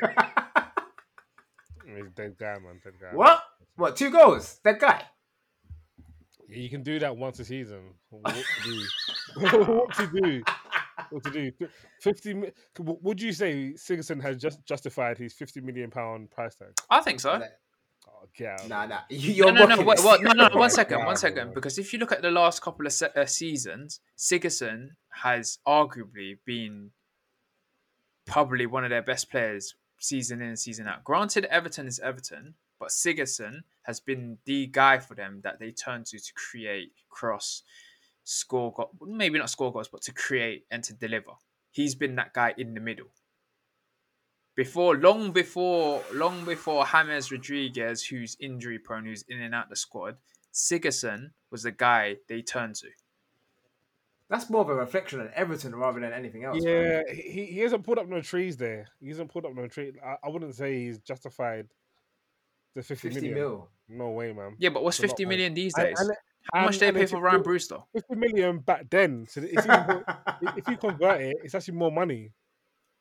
He's 1.87 1.99
a 2.07 2.11
dead 2.15 2.37
guy, 2.39 2.59
man. 2.59 2.81
Dead 2.83 2.95
guy. 3.01 3.15
what? 3.15 3.43
What? 3.77 3.97
Two 3.97 4.11
goals? 4.11 4.59
That 4.65 4.81
guy? 4.81 5.03
Yeah, 6.49 6.59
you 6.59 6.71
can 6.71 6.83
do 6.83 6.99
that 7.01 7.17
once 7.17 7.39
a 7.41 7.45
season. 7.45 7.95
What 8.11 8.35
to 8.35 8.65
do? 8.65 8.87
what 9.75 9.95
to 9.95 10.21
do? 10.21 10.43
What 11.11 11.25
to 11.25 11.31
do? 11.31 11.53
Fifty. 12.01 12.35
Would 12.79 13.21
you 13.21 13.33
say 13.33 13.75
Sigurdsson 13.77 14.21
has 14.23 14.37
just 14.39 14.65
justified 14.65 15.19
his 15.19 15.33
fifty 15.35 15.61
million 15.61 15.91
pound 15.91 16.31
price 16.31 16.55
tag? 16.57 16.69
I 16.91 17.01
think 17.03 17.21
so. 17.21 17.41
Oh, 18.09 18.29
get 18.35 18.61
out. 18.61 18.69
Nah, 18.69 18.87
nah. 18.87 19.01
You- 19.11 19.31
No, 19.31 19.35
You're 19.35 19.53
no, 19.53 19.61
no, 19.61 19.67
mocking 19.69 19.87
wait, 19.87 19.97
this. 19.97 20.05
what, 20.05 20.23
no, 20.23 20.33
no, 20.33 20.45
one 20.55 20.63
Yeah, 20.63 20.69
second, 20.69 20.99
yeah, 21.01 21.07
one 21.07 21.17
second. 21.17 21.55
Because 21.55 21.79
if 21.79 21.93
you 21.93 21.99
look 21.99 22.13
at 22.13 22.23
the 22.23 22.31
last 22.31 22.63
couple 22.63 22.87
of 22.87 22.93
se- 22.93 23.11
uh, 23.15 23.27
seasons, 23.27 24.01
Sigurdsson 24.17 24.91
has 25.23 25.59
arguably 25.67 26.39
been 26.45 26.91
probably 28.27 28.67
one 28.67 28.85
of 28.85 28.91
their 28.91 29.03
best 29.03 29.31
players 29.31 29.75
season 29.99 30.41
in 30.41 30.49
and 30.49 30.59
season 30.59 30.87
out. 30.87 31.05
Granted, 31.05 31.45
Everton 31.47 31.87
is 31.87 31.99
Everton, 32.01 32.55
but 32.79 32.91
Sigurdsson 32.91 33.63
has 33.83 34.01
been 34.01 34.39
the 34.45 34.67
guy 34.67 34.99
for 34.99 35.15
them 35.15 35.41
that 35.43 35.59
they 35.59 35.71
turn 35.71 36.05
to 36.05 36.19
to 36.19 36.33
create, 36.35 36.93
cross, 37.09 37.63
score, 38.25 38.73
go- 38.73 38.91
maybe 39.07 39.39
not 39.39 39.51
score 39.51 39.73
goals, 39.73 39.89
but 39.89 40.03
to 40.03 40.13
create 40.13 40.67
and 40.71 40.85
to 40.85 40.95
deliver. 40.95 41.33
He's 41.71 41.95
been 41.95 42.17
that 42.17 42.33
guy 42.33 42.55
in 42.57 42.75
the 42.75 42.81
middle. 42.81 43.09
Before, 44.55 44.97
long 44.97 45.31
before, 45.31 46.03
long 46.13 46.45
before 46.45 46.85
James 46.85 47.31
Rodriguez, 47.31 48.05
who's 48.05 48.37
injury 48.41 48.79
prone, 48.79 49.05
who's 49.05 49.25
in 49.29 49.41
and 49.41 49.55
out 49.55 49.71
the 49.71 49.77
squad, 49.77 50.17
Sigurdsson 50.53 51.31
was 51.51 51.63
the 51.63 51.71
guy 51.71 52.17
they 52.29 52.43
turned 52.43 52.75
to. 52.77 52.89
That's 54.29 54.51
more 54.51 54.61
of 54.61 54.69
a 54.69 54.75
reflection 54.75 55.21
on 55.21 55.31
Everton 55.35 55.75
rather 55.75 56.01
than 56.01 56.13
anything 56.13 56.45
else. 56.45 56.63
man. 56.63 56.75
Yeah, 56.75 57.15
he, 57.15 57.47
he 57.47 57.61
hasn't 57.61 57.85
put 57.85 57.99
up 57.99 58.09
no 58.09 58.21
trees 58.21 58.57
there. 58.57 58.89
He 59.01 59.09
hasn't 59.09 59.33
put 59.33 59.47
up 59.47 59.55
no 59.55 59.69
tree. 59.69 59.93
I, 60.05 60.17
I 60.23 60.29
wouldn't 60.29 60.55
say 60.55 60.77
he's 60.85 60.99
justified 60.99 61.69
the 62.79 62.83
50, 62.85 63.09
50 63.09 63.21
million. 63.21 63.35
mil. 63.39 63.69
No 63.89 64.11
way, 64.11 64.33
man. 64.33 64.55
Yeah, 64.59 64.69
but 64.71 64.85
what's 64.85 64.99
It's 64.99 65.05
a 65.05 65.07
lot, 65.09 65.11
50 65.19 65.25
man. 65.25 65.29
million 65.31 65.55
these 65.55 65.75
days? 65.75 65.99
and- 65.99 66.11
How 66.55 66.65
much 66.65 66.81
and- 66.81 66.97
they 66.97 67.01
pay 67.01 67.07
for 67.07 67.21
Ryan 67.21 67.39
put 67.39 67.45
Brewster? 67.45 67.79
50 67.93 68.15
million 68.15 68.59
back 68.61 68.89
then. 68.89 69.27
So 69.29 69.41
if 69.43 69.53
you, 69.67 70.05
if 70.57 70.69
you 70.69 70.77
convert 70.77 71.21
it, 71.21 71.37
it's 71.43 71.55
actually 71.55 71.75
more 71.75 71.91
money. 71.93 72.33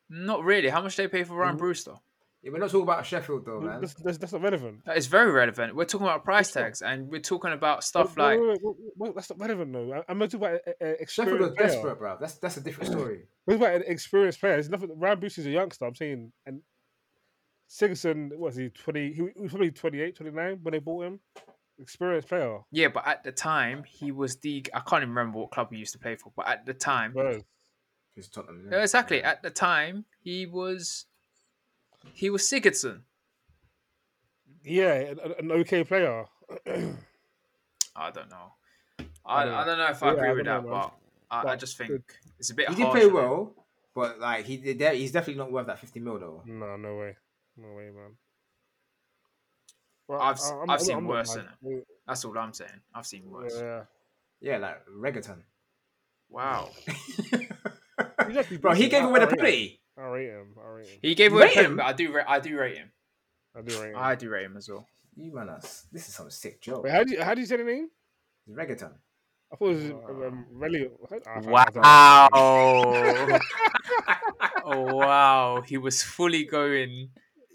Not 0.09 0.43
really. 0.43 0.69
How 0.69 0.81
much 0.81 0.95
they 0.95 1.07
pay 1.07 1.23
for 1.23 1.35
Ryan 1.35 1.55
Mhm. 1.55 1.59
Brewster? 1.59 1.93
Yeah, 2.41 2.51
we're 2.51 2.59
not 2.59 2.69
talking 2.69 2.83
about 2.83 3.05
Sheffield 3.05 3.45
though, 3.45 3.59
man. 3.59 3.81
That's, 3.81 3.93
that's, 3.95 4.17
that's 4.19 4.31
not 4.33 4.41
relevant. 4.41 4.85
That 4.85 4.95
is 4.97 5.07
very 5.07 5.31
relevant. 5.31 5.75
We're 5.75 5.85
talking 5.85 6.07
about 6.07 6.23
price 6.23 6.51
sure. 6.51 6.63
tags 6.63 6.81
and 6.81 7.09
we're 7.09 7.19
talking 7.19 7.51
about 7.51 7.83
stuff 7.83 8.15
Wait, 8.15 8.23
like 8.23 8.39
wait, 8.39 8.47
wait, 8.49 8.59
wait, 8.63 8.91
wait, 8.97 9.15
that's 9.15 9.29
not 9.29 9.39
relevant 9.39 9.73
though. 9.73 9.93
I- 9.93 10.03
I'm 10.07 10.19
talking 10.19 10.35
about 10.39 10.59
an 10.79 10.95
Sheffield 11.07 11.41
are 11.41 11.53
desperate, 11.55 11.97
bro. 11.99 12.17
That's 12.19 12.35
that's 12.35 12.57
a 12.57 12.61
different 12.61 12.91
story. 12.91 13.21
We're 13.45 13.55
talking 13.57 13.67
about 13.67 13.75
an 13.77 13.91
experienced 13.91 14.39
player. 14.39 14.57
It's 14.57 14.69
nothing. 14.69 14.91
Ryan 14.97 15.19
Bruce 15.19 15.37
is 15.39 15.45
a 15.45 15.49
youngster. 15.51 15.85
I'm 15.85 15.95
saying, 15.95 16.31
and 16.45 16.61
Sigurdsson 17.69 18.35
was 18.37 18.55
he 18.55 18.69
20? 18.69 19.13
He 19.13 19.21
was 19.21 19.31
probably 19.49 19.71
28, 19.71 20.15
29 20.15 20.59
when 20.61 20.71
they 20.71 20.79
bought 20.79 21.05
him. 21.05 21.19
Experienced 21.79 22.27
player. 22.29 22.59
yeah, 22.71 22.87
but 22.87 23.05
at 23.07 23.23
the 23.23 23.31
time 23.31 23.83
he 23.83 24.11
was 24.11 24.37
the 24.37 24.65
I 24.73 24.79
can't 24.79 25.03
even 25.03 25.09
remember 25.09 25.37
what 25.39 25.51
club 25.51 25.67
he 25.71 25.77
used 25.77 25.93
to 25.93 25.99
play 25.99 26.15
for, 26.15 26.31
but 26.35 26.47
at 26.47 26.65
the 26.65 26.73
time, 26.73 27.11
Spurs. 27.11 27.43
Tottenham. 28.31 28.69
Yeah, 28.71 28.81
exactly. 28.81 29.21
At 29.21 29.43
the 29.43 29.51
time 29.51 30.05
he 30.23 30.47
was 30.47 31.05
he 32.13 32.31
was 32.31 32.41
Sigurdsson. 32.41 33.01
Yeah, 34.63 34.93
an, 34.93 35.19
an 35.37 35.51
okay 35.51 35.83
player. 35.83 36.25
I 37.95 38.11
don't 38.11 38.29
know. 38.29 38.53
I, 39.25 39.45
don't 39.45 39.53
I 39.53 39.59
know. 39.59 39.65
don't 39.65 39.77
know 39.77 39.87
if 39.89 40.03
I 40.03 40.07
Yeah, 40.07 40.13
agree 40.13 40.29
I 40.29 40.33
with 40.33 40.45
that, 40.45 40.63
know, 40.63 40.69
but 40.69 40.93
I, 41.29 41.39
I 41.39 41.43
But 41.43 41.59
just 41.59 41.77
good. 41.77 41.87
think 41.87 42.01
it's 42.39 42.49
a 42.49 42.55
bit 42.55 42.69
He 42.69 42.75
did 42.75 42.89
play 42.91 43.05
well, 43.05 43.53
but 43.93 44.19
like 44.19 44.45
he 44.45 44.57
did, 44.57 44.79
there- 44.79 44.93
he's 44.95 45.11
definitely 45.11 45.39
not 45.43 45.51
worth 45.51 45.67
that 45.67 45.79
50 45.79 45.99
mil 45.99 46.17
though. 46.19 46.41
No, 46.45 46.75
no 46.77 46.95
way, 46.97 47.17
no 47.57 47.73
way, 47.73 47.85
man. 47.91 48.15
Well, 50.07 50.21
I've 50.21 50.35
s- 50.37 50.51
I- 50.51 50.55
I'm- 50.55 50.63
I've 50.63 50.69
I'm- 50.69 50.79
seen 50.79 50.97
I'm 50.97 51.03
not 51.03 51.09
worse 51.09 51.35
mad. 51.35 51.47
That's 52.07 52.23
all 52.25 52.37
I'm 52.37 52.53
saying. 52.53 52.81
I've 52.93 53.05
seen 53.05 53.29
worse. 53.29 53.53
Yeah, 53.55 53.83
Yeah, 54.39 54.57
like 54.57 54.85
reggaeton. 54.87 55.43
Wow. 56.29 56.69
He's 58.27 58.57
bro, 58.59 58.73
he 58.73 58.87
gave 58.89 59.03
I- 59.03 59.07
away 59.09 59.19
I 59.21 59.25
the 59.25 59.31
rate 59.31 59.31
him. 59.31 59.37
penalty. 59.37 59.81
I 59.97 60.01
rate 60.07 60.29
him. 60.29 60.55
I 60.63 60.67
rate 60.69 60.87
him. 60.87 60.99
He 61.01 61.15
gave 61.15 61.33
away 61.33 61.41
Rate 61.43 61.51
a 61.51 61.55
pen, 61.55 61.65
him? 61.65 61.75
but 61.77 61.85
I 61.87 61.93
do 61.93 62.11
ra- 62.13 62.25
I 62.27 62.39
do 62.39 62.57
rate 62.57 62.77
him. 62.77 62.91
I 63.55 63.61
do 63.61 63.81
rate 63.81 63.89
him. 63.91 63.97
I 63.97 64.15
do 64.15 64.29
rate 64.29 64.45
him 64.45 64.57
as 64.57 64.69
well. 64.69 64.87
You 65.15 65.33
man, 65.33 65.49
us. 65.49 65.87
This 65.91 66.07
is 66.07 66.13
some 66.13 66.29
sick 66.29 66.61
joke. 66.61 66.83
Wait, 66.83 66.91
how 66.93 67.03
do 67.03 67.11
you 67.13 67.23
how 67.23 67.33
do 67.33 67.41
you 67.41 67.47
say 67.47 67.57
the 67.57 67.63
name? 67.63 67.89
It's 68.45 68.55
reggaeton. 68.55 68.93
I 69.51 69.55
thought 69.55 69.69
it 69.69 69.75
was 69.75 69.91
Wow. 69.91 70.27
um, 70.27 70.45
Relio. 70.53 70.91
I 71.05 71.19
don't- 71.19 71.27
I 71.27 71.39
don't- 71.71 71.81
Wow. 71.81 73.39
oh 74.65 74.95
wow. 74.95 75.61
He 75.65 75.77
was 75.77 76.03
fully 76.03 76.43
going 76.43 77.09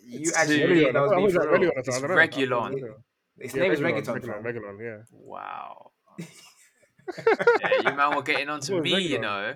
You 0.05 0.21
It's 0.21 0.37
actually 0.37 0.61
too- 0.61 0.67
really 0.69 0.93
that 0.93 1.01
was 1.01 1.11
me 1.13 1.31
for 1.33 1.51
real. 1.59 1.71
Relio. 1.71 1.73
It's 1.77 1.89
don't 2.01 2.09
know. 2.11 2.17
Regulon. 2.17 2.95
His 3.41 3.55
name 3.55 3.73
is 3.73 3.81
Regulon, 3.81 4.05
reggaeton. 4.05 4.21
Regulon. 4.21 4.43
Regulon, 4.43 4.81
yeah. 4.81 5.03
Wow. 5.13 5.91
yeah, 6.19 7.91
you 7.91 7.97
man 7.97 8.17
were 8.17 8.23
getting 8.23 8.49
on 8.49 8.61
to 8.61 8.75
Well, 8.75 8.83
me, 8.83 8.91
you 8.91 8.97
regular. 8.97 9.21
know. 9.21 9.55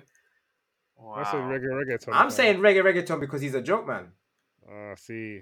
I 1.15 1.23
said 1.23 1.39
Wow. 1.39 1.49
reggae 1.51 1.69
reggaeton. 1.85 2.07
I'm 2.13 2.21
fam. 2.23 2.31
saying 2.31 2.57
reggae 2.59 2.83
reggaeton 2.83 3.19
because 3.19 3.41
he's 3.41 3.53
a 3.55 3.61
joke 3.61 3.85
man. 3.87 4.11
Ah, 4.69 4.95
see. 4.95 5.41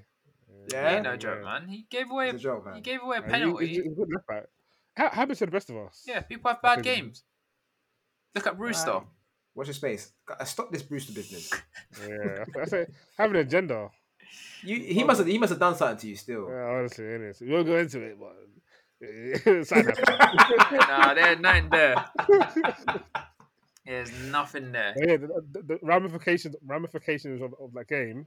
Yeah? 0.71 0.89
He 0.89 0.95
ain't 0.95 1.03
no 1.03 1.17
joke, 1.17 1.43
man. 1.43 1.67
He 1.67 1.85
gave 1.89 2.09
away 2.11 2.27
He's 2.31 2.35
a 2.35 2.39
joke 2.39 2.65
man. 2.65 2.75
he 2.75 2.81
gave 2.81 3.01
away 3.01 3.17
a 3.17 3.19
Nah, 3.21 3.25
he- 3.27 3.31
penalty. 3.31 3.67
he's- 3.67 3.83
he's 3.83 3.97
a 3.97 4.01
left 4.01 4.27
back. 4.27 4.43
Ha- 4.97 5.09
happens 5.11 5.39
to 5.39 5.45
the 5.45 5.51
best 5.51 5.69
of 5.69 5.77
us. 5.77 6.03
Yeah, 6.07 6.21
people 6.21 6.49
have 6.51 6.61
bad 6.61 6.83
games. 6.83 7.23
Look 8.33 8.47
at 8.47 8.57
Brewster. 8.57 8.91
Right. 8.91 9.03
Watch 9.55 9.67
your 9.67 9.73
space. 9.73 10.11
Gotta 10.25 10.45
Stop 10.45 10.71
this 10.71 10.83
Brewster 10.83 11.13
business. 11.13 11.51
Yeah, 12.01 12.43
I, 12.57 12.61
I 12.61 12.65
say 12.65 12.85
have 13.17 13.29
an 13.29 13.37
agenda. 13.37 13.89
You, 14.63 14.79
he 14.79 15.03
must 15.03 15.19
have 15.19 15.27
he 15.27 15.37
must 15.37 15.51
have 15.51 15.59
done 15.59 15.75
something 15.75 15.97
to 15.97 16.07
you 16.07 16.15
still. 16.15 16.47
Yeah, 16.49 16.65
honestly, 16.65 17.05
it 17.05 17.21
is. 17.21 17.41
We 17.41 17.51
won't 17.51 17.67
go 17.67 17.77
into 17.77 18.01
it, 18.01 18.17
but 18.19 18.35
nah, 20.87 21.13
there's 21.13 21.39
nothing 21.39 21.69
there. 21.69 22.05
There's 23.85 24.11
nothing 24.31 24.71
there. 24.71 24.93
But 24.97 25.07
yeah, 25.07 25.17
the, 25.17 25.27
the, 25.51 25.61
the 25.61 25.79
ramifications 25.83 26.55
ramifications 26.65 27.41
of, 27.41 27.53
of 27.61 27.73
that 27.73 27.87
game. 27.87 28.25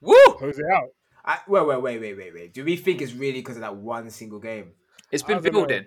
Woo! 0.00 0.14
Close 0.38 0.58
it 0.58 0.66
out. 0.72 0.90
I, 1.24 1.38
wait, 1.48 1.66
wait, 1.66 1.82
wait, 1.82 2.00
wait, 2.00 2.16
wait, 2.16 2.34
wait. 2.34 2.54
Do 2.54 2.64
we 2.64 2.76
think 2.76 3.02
it's 3.02 3.12
really 3.12 3.40
because 3.40 3.56
of 3.56 3.62
that 3.62 3.76
one 3.76 4.08
single 4.10 4.38
game? 4.38 4.72
It's 5.10 5.22
been 5.22 5.42
don't 5.42 5.44
know. 5.46 5.50
building. 5.60 5.86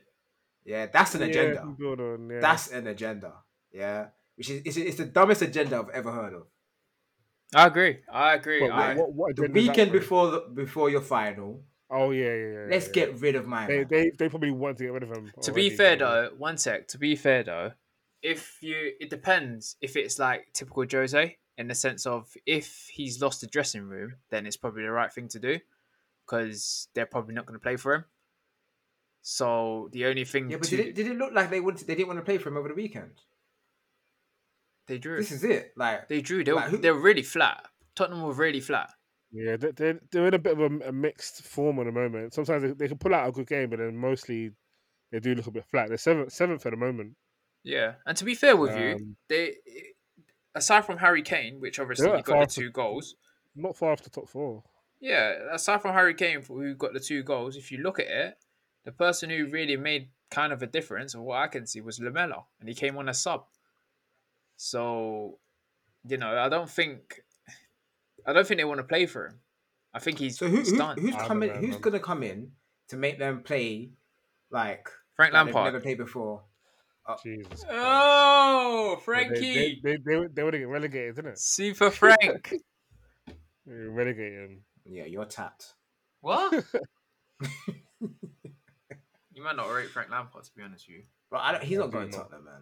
Yeah, 0.65 0.87
that's 0.87 1.15
an 1.15 1.21
Yeah, 1.21 1.27
agenda. 1.27 1.75
build 1.77 1.99
on, 1.99 2.29
yeah. 2.29 2.39
That's 2.39 2.71
an 2.71 2.87
agenda. 2.87 3.33
Yeah, 3.71 4.07
which 4.35 4.49
is 4.49 4.61
it's, 4.65 4.77
it's 4.77 4.97
the 4.97 5.05
dumbest 5.05 5.41
agenda 5.41 5.79
I've 5.79 5.89
ever 5.89 6.11
heard 6.11 6.33
of. 6.33 6.47
I 7.55 7.67
agree. 7.67 7.99
I 8.11 8.33
agree. 8.33 8.61
What, 8.61 8.71
I, 8.71 8.95
what, 8.95 9.13
what 9.13 9.35
The 9.35 9.43
agenda 9.43 9.59
is 9.59 9.65
that 9.65 9.71
weekend 9.71 9.91
before 9.91 10.31
the, 10.31 10.39
before 10.53 10.89
your 10.89 11.01
final, 11.01 11.63
Oh 11.95 12.09
yeah, 12.09 12.33
yeah, 12.33 12.33
yeah. 12.33 12.65
let's 12.69 12.87
yeah. 12.87 12.93
get 12.93 13.21
rid 13.21 13.35
of 13.35 13.45
my. 13.45 13.67
They, 13.67 13.83
they 13.83 14.11
they 14.17 14.27
probably 14.27 14.49
want 14.49 14.77
to 14.77 14.83
get 14.85 14.93
rid 14.93 15.03
of 15.03 15.09
him. 15.09 15.31
to 15.41 15.51
be 15.51 15.69
fair 15.69 15.97
so- 15.97 16.05
though, 16.05 16.29
one 16.37 16.57
sec. 16.57 16.87
To 16.89 16.97
be 16.97 17.15
fair 17.15 17.43
though, 17.43 17.71
if 18.23 18.57
you, 18.61 18.93
it 18.99 19.09
depends. 19.11 19.75
If 19.79 19.95
it's 19.95 20.17
like 20.17 20.47
typical 20.53 20.85
Jose, 20.91 21.37
in 21.57 21.67
the 21.67 21.75
sense 21.75 22.07
of 22.07 22.33
if 22.47 22.89
he's 22.91 23.21
lost 23.21 23.41
the 23.41 23.47
dressing 23.47 23.83
room, 23.83 24.15
then 24.31 24.47
it's 24.47 24.57
probably 24.57 24.83
the 24.83 24.91
right 24.91 25.13
thing 25.13 25.27
to 25.29 25.39
do, 25.39 25.59
because 26.25 26.87
they're 26.95 27.05
probably 27.05 27.35
not 27.35 27.45
going 27.45 27.59
to 27.59 27.63
play 27.63 27.75
for 27.75 27.93
him. 27.93 28.05
So 29.21 29.89
the 29.91 30.05
only 30.05 30.25
thing 30.25 30.49
yeah, 30.49 30.57
but 30.57 30.69
to, 30.69 30.77
did 30.77 30.87
it, 30.87 30.95
did 30.95 31.07
it 31.07 31.17
look 31.17 31.31
like 31.31 31.51
they 31.51 31.59
wanted 31.59 31.85
they 31.85 31.95
didn't 31.95 32.07
want 32.07 32.19
to 32.19 32.25
play 32.25 32.39
for 32.39 32.49
him 32.49 32.57
over 32.57 32.69
the 32.69 32.73
weekend? 32.73 33.21
They 34.87 34.97
drew. 34.97 35.17
This 35.17 35.31
is 35.31 35.43
it. 35.43 35.71
Like 35.77 36.07
They 36.07 36.21
drew. 36.21 36.43
They 36.43 36.51
were, 36.51 36.59
Like, 36.59 36.81
they 36.81 36.91
were 36.91 36.99
really 37.01 37.23
flat. 37.23 37.65
Tottenham 37.95 38.23
were 38.23 38.33
really 38.33 38.59
flat. 38.59 38.89
Yeah, 39.31 39.57
they, 39.57 39.71
they're, 39.71 39.99
they're 40.11 40.27
in 40.27 40.33
a 40.33 40.39
bit 40.39 40.53
of 40.53 40.59
a, 40.59 40.89
a 40.89 40.91
mixed 40.91 41.43
form 41.43 41.79
at 41.79 41.85
the 41.85 41.91
moment. 41.91 42.33
Sometimes 42.33 42.63
they, 42.63 42.71
they 42.71 42.87
can 42.87 42.97
pull 42.97 43.15
out 43.15 43.27
a 43.27 43.31
good 43.31 43.47
game, 43.47 43.69
but 43.69 43.79
then 43.79 43.95
mostly 43.97 44.51
they 45.11 45.19
do 45.19 45.33
look 45.35 45.47
a 45.47 45.51
bit 45.51 45.65
flat. 45.65 45.87
They're 45.87 45.97
seventh, 45.97 46.31
seventh 46.31 46.65
at 46.65 46.71
the 46.71 46.77
moment. 46.77 47.15
Yeah, 47.63 47.93
and 48.05 48.17
to 48.17 48.25
be 48.25 48.35
fair 48.35 48.57
with 48.57 48.77
you, 48.77 48.95
Um, 48.95 49.15
they 49.29 49.55
aside 50.53 50.85
from 50.85 50.97
Harry 50.97 51.21
Kane, 51.21 51.59
which 51.59 51.79
obviously 51.79 52.07
he 52.07 52.11
got 52.21 52.25
the 52.25 52.31
far 52.31 52.45
two 52.45 52.69
goals. 52.71 53.15
Not 53.55 53.77
far 53.77 53.91
off 53.91 54.03
the 54.03 54.09
top 54.09 54.27
four. 54.27 54.63
Yeah, 54.99 55.33
aside 55.51 55.81
from 55.81 55.93
Harry 55.93 56.13
Kane, 56.13 56.43
who 56.47 56.75
got 56.75 56.93
the 56.93 56.99
two 56.99 57.23
goals, 57.23 57.55
if 57.55 57.71
you 57.71 57.79
look 57.79 57.99
at 57.99 58.07
it, 58.07 58.35
the 58.85 58.91
person 58.91 59.29
who 59.29 59.47
really 59.47 59.77
made 59.77 60.09
kind 60.29 60.53
of 60.53 60.61
a 60.61 60.67
difference, 60.67 61.15
or 61.15 61.23
what 61.23 61.39
I 61.39 61.47
can 61.47 61.65
see, 61.67 61.81
was 61.81 61.99
Lamela, 61.99 62.45
and 62.59 62.69
he 62.69 62.75
came 62.75 62.97
on 62.97 63.09
a 63.09 63.13
sub. 63.13 63.45
So, 64.63 65.39
you 66.07 66.15
know, 66.15 66.37
I 66.37 66.47
don't 66.47 66.69
think, 66.69 67.21
I 68.25 68.31
don't 68.31 68.47
think 68.47 68.59
they 68.61 68.63
want 68.63 68.77
to 68.79 68.85
play 68.85 69.05
for 69.07 69.27
him. 69.27 69.39
I 69.93 69.99
think 69.99 70.19
he's, 70.19 70.37
so, 70.37 70.47
who, 70.47 70.59
he's 70.59 70.71
who 70.71 70.77
done. 70.77 70.97
who's 70.97 71.15
coming? 71.15 71.49
know, 71.49 71.55
who's 71.55 71.75
gonna 71.75 71.99
come 71.99 72.23
in 72.23 72.53
to 72.87 72.95
make 72.95 73.19
them 73.19 73.43
play 73.43 73.91
like 74.51 74.87
Frank 75.17 75.33
that 75.33 75.43
they've 75.43 75.53
Lampard. 75.53 75.73
never 75.73 75.83
played 75.83 75.97
before. 75.97 76.43
Uh, 77.05 77.11
oh. 77.11 77.17
Jesus. 77.21 77.47
Christ. 77.49 77.65
Oh, 77.71 78.95
They- 78.95 79.01
Frankie. 79.03 79.81
They, 79.83 79.97
they, 79.97 79.97
they, 79.97 80.27
they 80.33 80.43
would 80.43 80.53
get 80.53 80.67
relegated, 80.69 81.17
didn't 81.17 81.31
it? 81.31 81.39
Super 81.39 81.91
Frank. 81.91 82.53
Relegated. 83.65 84.61
Yeah, 84.85 85.05
you're 85.05 85.25
tapped. 85.25 85.73
what? 86.21 86.53
you 87.99 89.43
might 89.43 89.57
not 89.57 89.69
rate 89.69 89.89
Frank 89.89 90.09
Lampard, 90.09 90.45
to 90.45 90.51
be 90.55 90.63
honest 90.63 90.87
with 90.87 90.97
you. 90.97 91.03
But 91.29 91.41
I 91.41 91.51
don't, 91.51 91.63
he's 91.63 91.77
not 91.77 91.87
Yeah, 91.87 91.91
going 91.91 92.11
no. 92.11 92.17
Tottenham, 92.17 92.45
man. 92.45 92.61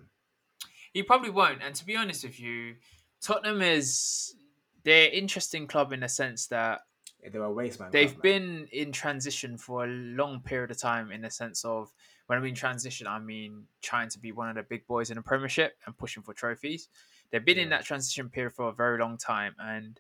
He 0.94 1.04
probably 1.04 1.30
won't. 1.30 1.62
And 1.64 1.74
to 1.76 1.86
be 1.86 1.96
honest 1.96 2.24
with 2.24 2.40
you, 2.40 2.76
Tottenham 3.22 3.62
is 3.62 4.36
they're 4.84 5.10
interesting 5.10 5.68
club 5.68 5.94
in 5.94 6.00
the 6.02 6.10
sense 6.10 6.48
that 6.48 6.82
Yeah, 7.24 7.30
They're 7.30 7.44
a 7.44 7.52
waste 7.52 7.80
man. 7.80 7.90
they've 7.92 8.12
club, 8.14 8.24
man. 8.24 8.42
been 8.42 8.68
in 8.72 8.92
transition 8.92 9.58
for 9.58 9.86
a 9.86 9.88
long 9.88 10.42
period 10.42 10.72
of 10.72 10.78
time 10.80 11.12
in 11.12 11.22
the 11.22 11.30
sense 11.30 11.64
of 11.64 11.92
when 12.28 12.40
I 12.40 12.42
mean 12.42 12.56
transition, 12.56 13.08
I 13.08 13.20
mean 13.20 13.66
trying 13.82 14.10
to 14.10 14.20
be 14.20 14.32
one 14.32 14.50
of 14.50 14.56
the 14.56 14.64
big 14.64 14.88
boys 14.88 15.10
in 15.12 15.18
the 15.18 15.22
Premiership 15.22 15.78
and 15.86 15.98
pushing 15.98 16.24
for 16.24 16.34
trophies. 16.34 16.88
They've 17.30 17.44
been 17.46 17.58
in 17.60 17.70
that 17.70 17.86
transition 17.86 18.30
period 18.30 18.54
for 18.54 18.70
a 18.70 18.74
very 18.74 19.00
long 19.00 19.18
time, 19.18 19.56
and 19.60 20.00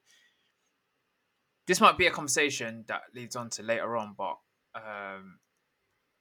this 1.68 1.80
might 1.80 1.98
be 1.98 2.08
a 2.08 2.12
conversation 2.12 2.84
that 2.88 3.02
leads 3.16 3.36
on 3.36 3.50
to 3.52 3.64
later 3.64 3.96
on, 3.96 4.16
but 4.18 4.38
um, 4.76 5.40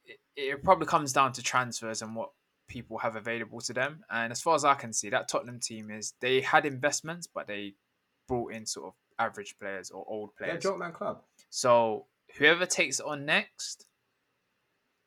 it, 0.05 0.19
it 0.35 0.63
probably 0.63 0.85
comes 0.87 1.11
down 1.13 1.33
to 1.33 1.41
transfers 1.41 2.01
and 2.01 2.15
what 2.15 2.29
people 2.71 2.97
have 2.99 3.15
available 3.17 3.59
to 3.61 3.73
them. 3.73 4.03
And 4.09 4.31
as 4.31 4.41
far 4.41 4.55
as 4.55 4.63
I 4.63 4.75
can 4.75 4.93
see, 4.93 5.09
that 5.09 5.27
Tottenham 5.27 5.59
team 5.59 5.91
is 5.91 6.13
they 6.21 6.39
had 6.41 6.65
investments, 6.65 7.27
but 7.27 7.45
they 7.47 7.75
brought 8.27 8.53
in 8.53 8.65
sort 8.65 8.87
of 8.87 8.93
average 9.19 9.55
players 9.59 9.91
or 9.91 10.05
old 10.07 10.29
They're 10.39 10.47
a 10.47 10.51
players. 10.51 10.63
joke 10.63 10.79
man 10.79 10.93
club. 10.93 11.21
So 11.49 12.05
whoever 12.37 12.65
takes 12.65 12.99
it 13.01 13.05
on 13.05 13.25
next, 13.25 13.85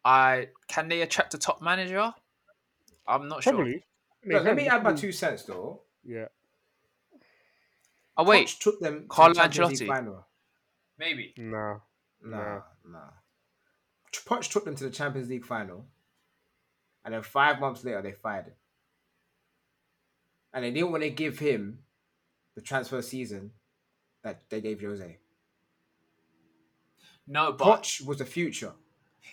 I 0.04 0.48
can 0.68 0.88
they 0.88 1.00
attract 1.00 1.32
a 1.34 1.38
top 1.38 1.62
manager? 1.62 2.12
I'm 3.08 3.28
not 3.28 3.42
sure. 3.42 3.54
Probably. 3.54 3.84
Let 4.26 4.56
me 4.56 4.68
add 4.68 4.82
my 4.82 4.92
two 4.92 5.12
cents 5.12 5.42
though. 5.44 5.80
Yeah. 6.04 6.26
Oh 8.16 8.24
wait, 8.24 8.46
Poch 8.48 8.58
took 8.60 8.80
them 8.80 9.02
to 9.02 9.08
Carlo 9.08 9.34
the 9.34 9.40
Champions 9.48 9.80
League 9.80 9.88
Ancelotti. 9.90 9.94
final. 9.96 10.26
maybe. 10.98 11.34
Nah. 11.38 11.78
Nah, 12.22 12.38
Nah. 12.38 12.60
nah. 12.84 13.10
Poch 14.26 14.48
took 14.50 14.64
them 14.64 14.76
to 14.76 14.84
the 14.84 14.90
Champions 14.90 15.28
League 15.28 15.44
final, 15.44 15.86
and 17.05 17.12
then 17.14 17.22
five 17.22 17.61
months 17.61 17.84
later 17.84 18.02
they 18.02 18.12
fired 18.12 18.46
him. 18.46 18.55
And 20.52 20.64
they 20.64 20.70
didn't 20.70 20.92
want 20.92 21.02
to 21.02 21.11
give 21.11 21.38
him 21.38 21.80
the 22.55 22.61
transfer 22.61 23.02
season 23.02 23.50
that 24.22 24.42
they 24.48 24.61
gave 24.61 24.80
Jose. 24.80 25.18
No, 27.26 27.52
but 27.52 27.82
Poch 27.82 28.07
was 28.07 28.18
the 28.18 28.24
future. 28.24 28.72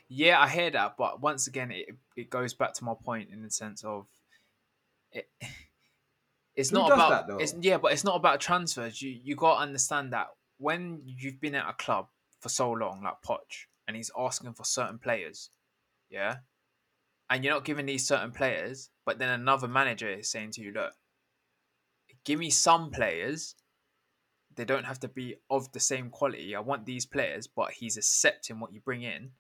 yeah, 0.08 0.40
I 0.40 0.48
hear 0.48 0.72
that. 0.72 0.96
But 0.98 1.22
once 1.22 1.48
again, 1.48 1.72
it 1.72 1.90
it 2.16 2.30
goes 2.30 2.54
back 2.54 2.74
to 2.76 2.84
my 2.84 2.94
point 3.04 3.30
in 3.32 3.44
the 3.44 3.50
sense 3.52 3.84
of 3.84 4.08
it. 5.12 5.30
It's 6.54 6.70
Who 6.70 6.80
not 6.80 6.92
about 6.92 7.10
that, 7.12 7.28
though? 7.28 7.38
it's 7.38 7.56
yeah, 7.62 7.78
but 7.78 7.94
it's 7.94 8.04
not 8.04 8.18
about 8.18 8.42
transfers. 8.42 9.02
You 9.02 9.18
you 9.24 9.38
got 9.38 9.56
to 9.56 9.62
understand 9.62 10.12
that 10.12 10.28
when 10.58 11.02
you've 11.06 11.40
been 11.40 11.56
at 11.56 11.68
a 11.68 11.72
club 11.74 12.08
for 12.42 12.50
so 12.50 12.72
long, 12.72 13.02
like 13.04 13.22
Poch, 13.26 13.68
and 13.88 13.96
he's 13.96 14.12
asking 14.20 14.54
for 14.54 14.66
certain 14.66 15.00
players, 15.00 15.50
yeah, 16.10 16.40
and 17.32 17.46
you're 17.46 17.54
not 17.54 17.64
giving 17.64 17.86
these 17.86 18.06
certain 18.06 18.32
players, 18.32 18.90
but 19.06 19.18
then 19.18 19.30
another 19.30 19.68
manager 19.68 20.10
is 20.10 20.30
saying 20.30 20.52
to 20.52 20.62
you, 20.62 20.74
look, 20.74 20.92
give 22.26 22.38
me 22.38 22.50
some 22.50 22.92
players. 22.92 23.56
They 24.54 24.66
don't 24.66 24.84
have 24.84 25.00
to 25.00 25.08
be 25.08 25.38
of 25.50 25.72
the 25.72 25.80
same 25.80 26.10
quality. 26.10 26.54
I 26.54 26.60
want 26.60 26.86
these 26.86 27.06
players, 27.06 27.48
but 27.48 27.72
he's 27.72 27.96
accepting 27.96 28.60
what 28.60 28.74
you 28.74 28.82
bring 28.82 29.02
in 29.02 29.32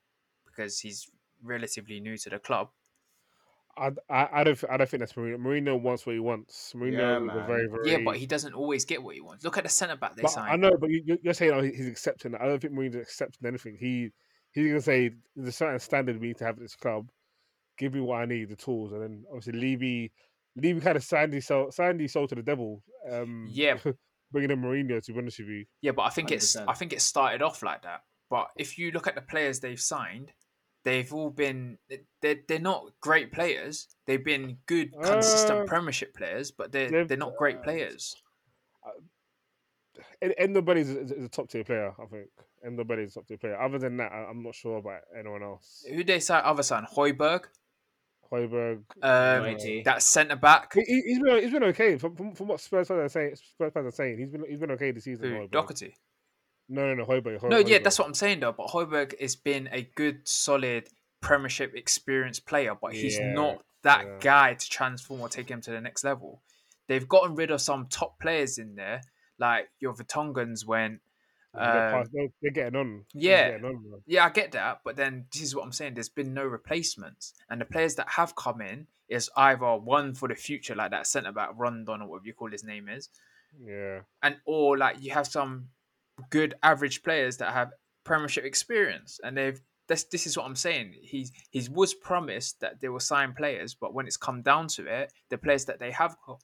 because 0.45 0.79
he's 0.79 1.09
relatively 1.43 1.99
new 1.99 2.17
to 2.19 2.29
the 2.29 2.39
club. 2.39 2.69
I, 3.77 3.91
I, 4.09 4.29
I 4.33 4.43
don't 4.45 4.63
I 4.69 4.77
don't 4.77 4.89
think 4.89 4.99
that's 4.99 5.13
Mourinho. 5.13 5.37
Mourinho 5.37 5.81
wants 5.81 6.05
what 6.05 6.13
he 6.13 6.19
wants. 6.19 6.73
Mourinho 6.73 6.99
Yeah, 6.99 7.29
is 7.29 7.43
a 7.43 7.47
very 7.47 7.67
very 7.67 7.91
Yeah, 7.91 7.99
but 8.05 8.17
he 8.17 8.25
doesn't 8.25 8.53
always 8.53 8.85
get 8.85 9.03
what 9.03 9.15
he 9.15 9.21
wants. 9.21 9.43
Look 9.43 9.57
at 9.57 9.63
the 9.63 9.69
centre 9.69 9.95
back 9.97 10.15
they 10.15 10.23
But 10.23 10.31
signed. 10.31 10.53
I 10.53 10.55
know, 10.57 10.77
but 10.79 10.89
you, 10.89 11.01
you- 11.05 11.19
you're 11.23 11.33
saying 11.33 11.51
oh, 11.53 11.61
he's 11.61 11.87
accepting. 11.87 12.35
I 12.35 12.45
don't 12.45 12.61
think 12.61 12.73
Mourinho's 12.73 12.95
accepting 12.95 13.47
anything. 13.47 13.77
He 13.79 14.11
he's 14.51 14.67
gonna 14.67 14.81
say 14.81 15.11
there's 15.35 15.49
a 15.49 15.51
certain 15.51 15.79
standard 15.79 16.19
we 16.21 16.27
need 16.27 16.37
to 16.37 16.45
have 16.45 16.55
at 16.55 16.61
this 16.61 16.75
club. 16.75 17.09
Give 17.81 17.95
me 17.95 17.99
what 18.01 18.21
I 18.21 18.25
need, 18.25 18.47
the 18.49 18.55
tools, 18.55 18.91
and 18.91 19.01
then 19.01 19.23
obviously 19.27 19.53
Levy, 19.59 20.11
Levy 20.55 20.79
kind 20.81 20.95
of 20.95 21.03
signed 21.03 21.33
his 21.33 21.47
soul, 21.47 21.71
signed 21.71 21.99
his 21.99 22.13
soul 22.13 22.27
to 22.27 22.35
the 22.35 22.43
devil. 22.43 22.83
Um, 23.11 23.47
Yeah. 23.49 23.77
bringing 24.31 24.51
in 24.51 24.61
Mourinho 24.61 25.03
to 25.03 25.11
be 25.13 25.17
honest 25.17 25.39
with 25.39 25.47
you. 25.49 25.65
Yeah, 25.81 25.91
but 25.93 26.03
I 26.03 26.09
think 26.11 26.31
it's 26.31 26.55
100%. 26.55 26.65
I 26.69 26.73
think 26.75 26.93
it 26.93 27.01
started 27.01 27.41
off 27.41 27.63
like 27.63 27.81
that. 27.81 28.03
But 28.29 28.49
if 28.55 28.77
you 28.77 28.91
look 28.91 29.07
at 29.07 29.15
the 29.15 29.21
players 29.21 29.59
they've 29.59 29.81
signed, 29.81 30.31
they've 30.83 31.11
all 31.11 31.31
been 31.31 31.79
they're 32.21 32.37
they're 32.47 32.59
not 32.59 32.91
great 33.01 33.31
players. 33.31 33.87
They've 34.05 34.23
been 34.23 34.59
good, 34.67 34.93
consistent 35.01 35.61
Uh, 35.61 35.63
Premiership 35.65 36.13
players, 36.13 36.51
but 36.51 36.71
they're 36.71 36.91
they've- 36.91 37.07
they're 37.07 37.17
not 37.17 37.35
great 37.35 37.57
uh, 37.57 37.61
players. 37.63 38.15
En- 40.21 40.53
Ndombele 40.53 40.77
is, 40.77 40.89
is, 40.89 41.11
is 41.11 41.25
a 41.25 41.29
top 41.29 41.49
tier 41.49 41.63
player. 41.63 41.93
I 41.99 42.05
think 42.05 42.29
Ndombele 42.65 43.05
is 43.05 43.11
a 43.15 43.19
top 43.19 43.27
tier 43.27 43.37
player. 43.37 43.59
Other 43.59 43.79
than 43.79 43.97
that, 43.97 44.11
I, 44.11 44.25
I'm 44.29 44.43
not 44.43 44.55
sure 44.55 44.77
about 44.77 45.01
anyone 45.17 45.41
else. 45.43 45.83
Who 45.89 46.03
they 46.03 46.19
sign? 46.19 46.43
Other 46.45 46.63
sign 46.63 46.85
Højbjerg, 46.85 47.45
Højbjerg. 48.31 48.77
um, 49.03 49.43
Doherty. 49.43 49.81
that 49.83 50.01
centre 50.01 50.35
back. 50.35 50.73
He, 50.73 50.81
he- 50.81 51.01
he's 51.07 51.19
been 51.19 51.41
he's 51.43 51.51
been 51.51 51.63
okay 51.65 51.97
from, 51.97 52.15
from, 52.15 52.33
from 52.35 52.47
what 52.47 52.59
Spurs 52.61 52.87
fans 52.87 52.99
are 52.99 53.09
saying. 53.09 53.35
Spurs 53.35 53.71
fans 53.73 53.87
are 53.87 53.91
saying 53.91 54.17
he's 54.19 54.29
been 54.29 54.43
he's 54.47 54.59
been 54.59 54.71
okay 54.71 54.91
this 54.91 55.03
season. 55.03 55.35
Who 55.35 55.47
Doherty? 55.47 55.95
No, 56.69 56.87
no, 56.87 56.95
no, 56.95 57.05
Højbjerg. 57.05 57.49
No, 57.49 57.57
yeah, 57.57 57.79
that's 57.79 57.99
what 57.99 58.07
I'm 58.07 58.13
saying 58.13 58.39
though. 58.39 58.53
But 58.53 58.67
Højbjerg 58.67 59.19
has 59.19 59.35
been 59.35 59.67
a 59.71 59.89
good, 59.95 60.27
solid 60.27 60.87
Premiership 61.21 61.73
experienced 61.75 62.45
player, 62.47 62.73
but 62.81 62.93
he's 62.93 63.17
Yeah, 63.19 63.33
not 63.33 63.61
that 63.83 64.05
yeah. 64.05 64.17
guy 64.21 64.53
to 64.53 64.69
transform 64.69 65.19
or 65.21 65.27
take 65.29 65.49
him 65.49 65.59
to 65.61 65.71
the 65.71 65.81
next 65.81 66.03
level. 66.03 66.41
They've 66.87 67.07
gotten 67.07 67.35
rid 67.35 67.51
of 67.51 67.59
some 67.61 67.87
top 67.89 68.19
players 68.19 68.57
in 68.57 68.75
there, 68.75 69.01
like 69.39 69.69
your 69.79 69.93
Vertonghens 69.93 70.65
went. 70.65 70.99
They're, 71.53 71.95
um, 71.95 72.03
past- 72.03 72.11
they're, 72.41 72.51
getting 72.51 72.79
on. 72.79 73.05
They're 73.13 73.23
yeah. 73.31 73.51
getting 73.51 73.65
on. 73.65 74.01
Yeah, 74.05 74.25
I 74.25 74.29
get 74.29 74.53
that, 74.53 74.81
but 74.85 74.95
then 74.95 75.25
this 75.33 75.41
is 75.41 75.55
what 75.55 75.65
I'm 75.65 75.73
saying. 75.73 75.95
There's 75.95 76.09
been 76.09 76.33
no 76.33 76.45
replacements, 76.45 77.33
and 77.49 77.59
the 77.59 77.65
players 77.65 77.95
that 77.95 78.09
have 78.09 78.35
come 78.35 78.61
in 78.61 78.87
is 79.09 79.29
either 79.35 79.75
one 79.75 80.13
for 80.13 80.29
the 80.29 80.35
future, 80.35 80.75
like 80.75 80.91
that 80.91 81.07
centre 81.07 81.33
back 81.33 81.57
Rodon 81.57 82.01
or 82.01 82.07
whatever 82.07 82.25
you 82.25 82.33
call 82.33 82.51
his 82.51 82.63
name 82.63 82.87
is, 82.87 83.09
yeah. 83.61 83.99
and 84.23 84.37
or 84.45 84.77
like 84.77 85.01
you 85.01 85.11
have 85.11 85.27
some 85.27 85.67
good 86.29 86.53
average 86.63 87.03
players 87.03 87.37
that 87.37 87.53
have 87.53 87.71
Premiership 88.03 88.45
experience, 88.45 89.19
and 89.23 89.37
they've. 89.37 89.61
This, 89.87 90.05
this 90.05 90.25
is 90.25 90.37
what 90.37 90.45
I'm 90.45 90.55
saying. 90.55 90.93
He's 91.01 91.33
he 91.49 91.67
was 91.69 91.93
promised 91.93 92.61
that 92.61 92.79
they 92.79 92.87
will 92.87 93.01
sign 93.01 93.33
players, 93.33 93.73
but 93.73 93.93
when 93.93 94.07
it's 94.07 94.15
come 94.15 94.41
down 94.41 94.69
to 94.69 94.85
it, 94.85 95.11
the 95.29 95.37
players 95.37 95.65
that 95.65 95.79
they 95.79 95.91
have 95.91 96.15
got 96.25 96.41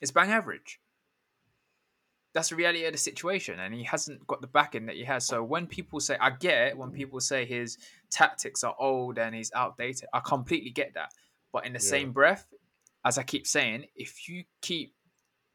is 0.00 0.12
bang 0.12 0.30
average. 0.30 0.78
That's 2.36 2.50
the 2.50 2.56
reality 2.56 2.84
of 2.84 2.92
the 2.92 2.98
situation, 2.98 3.58
and 3.60 3.72
he 3.72 3.82
hasn't 3.82 4.26
got 4.26 4.42
the 4.42 4.46
backing 4.46 4.84
that 4.86 4.96
he 4.96 5.04
has. 5.04 5.24
So 5.26 5.42
when 5.42 5.66
people 5.66 6.00
say, 6.00 6.18
I 6.20 6.28
get 6.28 6.68
it, 6.68 6.76
when 6.76 6.90
people 6.90 7.18
say 7.18 7.46
his 7.46 7.78
tactics 8.10 8.62
are 8.62 8.76
old 8.78 9.18
and 9.18 9.34
he's 9.34 9.50
outdated, 9.54 10.06
I 10.12 10.20
completely 10.20 10.68
get 10.68 10.92
that. 10.92 11.12
But 11.50 11.64
in 11.64 11.72
the 11.72 11.78
Yeah. 11.78 11.90
same 11.96 12.12
breath, 12.12 12.46
as 13.06 13.16
I 13.16 13.22
keep 13.22 13.46
saying, 13.46 13.86
if 13.94 14.28
you 14.28 14.44
keep 14.60 14.94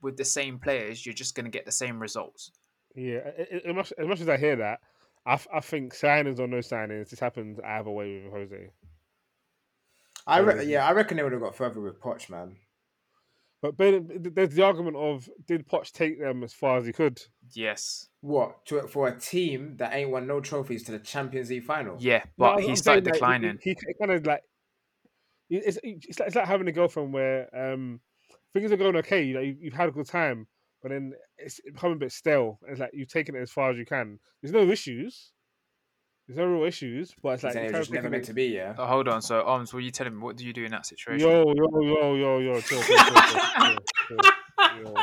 with 0.02 0.18
the 0.18 0.26
same 0.26 0.58
players, 0.58 1.06
you're 1.06 1.14
just 1.14 1.36
going 1.36 1.44
to 1.46 1.52
get 1.52 1.66
the 1.66 1.72
same 1.72 2.00
results. 2.00 2.52
Yeah, 2.96 3.20
a- 3.38 3.56
a- 3.58 3.70
as 3.70 3.76
much, 3.76 3.94
as 4.00 4.08
much 4.08 4.20
as 4.22 4.28
I 4.30 4.38
hear 4.38 4.56
that, 4.56 4.80
I, 5.24 5.34
f- 5.34 5.48
I 5.54 5.60
think 5.60 5.94
signings 5.94 6.40
or 6.40 6.48
no 6.48 6.58
signings, 6.58 7.12
this 7.12 7.20
happens 7.20 7.60
either 7.64 7.92
way 7.92 8.24
with 8.24 8.34
Jose. 8.34 8.70
I 10.26 10.40
re- 10.40 10.66
yeah, 10.66 10.88
I 10.88 10.94
reckon 10.94 11.18
they 11.18 11.24
would 11.24 11.32
have 11.32 11.42
got 11.42 11.56
further 11.56 11.80
with 11.80 12.02
Poch, 12.02 12.28
man. 12.28 12.56
But 13.62 13.78
but 13.78 13.92
th- 13.92 14.34
there's 14.34 14.56
the 14.56 14.64
argument 14.64 14.98
of 14.98 15.30
did 15.46 15.68
Poch 15.68 15.92
take 15.92 16.20
them 16.20 16.44
as 16.44 16.54
far 16.54 16.78
as 16.78 16.86
he 16.86 16.94
could? 16.94 17.22
Yes. 17.54 18.08
What 18.22 18.66
to, 18.66 18.88
for 18.88 19.08
a 19.08 19.20
team 19.20 19.78
that 19.78 19.94
ain't 19.94 20.10
won 20.10 20.26
no 20.26 20.40
trophies 20.40 20.84
to 20.86 20.92
the 20.92 21.00
Champions 21.00 21.50
League 21.50 21.64
final? 21.64 21.96
Yeah, 22.00 22.24
but 22.38 22.54
I'm 22.54 22.60
he 22.60 22.66
saying, 22.68 22.76
started 22.78 23.06
like, 23.06 23.14
he- 23.14 23.20
declining. 23.20 23.60
He, 23.62 23.76
kind 24.00 24.12
of 24.12 24.26
like 24.26 24.42
it's 25.50 25.78
it's 25.84 26.20
like, 26.20 26.28
it's 26.28 26.36
like 26.36 26.48
having 26.48 26.68
a 26.68 26.72
girlfriend 26.72 27.14
where 27.14 27.50
um 27.56 28.00
things 28.54 28.72
are 28.72 28.78
going 28.78 28.96
okay. 28.98 29.22
You 29.24 29.34
know, 29.36 29.42
you, 29.42 29.56
you've 29.60 29.74
had 29.74 29.90
a 29.90 29.92
good 29.92 30.08
time, 30.08 30.48
but 30.82 30.90
then 30.90 31.14
it's 31.38 31.60
becoming 31.62 31.98
a 31.98 32.00
bit 32.00 32.12
stale. 32.12 32.60
It's 32.68 32.80
like 32.80 32.92
you've 32.94 33.10
taken 33.10 33.36
it 33.36 33.42
as 33.42 33.52
far 33.52 33.70
as 33.70 33.78
you 33.78 33.86
can. 33.86 34.20
There's 34.42 34.54
no 34.54 34.68
issues. 34.70 35.34
There's 36.32 36.48
no 36.48 36.54
real 36.54 36.64
issues, 36.66 37.14
but 37.22 37.34
it's 37.34 37.44
like 37.44 37.52
saying 37.52 37.66
it 37.66 37.78
was 37.78 37.88
just 37.88 37.92
never 37.92 38.10
meant 38.10 38.24
to 38.24 38.34
be. 38.34 38.46
Yeah. 38.46 38.74
Oh, 38.78 38.86
hold 38.86 39.10
on. 39.10 39.22
So, 39.22 39.44
Ohms, 39.44 39.74
what 39.74 39.80
are 39.80 39.82
you 39.82 39.92
telling 39.92 40.16
me? 40.16 40.22
What 40.24 40.38
do 40.38 40.46
you 40.46 40.54
do 40.54 40.64
in 40.64 40.72
that 40.72 40.86
situation? 40.86 41.28
Yo, 41.28 41.44
yo, 41.54 41.82
yo, 41.82 42.16
yo, 42.16 42.40
yo, 42.40 42.62
chill, 42.62 42.82
chill, 42.82 42.98
chill, 42.98 43.06
chill, 43.06 43.42
chill, 44.08 44.18
chill. 44.18 44.32
Yo, 44.82 44.94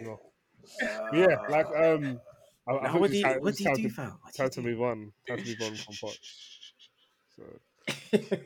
yo. 0.00 0.20
Yeah, 1.12 1.36
like 1.50 1.66
um, 1.76 2.18
I, 2.66 2.72
I 2.72 2.96
what 2.96 3.10
do 3.10 3.16
you 3.18 3.24
time- 3.24 3.40
what 3.40 3.56
do 3.56 3.64
you 3.64 3.74
do, 3.74 3.82
to- 3.82 3.88
fam? 3.90 4.12
What 4.22 4.32
do 4.32 4.38
Time 4.38 4.50
to 4.50 4.62
move 4.62 4.80
on. 4.80 5.12
Time 5.28 5.38
to 5.38 5.44
move 5.44 5.60
on 5.62 5.74
from 5.74 5.94
Poch. 6.02 6.18
So 7.36 7.42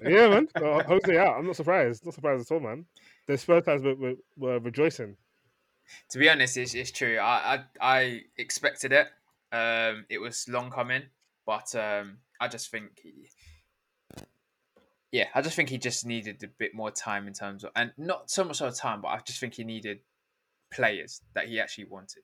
yeah, 0.08 0.28
man. 0.28 0.48
Uh, 0.56 0.82
Jose 0.82 1.16
out. 1.18 1.36
I'm 1.38 1.46
not 1.46 1.54
surprised. 1.54 2.04
Not 2.04 2.14
surprised 2.14 2.50
at 2.50 2.54
all, 2.54 2.60
man. 2.60 2.84
The 3.28 3.38
Spurs 3.38 3.64
fans 3.64 3.82
were, 3.82 3.94
were, 3.94 4.14
were 4.36 4.58
rejoicing. 4.58 5.16
To 6.10 6.18
be 6.18 6.28
honest, 6.28 6.56
it's, 6.56 6.74
it's 6.74 6.90
true. 6.90 7.18
I, 7.18 7.54
I 7.54 7.64
I 7.80 8.20
expected 8.36 8.92
it. 8.92 9.08
Um, 9.52 10.06
it 10.08 10.18
was 10.18 10.48
long 10.48 10.70
coming. 10.70 11.02
But 11.46 11.74
um, 11.74 12.20
I 12.40 12.48
just 12.48 12.70
think, 12.70 13.00
he, 13.02 13.28
yeah, 15.12 15.26
I 15.34 15.42
just 15.42 15.56
think 15.56 15.68
he 15.68 15.76
just 15.76 16.06
needed 16.06 16.42
a 16.42 16.48
bit 16.48 16.74
more 16.74 16.90
time 16.90 17.26
in 17.26 17.34
terms 17.34 17.64
of, 17.64 17.70
and 17.76 17.92
not 17.98 18.30
so 18.30 18.44
much 18.44 18.62
of 18.62 18.74
time, 18.74 19.02
but 19.02 19.08
I 19.08 19.18
just 19.18 19.40
think 19.40 19.52
he 19.52 19.62
needed 19.62 19.98
players 20.72 21.20
that 21.34 21.48
he 21.48 21.60
actually 21.60 21.84
wanted. 21.84 22.22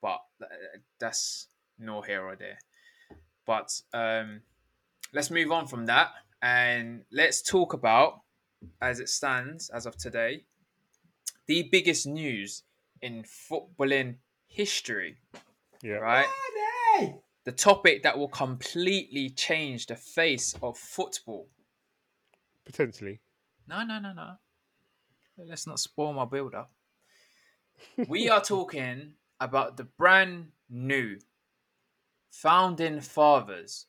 But 0.00 0.20
uh, 0.40 0.46
that's 1.00 1.48
no 1.76 2.00
here 2.00 2.22
or 2.22 2.36
there. 2.36 2.58
But 3.44 3.72
um, 3.92 4.42
let's 5.12 5.32
move 5.32 5.50
on 5.50 5.66
from 5.66 5.86
that 5.86 6.10
and 6.40 7.02
let's 7.10 7.42
talk 7.42 7.72
about, 7.72 8.20
as 8.80 9.00
it 9.00 9.08
stands 9.08 9.68
as 9.70 9.84
of 9.84 9.96
today, 9.96 10.44
the 11.48 11.68
biggest 11.72 12.06
news 12.06 12.62
in 13.04 13.22
footballing 13.22 14.16
history. 14.46 15.18
Yeah. 15.82 15.96
Right? 15.96 16.26
Money! 16.96 17.16
The 17.44 17.52
topic 17.52 18.02
that 18.02 18.18
will 18.18 18.28
completely 18.28 19.28
change 19.28 19.86
the 19.86 19.96
face 19.96 20.54
of 20.62 20.78
football. 20.78 21.48
Potentially. 22.64 23.20
No, 23.68 23.84
no, 23.84 23.98
no, 23.98 24.14
no. 24.14 24.32
Let's 25.36 25.66
not 25.66 25.78
spoil 25.78 26.14
my 26.14 26.24
build 26.24 26.54
up. 26.54 26.72
we 28.08 28.30
are 28.30 28.40
talking 28.54 29.12
about 29.38 29.76
the 29.76 29.84
brand 29.84 30.46
new 30.70 31.18
founding 32.30 33.00
fathers 33.00 33.86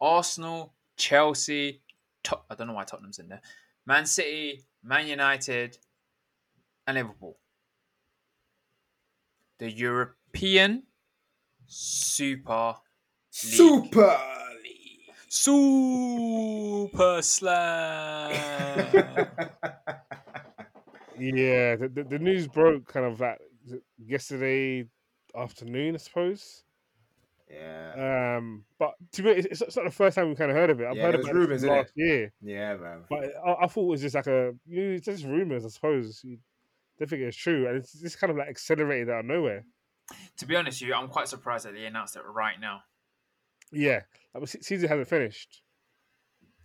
Arsenal, 0.00 0.72
Chelsea, 0.96 1.82
Tot- 2.24 2.44
I 2.50 2.54
don't 2.54 2.66
know 2.66 2.72
why 2.72 2.84
Tottenham's 2.84 3.18
in 3.18 3.28
there, 3.28 3.42
Man 3.86 4.06
City, 4.06 4.64
Man 4.82 5.06
United, 5.06 5.76
and 6.86 6.96
Liverpool. 6.96 7.36
The 9.60 9.70
European 9.70 10.82
Super 11.66 12.76
League. 13.44 13.54
Super 13.54 14.18
League. 14.64 15.14
Super 15.28 17.22
Slam. 17.22 18.32
Yeah, 21.18 21.76
the, 21.76 21.88
the, 21.88 22.04
the 22.04 22.18
news 22.18 22.48
broke 22.48 22.86
kind 22.86 23.04
of 23.06 23.20
like 23.20 23.38
is 23.66 23.72
it 23.74 23.82
yesterday 23.98 24.88
afternoon, 25.36 25.94
I 25.94 25.98
suppose. 25.98 26.64
yeah. 27.50 28.36
Um, 28.38 28.64
but 28.78 28.94
to 29.12 29.22
be, 29.22 29.30
it's, 29.30 29.60
it's 29.60 29.76
not 29.76 29.84
the 29.84 29.90
first 29.90 30.16
time 30.16 30.28
we've 30.28 30.38
kind 30.38 30.50
of 30.50 30.56
heard 30.56 30.70
of 30.70 30.80
it. 30.80 30.86
I've 30.86 30.96
Yeah, 30.96 31.02
heard 31.02 31.14
there 31.14 31.18
was 31.18 31.28
about 31.28 31.34
rumours, 31.36 31.62
it 31.62 31.66
innit? 31.66 31.76
last 31.78 31.92
year, 31.96 32.32
yeah, 32.40 32.76
man. 32.76 33.04
but 33.08 33.24
I, 33.44 33.64
I 33.64 33.66
thought 33.66 33.84
it 33.84 33.90
was 33.90 34.00
just 34.00 34.14
like 34.14 34.28
a 34.28 34.52
you 34.66 34.82
know, 34.82 34.94
it's 34.94 35.04
just 35.06 35.24
rumors, 35.24 35.64
I 35.64 35.68
suppose. 35.68 36.22
You 36.24 36.38
don't 37.00 37.08
think 37.08 37.22
it's 37.22 37.36
true, 37.36 37.66
and 37.66 37.76
it's 37.78 37.92
just 38.00 38.20
kind 38.20 38.30
of 38.30 38.36
like 38.36 38.48
accelerated 38.48 39.10
out 39.10 39.20
of 39.20 39.24
nowhere. 39.26 39.64
to 40.38 40.46
be 40.46 40.54
honest 40.54 40.80
with 40.80 40.88
you, 40.88 40.94
I'm 40.94 41.08
quite 41.08 41.26
surprised 41.28 41.64
that 41.66 41.74
they 41.74 41.86
announced 41.86 42.14
it 42.16 42.22
right 42.24 42.60
now. 42.60 42.82
Yeah, 43.72 44.02
like, 44.34 44.46
se- 44.48 44.60
season 44.62 44.88
hasn't 44.88 45.08
finished. 45.08 45.62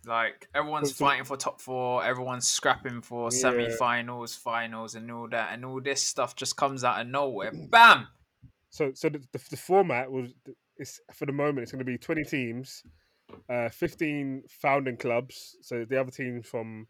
Like 0.04 0.46
everyone's 0.54 0.92
fighting 0.92 1.24
for 1.24 1.36
top 1.36 1.60
four, 1.60 2.04
everyone's 2.04 2.46
scrapping 2.46 3.00
for 3.02 3.24
Yeah. 3.32 3.38
semi-finals, 3.38 4.36
finals, 4.36 4.94
and 4.94 5.10
all 5.10 5.28
that, 5.30 5.52
and 5.52 5.64
all 5.64 5.80
this 5.80 6.00
stuff 6.02 6.36
just 6.36 6.56
comes 6.56 6.84
out 6.84 7.00
of 7.00 7.08
nowhere. 7.08 7.50
Bam! 7.70 8.06
So, 8.70 8.92
so 8.94 9.08
the, 9.08 9.18
the, 9.32 9.40
the 9.50 9.56
format 9.56 10.10
was 10.10 10.32
it's 10.76 11.00
for 11.12 11.26
the 11.26 11.32
moment 11.32 11.60
it's 11.60 11.72
going 11.72 11.80
to 11.80 11.84
be 11.84 11.98
twenty 11.98 12.22
teams, 12.24 12.82
uh, 13.48 13.68
fifteen 13.68 14.42
founding 14.48 14.96
clubs. 14.96 15.56
So 15.62 15.84
the 15.88 15.98
other 16.00 16.10
teams 16.12 16.46
from 16.46 16.86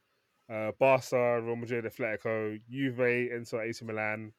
uh, 0.53 0.73
Barca, 0.79 1.41
Real 1.43 1.57
Madrid, 1.57 1.85
Atletico, 1.85 2.61
Juve, 2.71 3.31
Inter, 3.33 3.63
AC 3.63 3.85
Milan. 3.85 4.33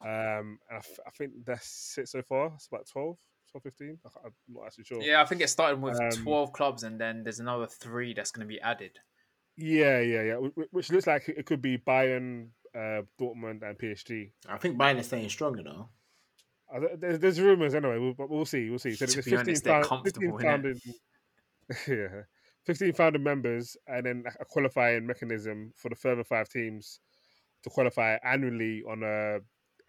Um, 0.00 0.58
and 0.68 0.72
I, 0.72 0.76
f- 0.76 1.00
I 1.06 1.10
think 1.10 1.32
that's 1.44 1.96
it 1.98 2.08
so 2.08 2.22
far. 2.22 2.52
It's 2.54 2.66
about 2.68 2.86
12, 2.86 3.16
12 3.50 3.62
15. 3.62 3.98
I 4.04 4.08
can't- 4.08 4.24
I'm 4.26 4.54
not 4.54 4.66
actually 4.66 4.84
sure. 4.84 5.02
Yeah, 5.02 5.20
I 5.22 5.24
think 5.24 5.40
it 5.40 5.48
started 5.48 5.80
with 5.82 6.00
Um, 6.00 6.10
12 6.22 6.52
clubs, 6.52 6.82
and 6.84 7.00
then 7.00 7.24
there's 7.24 7.40
another 7.40 7.66
three 7.66 8.14
that's 8.14 8.30
going 8.30 8.46
to 8.46 8.48
be 8.48 8.60
added. 8.60 8.98
yeah, 9.56 9.98
yeah, 10.00 10.22
yeah. 10.22 10.36
wh- 10.36 10.54
wh- 10.60 10.72
Which 10.74 10.90
looks 10.92 11.06
like 11.08 11.28
it 11.28 11.46
could 11.46 11.60
be 11.60 11.78
Bayern, 11.78 12.50
uh, 12.74 13.02
Dortmund, 13.20 13.62
and 13.62 13.76
PSG. 13.78 14.30
I 14.48 14.56
think 14.58 14.76
Bayern 14.78 14.98
is 14.98 15.06
staying 15.06 15.28
strong, 15.30 15.56
you 15.58 15.64
know. 15.64 15.88
Uh, 16.72 16.80
There's, 16.96 17.18
there's 17.18 17.40
rumors 17.40 17.74
anyway, 17.74 17.98
we'll, 17.98 18.12
but 18.14 18.28
we'll 18.30 18.44
see. 18.44 18.68
We'll 18.70 18.78
see. 18.78 18.94
So 18.94 19.06
To 19.06 19.12
there's 19.14 19.24
be 19.26 19.36
honest, 19.36 19.64
they're 19.64 19.82
comfortable, 19.82 20.38
15 20.38 20.40
founding, 20.40 20.80
yeah, 21.88 22.22
15 22.68 22.92
founding 22.92 23.22
members, 23.22 23.78
and 23.86 24.04
then 24.04 24.24
a 24.40 24.44
qualifying 24.44 25.06
mechanism 25.06 25.72
for 25.74 25.88
the 25.88 25.94
further 25.94 26.22
five 26.22 26.50
teams 26.50 27.00
to 27.62 27.70
qualify 27.70 28.18
annually 28.22 28.82
on 28.86 29.02
a 29.02 29.38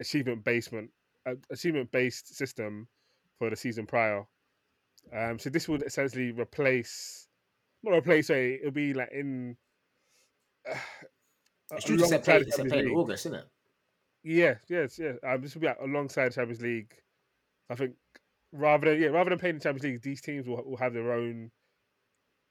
achievement 0.00 0.42
basement, 0.44 0.88
uh, 1.26 1.34
achievement 1.52 1.92
based 1.92 2.34
system 2.34 2.88
for 3.38 3.50
the 3.50 3.56
season 3.56 3.84
prior. 3.84 4.24
Um, 5.14 5.38
so 5.38 5.50
this 5.50 5.68
would 5.68 5.82
essentially 5.82 6.32
replace, 6.32 7.28
not 7.82 7.98
replace, 7.98 8.28
sorry, 8.28 8.54
it'll 8.60 8.70
be 8.70 8.94
like 8.94 9.10
in. 9.12 9.58
Uh, 10.66 10.74
It's 11.72 11.84
due 11.84 11.98
to 11.98 12.06
set 12.06 12.26
alongside 12.26 12.42
play, 12.44 12.50
set 12.50 12.68
play 12.68 12.78
in 12.78 12.88
August, 12.88 13.26
isn't 13.26 13.40
it? 13.40 13.44
Yeah, 14.22 14.54
yes, 14.68 14.98
yeah. 14.98 15.12
Um, 15.22 15.42
this 15.42 15.54
will 15.54 15.60
be 15.60 15.66
like, 15.66 15.80
alongside 15.82 16.32
Champions 16.32 16.62
League. 16.62 16.94
I 17.68 17.74
think 17.74 17.92
rather 18.52 18.90
than 18.90 19.02
yeah, 19.02 19.08
rather 19.08 19.28
than 19.28 19.38
playing 19.38 19.56
the 19.56 19.60
Champions 19.60 19.84
League, 19.84 20.02
these 20.02 20.22
teams 20.22 20.48
will, 20.48 20.64
will 20.64 20.78
have 20.78 20.94
their 20.94 21.12
own 21.12 21.50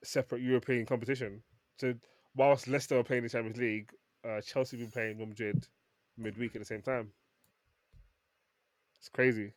separate 0.03 0.41
European 0.41 0.85
competition. 0.85 1.41
So 1.77 1.93
whilst 2.35 2.67
Leicester 2.67 2.99
are 2.99 3.03
playing 3.03 3.23
the 3.23 3.29
Champions 3.29 3.57
League, 3.57 3.91
uh, 4.27 4.41
Chelsea 4.41 4.77
will 4.77 4.85
be 4.85 4.91
playing 4.91 5.17
Real 5.17 5.27
Madrid 5.27 5.67
midweek 6.17 6.55
at 6.55 6.61
the 6.61 6.65
same 6.65 6.81
time. 6.81 7.11
It's 8.99 9.09
crazy. 9.09 9.53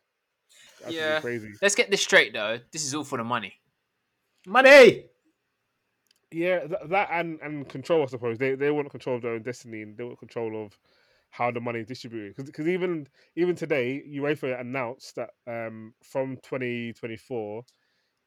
Absolutely 0.85 1.03
Yeah. 1.03 1.19
crazy. 1.19 1.53
Let's 1.61 1.75
get 1.75 1.91
this 1.91 2.01
straight, 2.01 2.33
though. 2.33 2.59
This 2.71 2.85
is 2.85 2.93
all 2.95 3.03
for 3.03 3.17
the 3.17 3.23
money. 3.23 3.53
Money! 4.45 5.05
Yeah, 6.31 6.59
th- 6.61 6.89
that 6.89 7.09
and 7.11 7.39
and 7.41 7.69
control. 7.69 8.03
I 8.03 8.07
suppose 8.07 8.37
they 8.37 8.55
they 8.55 8.71
want 8.71 8.89
control 8.89 9.15
of 9.17 9.21
their 9.21 9.33
own 9.33 9.43
destiny 9.43 9.83
and 9.83 9.97
they 9.97 10.03
want 10.03 10.19
control 10.19 10.65
of 10.65 10.77
how 11.29 11.51
the 11.51 11.61
money 11.61 11.79
is 11.79 11.87
distributed. 11.87 12.45
Because 12.45 12.67
even 12.67 13.07
even 13.35 13.55
today, 13.55 14.03
UEFA 14.09 14.59
announced 14.59 15.15
that 15.15 15.29
um, 15.47 15.93
from 16.03 16.37
twenty 16.37 16.91
twenty 16.93 17.17
four, 17.17 17.63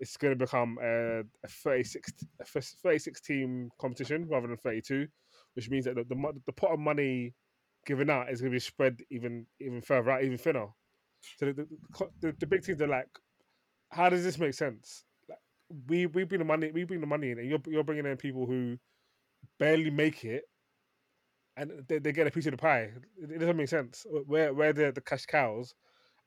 it's 0.01 0.17
going 0.17 0.37
to 0.37 0.45
become 0.45 0.79
a, 0.83 1.21
a 1.21 1.49
36, 1.49 2.13
a 2.41 2.45
36 2.61 3.21
team 3.21 3.71
competition 3.81 4.27
rather 4.29 4.47
than 4.49 4.57
thirty 4.57 4.83
two, 4.83 5.07
which 5.55 5.71
means 5.71 5.85
that 5.87 5.95
the, 5.95 6.05
the 6.05 6.33
the 6.47 6.53
pot 6.53 6.73
of 6.73 6.79
money 6.79 7.35
given 7.87 8.11
out 8.11 8.31
is 8.31 8.41
going 8.41 8.51
to 8.51 8.55
be 8.55 8.61
spread 8.61 8.99
even 9.11 9.47
even 9.61 9.81
further 9.81 10.11
out, 10.11 10.25
even 10.25 10.37
thinner. 10.37 10.67
So 11.39 11.47
the 11.47 11.67
the, 12.21 12.35
the, 12.39 12.47
big 12.47 12.63
teams 12.63 12.83
are 12.83 12.87
like, 12.87 13.09
how 13.91 14.09
does 14.09 14.23
this 14.23 14.39
make 14.39 14.55
sense? 14.55 15.05
Like, 15.29 15.39
we 15.89 16.07
we 16.07 16.25
bring 16.25 16.41
the 16.41 16.45
money, 16.45 16.71
we 16.73 16.85
bring 16.85 17.01
the 17.01 17.07
money 17.07 17.31
in, 17.31 17.39
and 17.39 17.49
you're 17.49 17.61
you're 17.67 17.85
bringing 17.85 18.07
in 18.07 18.17
people 18.17 18.47
who 18.47 18.77
barely 19.59 19.91
make 19.91 20.25
it, 20.25 20.45
and 21.57 21.85
they, 21.89 21.99
they 21.99 22.13
get 22.13 22.27
a 22.27 22.31
piece 22.31 22.47
of 22.47 22.53
the 22.53 22.59
pie. 22.59 22.91
It, 23.17 23.31
it 23.31 23.39
doesn't 23.39 23.57
make 23.57 23.69
sense. 23.69 24.05
We're 24.09 24.53
we're 24.53 24.73
the, 24.73 24.93
the 24.93 25.01
cash 25.01 25.27
cows, 25.27 25.75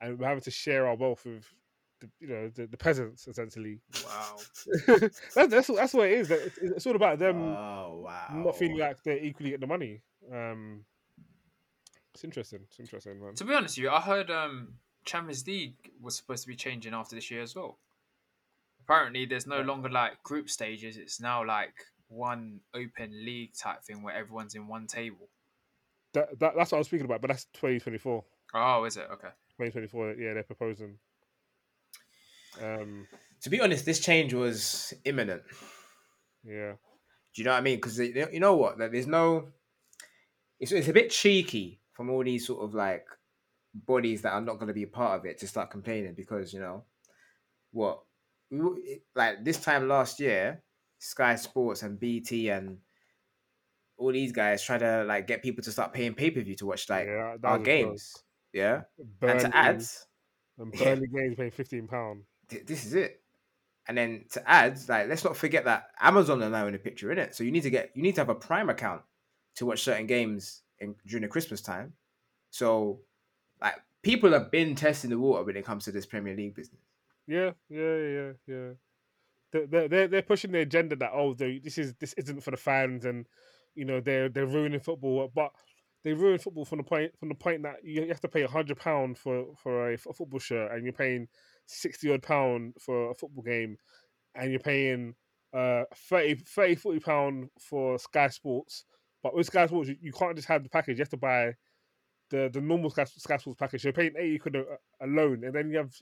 and 0.02 0.18
we're 0.18 0.28
having 0.28 0.44
to 0.44 0.52
share 0.52 0.88
our 0.88 0.96
wealth 0.96 1.26
with. 1.26 1.46
The, 2.00 2.10
you 2.20 2.28
know 2.28 2.50
the, 2.50 2.68
the 2.68 2.78
peasants 2.78 3.28
essentially. 3.28 3.80
Wow. 4.06 4.38
that's, 4.88 5.32
that's 5.36 5.68
that's 5.68 5.94
what 5.94 6.08
it 6.08 6.20
is. 6.20 6.32
It's, 6.32 6.58
it's 6.58 6.88
all 6.88 6.96
about 6.96 7.20
them 7.20 7.42
oh, 7.42 8.04
wow. 8.06 8.28
not 8.32 8.58
feeling 8.58 8.78
like 8.78 9.04
they're 9.04 9.24
equally 9.24 9.52
getting 9.52 9.62
the 9.62 9.68
money. 9.68 10.02
Um, 10.32 10.86
it's 12.14 12.24
interesting. 12.24 12.60
It's 12.70 12.80
interesting, 12.80 13.20
man. 13.22 13.36
To 13.36 13.44
be 13.46 13.54
honest 13.54 13.78
with 13.78 13.84
you, 13.84 13.90
I 13.90 14.02
heard 14.02 14.32
um, 14.32 14.74
Champions 15.06 15.46
League 15.48 15.76
was 16.02 16.16
supposed 16.16 16.44
to 16.44 16.48
be 16.48 16.56
changing 16.56 16.94
after 16.94 17.16
this 17.16 17.30
year 17.30 17.42
as 17.42 17.56
well. 17.56 17.78
Apparently, 18.84 19.26
there's 19.26 19.48
no 19.48 19.62
longer 19.62 19.90
like 19.90 20.22
group 20.24 20.50
stages. 20.50 20.98
It's 20.98 21.22
now 21.22 21.46
like 21.46 21.74
one 22.08 22.60
open 22.74 23.12
league 23.26 23.54
type 23.54 23.84
thing 23.84 24.02
where 24.04 24.16
everyone's 24.16 24.56
in 24.56 24.68
one 24.68 24.88
table. 24.88 25.30
That, 26.14 26.40
that 26.40 26.56
that's 26.56 26.72
what 26.72 26.78
I 26.78 26.80
was 26.80 26.88
speaking 26.88 27.06
about, 27.06 27.22
but 27.22 27.28
that's 27.28 27.46
2024. 27.54 28.24
Oh, 28.56 28.84
is 28.86 28.98
it? 28.98 29.08
Okay. 29.12 29.30
2024. 29.58 30.14
Yeah, 30.14 30.34
they're 30.34 30.44
proposing. 30.44 30.96
Um, 32.62 33.08
To 33.42 33.50
be 33.50 33.62
honest, 33.62 33.86
this 33.86 34.00
change 34.00 34.34
was 34.34 34.94
imminent. 35.06 35.44
yeah. 36.44 36.74
Do 37.36 37.42
you 37.42 37.46
know 37.46 37.52
what 37.52 37.58
I 37.60 37.62
mean? 37.62 37.78
Because 37.78 38.00
you 38.00 38.40
know 38.40 38.56
what? 38.56 38.80
Like, 38.80 38.92
there's 38.92 39.08
no. 39.08 39.50
It's, 40.60 40.72
it's 40.72 40.88
a 40.88 40.94
bit 40.94 41.10
cheeky 41.12 41.80
from 41.94 42.10
all 42.10 42.24
these 42.24 42.46
sort 42.48 42.64
of 42.64 42.74
like 42.74 43.06
bodies 43.74 44.24
that 44.24 44.34
are 44.34 44.42
not 44.42 44.56
going 44.56 44.68
to 44.68 44.74
be 44.74 44.84
a 44.84 44.88
part 44.88 45.20
of 45.20 45.26
it 45.26 45.38
to 45.40 45.48
start 45.48 45.70
complaining 45.72 46.16
because 46.16 46.54
you 46.54 46.60
know 46.60 46.84
what? 47.72 48.02
We, 48.50 48.58
w- 48.58 48.82
it- 48.84 49.04
like 49.16 49.46
this 49.46 49.62
time 49.62 49.88
last 49.88 50.20
year, 50.20 50.64
Sky 50.98 51.36
Sports 51.36 51.84
and 51.84 52.00
BT 52.00 52.50
and 52.50 52.80
all 53.98 54.12
these 54.12 54.32
guys 54.32 54.64
try 54.64 54.78
to 54.78 55.04
like 55.06 55.28
get 55.28 55.44
people 55.44 55.64
to 55.64 55.72
start 55.72 55.94
paying 55.94 56.14
pay 56.16 56.32
per 56.32 56.42
view 56.42 56.56
to 56.56 56.66
watch 56.66 56.90
like 56.90 57.06
yeah, 57.08 57.36
our 57.44 57.60
games. 57.60 58.16
Yeah, 58.52 58.82
Burnley, 58.98 59.44
and 59.44 59.54
to 59.54 59.58
ads 59.58 60.08
and. 60.58 60.72
Burnley 60.74 61.08
games 61.08 61.36
paying 61.38 61.52
15 61.52 61.88
pound. 61.88 62.24
Th- 62.50 62.66
this 62.66 62.86
is 62.86 62.94
it. 62.94 63.22
And 63.88 63.98
then 63.98 64.26
to 64.32 64.50
add, 64.50 64.78
like, 64.88 65.08
let's 65.08 65.24
not 65.24 65.36
forget 65.36 65.66
that 65.66 65.88
Amazon 66.00 66.44
are 66.44 66.50
now 66.50 66.68
in 66.68 66.74
the 66.74 66.80
picture, 66.80 67.12
in 67.12 67.18
it. 67.18 67.36
So 67.36 67.44
you 67.44 67.52
need 67.52 67.64
to 67.64 67.70
get, 67.72 67.92
you 67.96 68.04
need 68.04 68.16
to 68.16 68.22
have 68.22 68.30
a 68.30 68.36
Prime 68.36 68.70
account 68.70 69.02
to 69.56 69.66
watch 69.66 69.82
certain 69.82 70.06
games 70.06 70.62
in, 70.80 70.96
during 71.08 71.24
the 71.24 71.28
Christmas 71.28 71.62
time. 71.62 71.94
So, 72.52 73.00
like, 73.62 73.76
people 74.04 74.32
have 74.34 74.52
been 74.52 74.76
testing 74.76 75.10
the 75.10 75.18
water 75.18 75.44
when 75.44 75.58
it 75.58 75.66
comes 75.66 75.86
to 75.86 75.92
this 75.92 76.06
Premier 76.06 76.36
League 76.36 76.56
business. 76.56 76.82
Yeah, 77.28 77.52
yeah, 77.70 77.98
yeah, 77.98 78.32
yeah. 78.48 78.70
They're 79.52 79.88
they're 79.88 80.08
they're, 80.08 80.22
pushing 80.22 80.52
the 80.52 80.60
agenda 80.60 80.96
that 80.96 81.12
oh, 81.14 81.34
this 81.34 81.78
is 81.78 81.94
this 82.00 82.14
isn't 82.14 82.44
for 82.44 82.52
the 82.52 82.58
fans, 82.58 83.06
and 83.06 83.28
you 83.76 83.86
know 83.86 84.00
they're 84.00 84.30
they're 84.30 84.46
ruining 84.46 84.80
football, 84.80 85.32
but 85.34 85.52
they 86.04 86.14
ruin 86.14 86.40
football 86.40 86.66
from 86.66 86.78
the 86.78 86.84
point 86.84 87.12
from 87.20 87.30
the 87.30 87.36
point 87.36 87.64
that 87.64 87.84
you 87.84 88.08
have 88.08 88.22
to 88.22 88.28
pay 88.28 88.44
a 88.44 88.48
hundred 88.48 88.78
pound 88.78 89.18
for 89.18 89.46
for 89.62 89.92
a 89.92 89.98
football 89.98 90.40
shirt, 90.40 90.72
and 90.72 90.84
you're 90.84 90.94
paying 90.94 91.28
sixty 91.70 92.12
odd 92.12 92.24
pound 92.24 92.74
for 92.80 93.12
a 93.12 93.16
football 93.16 93.44
game, 93.44 93.78
and 94.36 94.52
you're 94.52 94.60
paying 94.60 95.16
uh 95.54 95.84
30, 96.10 96.36
30 96.36 96.76
40 96.76 97.00
pound 97.00 97.50
for 97.60 97.98
Sky 97.98 98.28
Sports. 98.28 98.86
But 99.24 99.36
with 99.36 99.48
Sky 99.48 99.68
Sports, 99.68 99.90
you, 99.90 99.98
you 100.02 100.12
can't 100.12 100.36
just 100.36 100.48
have 100.48 100.64
the 100.64 100.70
package. 100.70 100.98
You 100.98 101.02
have 101.04 101.10
to 101.10 101.18
buy 101.18 101.54
the 102.30 102.50
the 102.52 102.62
normal 102.62 102.90
Sky, 102.90 103.06
Sky 103.06 103.38
Sports 103.38 103.58
package. 103.60 103.84
You're 103.84 103.94
paying 103.94 104.14
eighty 104.18 104.40
quid 104.40 104.56
a- 104.56 104.78
alone, 105.02 105.44
and 105.44 105.54
then 105.54 105.70
you 105.70 105.78
have 105.78 105.94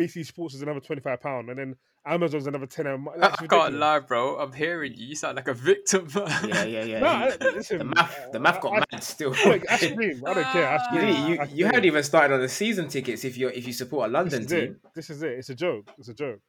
BT 0.00 0.24
Sports 0.24 0.54
is 0.54 0.62
another 0.62 0.80
twenty 0.80 1.02
five 1.02 1.20
pound, 1.20 1.50
and 1.50 1.58
then 1.58 1.76
Amazon's 2.06 2.46
another 2.46 2.64
ten. 2.66 2.86
a 2.86 2.96
month. 2.96 3.18
I 3.18 3.20
That's 3.20 3.36
can't 3.40 3.50
ridiculous. 3.52 3.80
lie, 3.80 3.98
bro. 4.00 4.38
I'm 4.38 4.52
hearing 4.52 4.94
you. 4.96 5.08
You 5.08 5.14
sound 5.14 5.36
like 5.36 5.48
a 5.48 5.52
victim. 5.54 6.08
Yeah, 6.14 6.64
yeah, 6.64 6.84
yeah. 6.84 7.00
No, 7.00 7.06
I- 7.06 7.36
listen, 7.52 7.78
the 7.78 7.84
math, 7.84 8.32
the 8.32 8.40
math 8.40 8.60
got 8.62 8.72
I- 8.82 8.84
mad 8.92 9.02
still. 9.04 9.34
I 9.34 9.44
don't- 9.44 9.70
I 9.70 9.76
scream. 9.76 10.22
I 10.26 10.34
don't 10.34 10.46
care. 10.46 10.68
I 10.90 10.94
You, 10.94 11.34
you, 11.34 11.40
you 11.52 11.66
haven't 11.66 11.84
even 11.84 12.02
started 12.02 12.32
on 12.34 12.40
the 12.40 12.48
season 12.48 12.88
tickets 12.88 13.24
if 13.24 13.36
you 13.36 13.48
if 13.48 13.66
you 13.66 13.74
support 13.74 14.08
a 14.08 14.12
London 14.12 14.40
this 14.42 14.50
team. 14.50 14.62
It. 14.84 14.94
This 14.94 15.10
is 15.10 15.22
it. 15.22 15.32
It's 15.32 15.50
a 15.50 15.54
joke. 15.54 15.90
It's 15.98 16.08
a 16.08 16.14
joke. 16.14 16.40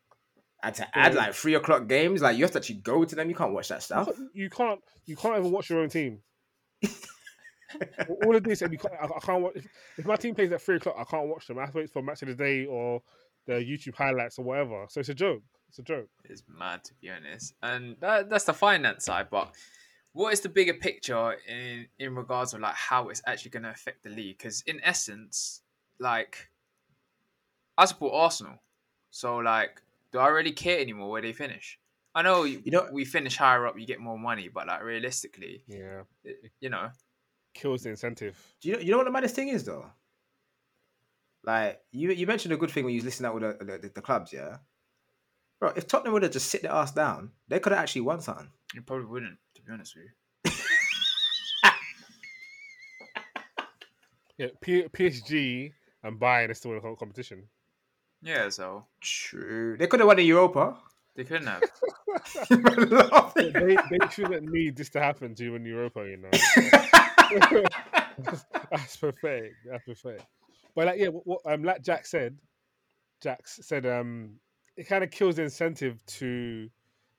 And 0.63 0.73
to 0.75 0.87
add 0.97 1.13
like 1.15 1.33
three 1.33 1.55
o'clock 1.55 1.87
games, 1.89 2.21
like 2.21 2.37
you 2.37 2.43
have 2.45 2.51
to 2.51 2.59
actually 2.59 2.75
go 2.75 3.03
to 3.03 3.15
them. 3.15 3.27
You 3.27 3.35
can't 3.35 3.51
watch 3.51 3.67
that 3.67 3.83
stuff. 3.83 4.09
You 4.33 4.49
can't. 4.49 4.79
You 5.05 5.17
can't 5.17 5.37
even 5.37 5.51
watch 5.51 5.69
your 5.69 5.79
own 5.81 5.89
team. 5.89 6.19
All 8.25 8.35
of 8.35 8.43
this, 8.43 8.61
and 8.61 8.71
you 8.73 8.77
can't, 8.77 8.93
I, 9.01 9.05
I 9.05 9.19
can't 9.21 9.41
watch. 9.41 9.53
If, 9.55 9.65
if 9.97 10.05
my 10.05 10.17
team 10.17 10.35
plays 10.35 10.51
at 10.51 10.61
three 10.61 10.75
o'clock, 10.75 10.95
I 10.99 11.03
can't 11.05 11.27
watch 11.29 11.47
them. 11.47 11.57
I 11.57 11.61
have 11.61 11.71
to 11.71 11.77
wait 11.79 11.89
for 11.89 12.01
match 12.01 12.21
of 12.21 12.27
the 12.27 12.35
day 12.35 12.65
or 12.65 13.01
the 13.45 13.53
YouTube 13.53 13.95
highlights 13.95 14.37
or 14.39 14.43
whatever. 14.45 14.85
So 14.89 14.99
it's 14.99 15.09
a 15.09 15.13
joke. 15.13 15.43
It's 15.69 15.79
a 15.79 15.83
joke. 15.83 16.09
It's 16.25 16.43
mad 16.47 16.83
to 16.85 16.93
be 16.95 17.09
honest, 17.09 17.53
and 17.63 17.95
that, 18.01 18.29
that's 18.29 18.43
the 18.45 18.53
finance 18.53 19.05
side. 19.05 19.27
But 19.31 19.53
what 20.13 20.33
is 20.33 20.41
the 20.41 20.49
bigger 20.49 20.73
picture 20.73 21.37
in 21.47 21.87
in 21.97 22.15
regards 22.15 22.53
of 22.53 22.59
like 22.59 22.75
how 22.75 23.07
it's 23.09 23.21
actually 23.25 23.51
going 23.51 23.63
to 23.63 23.69
affect 23.69 24.03
the 24.03 24.09
league? 24.09 24.37
Because 24.37 24.61
in 24.67 24.81
essence, 24.83 25.61
like 25.99 26.49
I 27.77 27.85
support 27.85 28.13
Arsenal, 28.13 28.61
so 29.11 29.37
like, 29.37 29.81
do 30.11 30.19
I 30.19 30.27
really 30.27 30.51
care 30.51 30.79
anymore 30.79 31.09
where 31.09 31.21
they 31.21 31.31
finish? 31.33 31.79
I 32.13 32.21
know 32.23 32.43
you, 32.43 32.61
You 32.65 32.71
know- 32.73 32.89
we 32.91 33.05
finish 33.05 33.37
higher 33.37 33.65
up, 33.65 33.79
you 33.79 33.85
get 33.85 34.01
more 34.01 34.19
money, 34.19 34.49
but 34.49 34.67
like 34.67 34.83
realistically, 34.83 35.63
Yeah, 35.67 36.01
it- 36.25 36.51
you 36.59 36.69
know, 36.69 36.89
kills 37.53 37.83
the 37.83 37.89
incentive. 37.91 38.37
Do 38.59 38.67
you 38.67 38.75
know, 38.75 38.81
you 38.81 38.91
know 38.91 38.97
what 38.97 39.05
the 39.05 39.11
maddest 39.11 39.35
thing 39.35 39.47
is 39.47 39.63
though? 39.63 39.89
Like 41.43 41.79
you 41.91 42.11
you 42.11 42.27
mentioned 42.27 42.53
a 42.53 42.57
good 42.57 42.71
thing 42.71 42.85
when 42.85 42.93
you 42.93 42.99
was 42.99 43.05
listening 43.05 43.27
out 43.29 43.33
with 43.35 43.59
the, 43.59 43.77
the, 43.81 43.89
the 43.95 44.01
clubs, 44.01 44.31
yeah. 44.31 44.57
Bro, 45.59 45.73
if 45.75 45.87
Tottenham 45.87 46.13
would 46.13 46.23
have 46.23 46.31
just 46.31 46.49
sit 46.49 46.61
their 46.63 46.71
ass 46.71 46.91
down, 46.91 47.31
they 47.47 47.59
could 47.59 47.71
have 47.71 47.81
actually 47.81 48.01
won 48.01 48.21
something. 48.21 48.49
you 48.73 48.81
probably 48.81 49.05
wouldn't. 49.07 49.37
To 49.55 49.61
be 49.61 49.71
honest 49.71 49.95
with 49.95 50.05
you, 50.05 50.51
Yeah, 54.37 54.47
P- 54.59 54.87
PSG 54.87 55.71
and 56.03 56.19
Bayern 56.19 56.49
are 56.49 56.53
still 56.55 56.71
in 56.71 56.81
the 56.81 56.95
competition. 56.95 57.43
yeah. 58.23 58.49
So 58.49 58.85
True. 59.01 59.77
They 59.77 59.87
could 59.87 59.99
have 59.99 60.07
won 60.07 60.17
the 60.17 60.23
Europa. 60.23 60.77
they 61.15 61.23
couldn't 61.25 61.47
have. 61.47 61.61
they, 63.35 63.51
they 63.51 64.07
shouldn't 64.11 64.51
need 64.51 64.75
this 64.75 64.89
to 64.91 64.99
happen 64.99 65.35
to 65.35 65.43
you 65.43 65.55
in 65.55 65.65
Europa, 65.65 66.05
you 66.07 66.17
know. 66.17 66.29
That's 68.71 68.97
pathetic. 68.97 69.53
That's 69.69 69.83
pathetic. 69.85 70.25
But 70.75 70.87
like, 70.87 70.99
yeah, 70.99 71.09
what, 71.09 71.25
what 71.25 71.41
um, 71.45 71.63
like 71.63 71.83
Jack 71.83 72.05
said, 72.05 72.37
Jack 73.21 73.47
said, 73.47 73.85
um, 73.85 74.39
it 74.77 74.87
kind 74.87 75.03
of 75.03 75.11
kills 75.11 75.35
the 75.35 75.43
incentive 75.43 76.03
to 76.05 76.69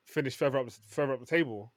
finish 0.04 0.36
further 0.36 0.58
up, 0.58 0.70
further 0.88 1.14
up 1.14 1.20
the 1.20 1.26
table. 1.26 1.72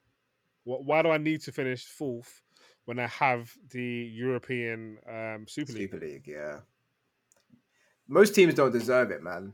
What? 0.64 0.86
Why 0.86 1.02
do 1.02 1.10
I 1.10 1.18
need 1.18 1.42
to 1.42 1.52
finish 1.52 1.86
fourth 1.86 2.42
when 2.86 3.00
I 3.00 3.08
have 3.08 3.52
the 3.72 3.84
European 3.84 4.98
um, 5.10 5.46
Super 5.48 5.74
League? 5.74 5.92
Super 5.92 6.06
League, 6.06 6.28
yeah. 6.28 6.60
Most 8.08 8.36
teams 8.36 8.54
don't 8.54 8.72
deserve 8.72 9.12
it, 9.12 9.24
man. 9.24 9.54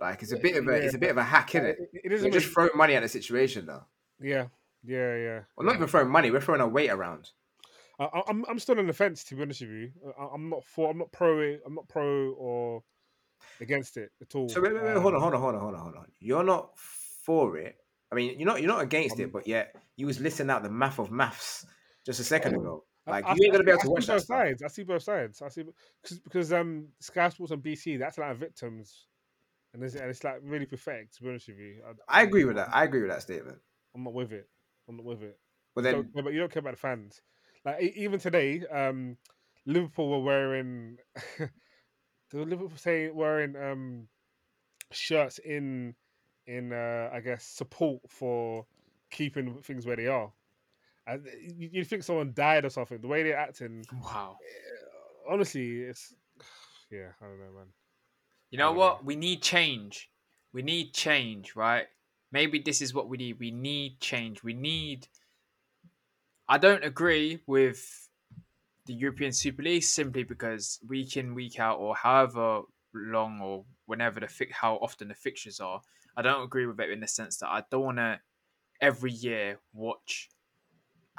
Like 0.00 0.22
it's 0.22 0.32
a 0.32 0.38
bit 0.38 0.56
of 0.56 0.66
a 0.66 0.72
it's 0.72 0.94
a 0.94 0.98
bit 0.98 1.10
of 1.10 1.18
a 1.18 1.22
hack, 1.22 1.54
isn't 1.54 1.66
it? 1.66 1.78
It, 1.92 2.12
isn't 2.12 2.32
just 2.32 2.46
throwing 2.46 2.70
money 2.74 2.94
at 2.94 3.02
the 3.02 3.08
situation, 3.08 3.66
though. 3.66 3.84
yeah, 4.18 4.46
yeah, 4.82 5.16
yeah. 5.16 5.40
Well, 5.56 5.66
not 5.66 5.72
yeah. 5.72 5.76
even 5.76 5.88
throwing 5.88 6.08
money. 6.08 6.30
We're 6.30 6.40
throwing 6.40 6.62
our 6.62 6.68
weight 6.68 6.90
around. 6.90 7.30
I, 8.00 8.04
I- 8.04 8.22
I'm 8.28 8.44
I'm 8.48 8.58
still 8.58 8.78
on 8.78 8.86
the 8.86 8.92
fence 8.92 9.22
to 9.24 9.34
be 9.36 9.42
honest 9.42 9.60
with 9.60 9.70
you. 9.70 9.92
I, 10.18 10.28
I'm 10.34 10.48
not 10.48 10.64
for. 10.64 10.90
I'm 10.90 10.98
not 10.98 11.12
pro. 11.12 11.40
it- 11.40 11.62
I'm 11.66 11.74
not 11.74 11.88
pro 11.88 12.32
or 12.32 12.82
against 13.60 13.96
it 13.96 14.10
at 14.20 14.34
all. 14.34 14.48
So 14.48 14.60
wait, 14.60 14.74
wait, 14.74 14.82
wait, 14.82 14.96
hold 14.96 15.14
on, 15.14 15.22
Um, 15.22 15.22
hold 15.22 15.34
on, 15.34 15.40
hold 15.40 15.54
on, 15.54 15.60
hold 15.60 15.74
on, 15.74 15.80
hold 15.82 15.96
on. 15.96 16.12
You're 16.18 16.42
not 16.44 16.76
for 16.78 17.56
it. 17.58 17.76
I 18.10 18.14
mean, 18.14 18.38
you're 18.40 18.46
not 18.46 18.60
you're 18.60 18.68
not 18.72 18.82
against 18.82 19.16
Um, 19.20 19.26
it, 19.26 19.32
but 19.32 19.46
yet 19.46 19.76
you 19.96 20.06
was 20.06 20.18
listing 20.18 20.50
out 20.50 20.62
the 20.62 20.70
math 20.70 20.98
of 20.98 21.10
maths 21.10 21.66
just 22.04 22.20
a 22.20 22.24
second 22.24 22.54
ago. 22.54 22.84
Like 23.06 23.24
I- 23.26 23.34
you 23.34 23.44
ain't 23.44 23.52
gonna 23.52 23.64
be 23.64 23.70
able 23.70 23.82
to 23.82 23.90
watch 23.90 24.06
both 24.06 24.24
sides. 24.24 24.62
I 24.62 24.68
see 24.68 24.82
both 24.82 25.02
sides. 25.02 25.42
I 25.42 25.48
see 25.48 25.64
because 26.02 26.18
because 26.20 26.52
um 26.52 26.88
Sky 27.00 27.28
Sports 27.28 27.52
and 27.52 27.62
BC 27.62 27.98
that's 27.98 28.18
like 28.18 28.36
victims, 28.36 29.06
and 29.74 29.82
it's, 29.84 29.94
and 29.94 30.08
it's 30.10 30.24
like 30.24 30.40
really 30.42 30.66
pathetic 30.66 31.12
to 31.12 31.22
be 31.22 31.28
honest 31.28 31.48
with 31.48 31.58
you. 31.58 31.82
I 32.08 32.22
agree 32.22 32.44
with 32.44 32.56
that. 32.56 32.68
I 32.72 32.84
agree 32.84 33.02
with 33.02 33.10
that 33.10 33.22
statement. 33.22 33.58
I'm 33.94 34.04
not 34.04 34.14
with 34.14 34.32
it. 34.32 34.48
I'm 34.88 34.96
not 34.96 35.04
with 35.04 35.22
it. 35.22 35.38
But 35.74 35.84
You 35.84 35.92
then 35.92 36.10
don't 36.14 36.32
you 36.32 36.40
don't 36.40 36.52
care 36.52 36.60
about 36.60 36.72
the 36.74 36.78
fans. 36.80 37.20
Like 37.64 37.80
even 37.82 38.18
today, 38.18 38.62
um, 38.66 39.16
Liverpool 39.66 40.08
were 40.10 40.20
wearing. 40.20 40.98
the 41.38 41.50
Liverpool 42.32 42.76
say 42.76 43.10
wearing 43.10 43.56
um 43.56 44.08
shirts 44.90 45.38
in 45.38 45.94
in 46.46 46.72
uh, 46.72 47.10
I 47.12 47.20
guess 47.20 47.44
support 47.44 48.00
for 48.08 48.66
keeping 49.10 49.54
things 49.62 49.86
where 49.86 49.96
they 49.96 50.06
are. 50.06 50.32
And 51.06 51.26
you, 51.56 51.84
think 51.84 52.02
someone 52.02 52.32
died 52.34 52.64
or 52.64 52.70
something? 52.70 53.00
The 53.00 53.08
way 53.08 53.22
they're 53.22 53.36
acting, 53.36 53.84
Wow. 54.02 54.36
honestly, 55.28 55.80
it's 55.80 56.14
yeah. 56.90 57.08
I 57.20 57.24
don't 57.26 57.38
know, 57.38 57.52
man. 57.58 57.66
You 58.50 58.58
know 58.58 58.66
don't 58.66 58.74
know. 58.74 58.80
what? 58.80 59.04
We 59.04 59.16
need 59.16 59.42
change. 59.42 60.10
We 60.52 60.62
need 60.62 60.92
change, 60.92 61.54
right? 61.56 61.86
Maybe 62.32 62.58
this 62.60 62.80
is 62.80 62.94
what 62.94 63.08
we 63.08 63.16
need. 63.16 63.38
We 63.38 63.50
need 63.50 64.00
change. 64.00 64.42
We 64.42 64.54
need. 64.54 65.08
I 66.50 66.58
don't 66.58 66.82
agree 66.82 67.38
with 67.46 68.08
the 68.86 68.92
European 68.92 69.32
Super 69.32 69.62
League 69.62 69.84
simply 69.84 70.24
because 70.24 70.80
week 70.86 71.16
in, 71.16 71.32
week 71.32 71.60
out, 71.60 71.78
or 71.78 71.94
however 71.94 72.62
long 72.92 73.40
or 73.40 73.64
whenever 73.86 74.18
the 74.18 74.26
fi- 74.26 74.50
how 74.50 74.74
often 74.82 75.06
the 75.06 75.14
fixtures 75.14 75.60
are. 75.60 75.80
I 76.16 76.22
don't 76.22 76.42
agree 76.42 76.66
with 76.66 76.80
it 76.80 76.90
in 76.90 76.98
the 76.98 77.06
sense 77.06 77.36
that 77.36 77.46
I 77.46 77.62
don't 77.70 77.84
want 77.84 77.98
to 77.98 78.18
every 78.80 79.12
year 79.12 79.60
watch 79.72 80.28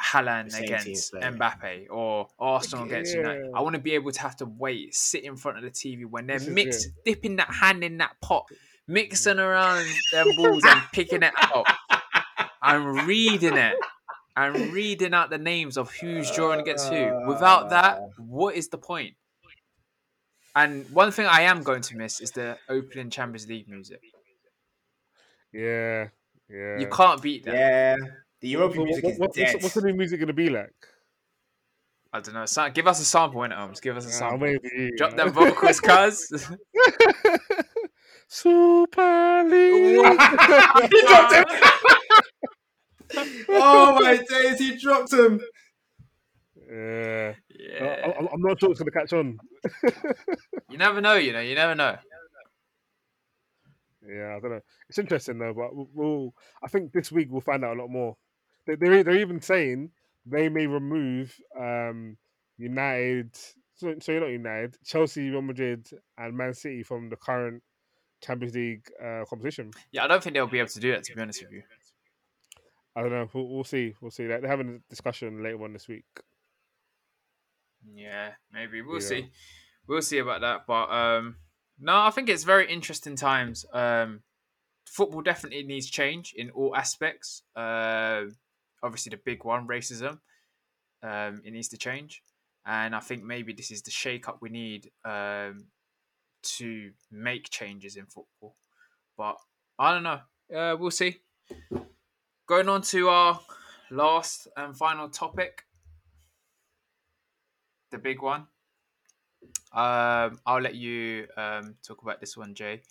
Haaland 0.01 0.45
The 0.45 0.51
same 0.51 0.63
teams 0.63 0.83
against 0.83 1.11
play. 1.13 1.21
Mbappe 1.21 1.85
or 1.89 2.27
Arsenal 2.37 2.83
against 2.83 3.15
United. 3.15 3.51
I 3.55 3.61
want 3.61 3.75
to 3.75 3.81
be 3.81 3.93
able 3.93 4.11
to 4.11 4.21
have 4.21 4.35
to 4.37 4.45
wait, 4.45 4.93
sit 4.93 5.23
in 5.23 5.37
front 5.37 5.59
of 5.59 5.63
the 5.63 5.71
TV 5.71 6.05
when 6.05 6.27
they're 6.27 6.39
This 6.39 6.47
is 6.49 6.53
mix, 6.53 6.87
dipping 7.05 7.37
that 7.37 7.49
hand 7.49 7.85
in 7.85 7.99
that 7.99 8.19
pot, 8.21 8.47
mixing 8.85 9.37
mm. 9.37 9.47
around 9.47 9.87
them 10.11 10.27
balls 10.35 10.65
and 10.65 10.81
picking 10.91 11.23
it 11.23 11.33
out. 11.37 11.65
I'm 12.61 13.07
reading 13.07 13.55
it. 13.55 13.75
I'm 14.35 14.71
reading 14.71 15.13
out 15.13 15.29
the 15.29 15.37
names 15.37 15.77
of 15.77 15.91
who's 15.91 16.31
drawing 16.31 16.59
against 16.61 16.87
who. 16.89 17.27
Without 17.27 17.69
that, 17.71 17.99
ah. 18.01 18.07
what 18.17 18.55
is 18.55 18.69
the 18.69 18.77
point? 18.77 19.15
And 20.55 20.89
one 20.91 21.11
thing 21.11 21.25
I 21.25 21.41
am 21.41 21.63
going 21.63 21.81
to 21.83 21.95
miss 21.97 22.19
is 22.21 22.31
the 22.31 22.57
opening 22.69 23.09
Champions 23.09 23.47
League 23.47 23.67
music. 23.69 24.01
Yeah, 25.53 26.07
yeah. 26.49 26.79
You 26.79 26.87
can't 26.87 27.21
beat 27.21 27.43
that. 27.45 27.53
yeah, 27.53 27.95
the 28.41 28.55
What- 28.55 28.75
European 28.75 28.79
what- 28.81 28.85
music 28.87 29.03
what- 29.03 29.13
is 29.13 29.19
what's, 29.19 29.35
dead. 29.37 29.55
what's 29.63 29.73
the 29.75 29.81
new 29.81 29.93
music 29.93 30.19
gonna 30.19 30.33
be 30.33 30.49
like? 30.49 30.73
I 32.13 32.19
don't 32.19 32.33
know. 32.33 32.45
So, 32.45 32.69
give 32.69 32.87
us 32.87 32.99
a 32.99 33.05
sample 33.05 33.43
in 33.43 33.53
it, 33.53 33.55
Ohms. 33.55 33.81
Give 33.81 33.95
us 33.95 34.05
a 34.05 34.09
Nah, 34.09 34.13
sample. 34.15 34.39
waiting 34.39 34.59
for 34.91 34.97
Drop 34.97 35.11
man. 35.15 35.17
them 35.27 35.33
vocals, 35.33 35.79
cuz. 35.87 36.49
Super 38.27 39.43
League. 39.49 40.05
He 40.91 41.01
dropped 41.07 41.33
him. 41.33 41.45
Oh 43.49 43.99
my 44.01 44.17
days, 44.17 44.59
he 44.59 44.77
dropped 44.77 45.13
him. 45.13 45.41
yeah. 46.69 47.33
I, 47.33 47.83
yeah. 47.83 48.11
I- 48.19 48.27
I'm 48.33 48.41
not 48.41 48.59
sure 48.59 48.71
it's 48.71 48.79
gonna 48.79 48.91
catch 48.91 49.13
on. 49.13 49.37
You 50.69 50.77
never 50.77 51.01
know, 51.01 51.15
you 51.15 51.33
know. 51.33 51.41
You 51.41 51.53
never 51.55 51.75
know. 51.75 51.97
Yeah, 54.07 54.35
I 54.35 54.39
don't 54.39 54.51
know. 54.51 54.61
It's 54.89 54.97
interesting 54.97 55.37
though, 55.37 55.53
but 55.53 55.75
we'll, 55.75 55.89
we'll 55.93 56.33
I 56.63 56.67
think 56.67 56.91
this 56.91 57.11
week 57.11 57.27
we'll 57.29 57.41
find 57.41 57.63
out 57.63 57.77
a 57.77 57.81
lot 57.81 57.89
more. 57.89 58.17
They, 58.65 58.75
they're 58.75 59.03
they're 59.03 59.17
even 59.19 59.41
saying 59.41 59.91
they 60.25 60.49
may 60.49 60.65
remove 60.67 61.35
um 61.59 62.17
United. 62.57 63.35
So, 63.75 63.95
so 63.99 64.11
you're 64.11 64.21
not 64.21 64.27
United, 64.29 64.77
Chelsea, 64.85 65.29
Real 65.29 65.41
Madrid, 65.41 65.87
and 66.17 66.37
Man 66.37 66.53
City 66.53 66.83
from 66.83 67.09
the 67.09 67.15
current 67.15 67.63
Champions 68.23 68.55
League 68.55 68.85
uh, 69.03 69.23
competition. 69.27 69.71
Yeah, 69.91 70.03
I 70.03 70.07
don't 70.07 70.21
think 70.23 70.35
they'll 70.35 70.45
be 70.47 70.59
able 70.59 70.69
to 70.69 70.79
do 70.79 70.91
that, 70.91 71.03
to 71.05 71.15
be 71.15 71.21
honest 71.21 71.41
with 71.41 71.51
you. 71.51 71.63
I 72.95 73.01
don't 73.01 73.11
know. 73.11 73.29
We'll, 73.33 73.47
we'll 73.47 73.63
see. 73.63 73.95
We'll 74.01 74.11
see. 74.11 74.27
Like, 74.27 74.41
they're 74.41 74.49
having 74.49 74.75
a 74.75 74.89
discussion 74.89 75.41
later 75.43 75.63
on 75.63 75.73
this 75.73 75.87
week. 75.87 76.05
Yeah, 77.93 78.31
maybe. 78.51 78.81
We'll 78.81 79.01
Yeah. 79.01 79.07
see. 79.07 79.31
We'll 79.87 80.01
see 80.01 80.19
about 80.19 80.41
that. 80.41 80.67
But 80.67 80.91
um 80.91 81.37
No, 81.79 81.99
I 81.99 82.11
think 82.11 82.29
it's 82.29 82.43
very 82.43 82.71
interesting 82.71 83.15
times. 83.15 83.65
Um, 83.73 84.21
football 84.85 85.21
definitely 85.21 85.63
needs 85.63 85.89
change 85.89 86.33
in 86.35 86.51
all 86.51 86.75
aspects. 86.75 87.43
Uh, 87.55 88.25
obviously, 88.83 89.09
the 89.09 89.17
big 89.17 89.43
one, 89.43 89.67
racism, 89.67 90.19
um, 91.01 91.41
it 91.43 91.51
needs 91.51 91.69
to 91.69 91.77
change, 91.77 92.21
and 92.65 92.95
I 92.95 92.99
think 92.99 93.23
maybe 93.23 93.53
this 93.53 93.71
is 93.71 93.81
the 93.81 93.89
shake-up 93.89 94.37
we 94.41 94.49
need 94.49 94.91
um, 95.03 95.65
to 96.43 96.91
make 97.09 97.49
changes 97.49 97.95
in 97.95 98.05
football. 98.05 98.55
But 99.17 99.37
I 99.79 99.91
don't 99.93 100.03
know. 100.03 100.21
Uh, 100.55 100.75
we'll 100.77 100.91
see. 100.91 101.17
Going 102.51 102.67
on 102.67 102.81
to 102.81 103.07
our 103.07 103.39
last 103.91 104.49
and 104.57 104.75
final 104.75 105.07
topic, 105.07 105.63
the 107.91 107.97
big 107.97 108.21
one. 108.21 108.41
Um, 109.71 110.37
I'll 110.45 110.59
let 110.59 110.75
you 110.75 111.27
um, 111.37 111.75
talk 111.81 112.01
about 112.01 112.19
this 112.19 112.35
one, 112.35 112.53
Jay, 112.53 112.81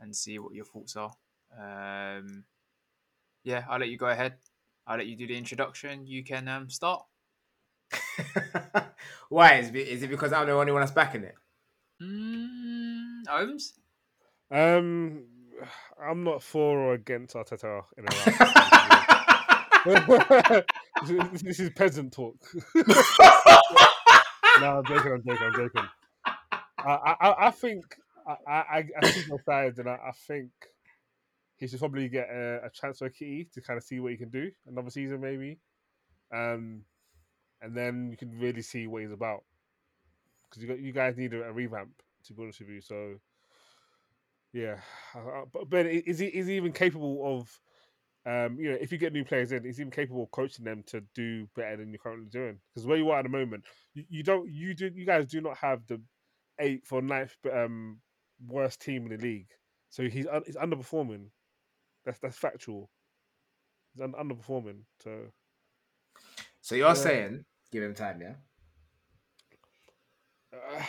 and 0.00 0.16
see 0.16 0.38
what 0.38 0.54
your 0.54 0.64
thoughts 0.64 0.96
are. 0.96 1.12
Um, 1.52 2.44
yeah, 3.42 3.64
I'll 3.68 3.78
let 3.78 3.90
you 3.90 3.98
go 3.98 4.06
ahead. 4.06 4.36
I'll 4.86 4.96
let 4.96 5.06
you 5.06 5.16
do 5.16 5.26
the 5.26 5.36
introduction. 5.36 6.06
You 6.06 6.24
can 6.24 6.48
um, 6.48 6.70
start. 6.70 7.04
Why? 9.28 9.56
Is 9.56 9.68
it, 9.68 9.86
is 9.86 10.02
it 10.02 10.08
because 10.08 10.32
I'm 10.32 10.46
the 10.46 10.54
only 10.54 10.72
one 10.72 10.80
that's 10.80 10.92
backing 10.92 11.24
it? 11.24 11.34
Mm, 12.02 13.24
Ohms? 13.28 13.74
Um, 14.50 15.24
I'm 16.02 16.24
not 16.24 16.42
for 16.42 16.78
or 16.78 16.94
against 16.94 17.34
Arteta 17.34 17.84
in 17.98 18.04
a 18.04 18.10
this, 18.24 18.83
this 19.84 21.60
is 21.60 21.70
peasant 21.70 22.12
talk. 22.12 22.36
no, 22.74 22.82
I'm 24.60 24.84
joking. 24.86 25.12
I'm 25.12 25.22
joking. 25.24 25.46
I'm 25.46 25.54
joking. 25.54 25.88
I, 26.78 27.14
I, 27.20 27.46
I 27.46 27.50
think 27.50 27.84
I, 28.26 28.52
I, 28.52 28.84
I 29.02 29.10
see 29.10 29.30
sides, 29.44 29.78
and 29.78 29.88
I, 29.88 29.94
I 29.94 30.12
think 30.26 30.50
he 31.56 31.66
should 31.66 31.78
probably 31.78 32.08
get 32.08 32.28
a, 32.28 32.66
a 32.66 32.70
transfer 32.70 33.08
key 33.08 33.48
to 33.54 33.60
kind 33.60 33.76
of 33.76 33.84
see 33.84 34.00
what 34.00 34.12
he 34.12 34.18
can 34.18 34.30
do 34.30 34.50
another 34.66 34.90
season, 34.90 35.20
maybe. 35.20 35.58
Um, 36.32 36.82
and 37.62 37.76
then 37.76 38.10
you 38.10 38.16
can 38.16 38.38
really 38.38 38.62
see 38.62 38.86
what 38.86 39.02
he's 39.02 39.12
about 39.12 39.44
because 40.48 40.62
you 40.62 40.74
you 40.74 40.92
guys 40.92 41.16
need 41.16 41.32
a, 41.32 41.44
a, 41.44 41.52
revamp 41.52 41.90
to 42.26 42.32
be 42.32 42.42
honest 42.42 42.60
with 42.60 42.68
you. 42.68 42.80
So, 42.80 43.14
yeah, 44.52 44.76
but 45.52 45.68
Ben, 45.68 45.86
is 45.86 46.18
he 46.18 46.26
is 46.26 46.46
he 46.46 46.56
even 46.56 46.72
capable 46.72 47.38
of? 47.38 47.60
Um, 48.26 48.56
you 48.58 48.70
know, 48.70 48.78
if 48.80 48.90
you 48.90 48.96
get 48.96 49.12
new 49.12 49.24
players 49.24 49.52
in, 49.52 49.64
he's 49.64 49.80
even 49.80 49.90
capable 49.90 50.22
of 50.22 50.30
coaching 50.30 50.64
them 50.64 50.82
to 50.86 51.02
do 51.14 51.46
better 51.54 51.76
than 51.76 51.90
you're 51.90 51.98
currently 51.98 52.30
doing? 52.30 52.58
Because 52.72 52.86
where 52.86 52.96
you 52.96 53.10
are 53.10 53.18
at 53.18 53.24
the 53.24 53.28
moment, 53.28 53.64
you, 53.92 54.04
you 54.08 54.22
don't, 54.22 54.50
you 54.50 54.74
do, 54.74 54.90
you 54.94 55.04
guys 55.04 55.26
do 55.26 55.42
not 55.42 55.58
have 55.58 55.86
the 55.86 56.00
eighth 56.58 56.90
or 56.92 57.02
ninth 57.02 57.36
um, 57.52 57.98
worst 58.46 58.80
team 58.80 59.04
in 59.04 59.18
the 59.18 59.22
league. 59.22 59.48
So 59.90 60.04
he's 60.04 60.26
he's 60.46 60.56
underperforming. 60.56 61.26
That's 62.04 62.18
that's 62.18 62.36
factual. 62.36 62.90
He's 63.92 64.02
un- 64.02 64.14
underperforming. 64.14 64.80
So, 65.02 65.10
so 66.60 66.74
you're 66.74 66.88
yeah. 66.88 66.94
saying 66.94 67.44
give 67.70 67.82
him 67.82 67.94
time, 67.94 68.20
yeah? 68.20 68.34
Uh, 70.52 70.82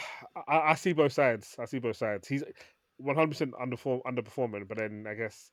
I, 0.47 0.71
I, 0.71 0.75
see 0.75 0.93
both 0.93 1.13
sides. 1.13 1.55
I 1.59 1.65
see 1.65 1.79
both 1.79 1.97
sides. 1.97 2.27
He's 2.27 2.43
100 2.97 3.27
percent 3.27 3.53
underperform, 3.53 4.01
underperforming, 4.03 4.67
but 4.67 4.77
then 4.77 5.05
I 5.09 5.15
guess 5.15 5.51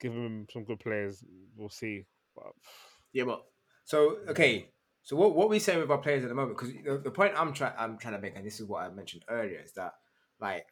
give 0.00 0.12
him 0.12 0.46
some 0.52 0.64
good 0.64 0.80
players. 0.80 1.22
We'll 1.56 1.68
see. 1.68 2.04
But... 2.34 2.52
Yeah, 3.12 3.24
but 3.24 3.44
so 3.84 4.18
okay. 4.28 4.70
So 5.02 5.16
what 5.16 5.34
what 5.34 5.50
we 5.50 5.58
say 5.58 5.78
with 5.78 5.90
our 5.90 5.98
players 5.98 6.24
at 6.24 6.28
the 6.28 6.34
moment? 6.34 6.56
Because 6.56 6.74
the, 6.84 6.98
the 6.98 7.10
point 7.10 7.34
I'm 7.36 7.52
trying 7.52 7.74
I'm 7.78 7.98
trying 7.98 8.14
to 8.14 8.20
make, 8.20 8.36
and 8.36 8.46
this 8.46 8.60
is 8.60 8.66
what 8.66 8.82
I 8.82 8.90
mentioned 8.90 9.24
earlier, 9.28 9.60
is 9.62 9.72
that 9.72 9.92
like 10.40 10.66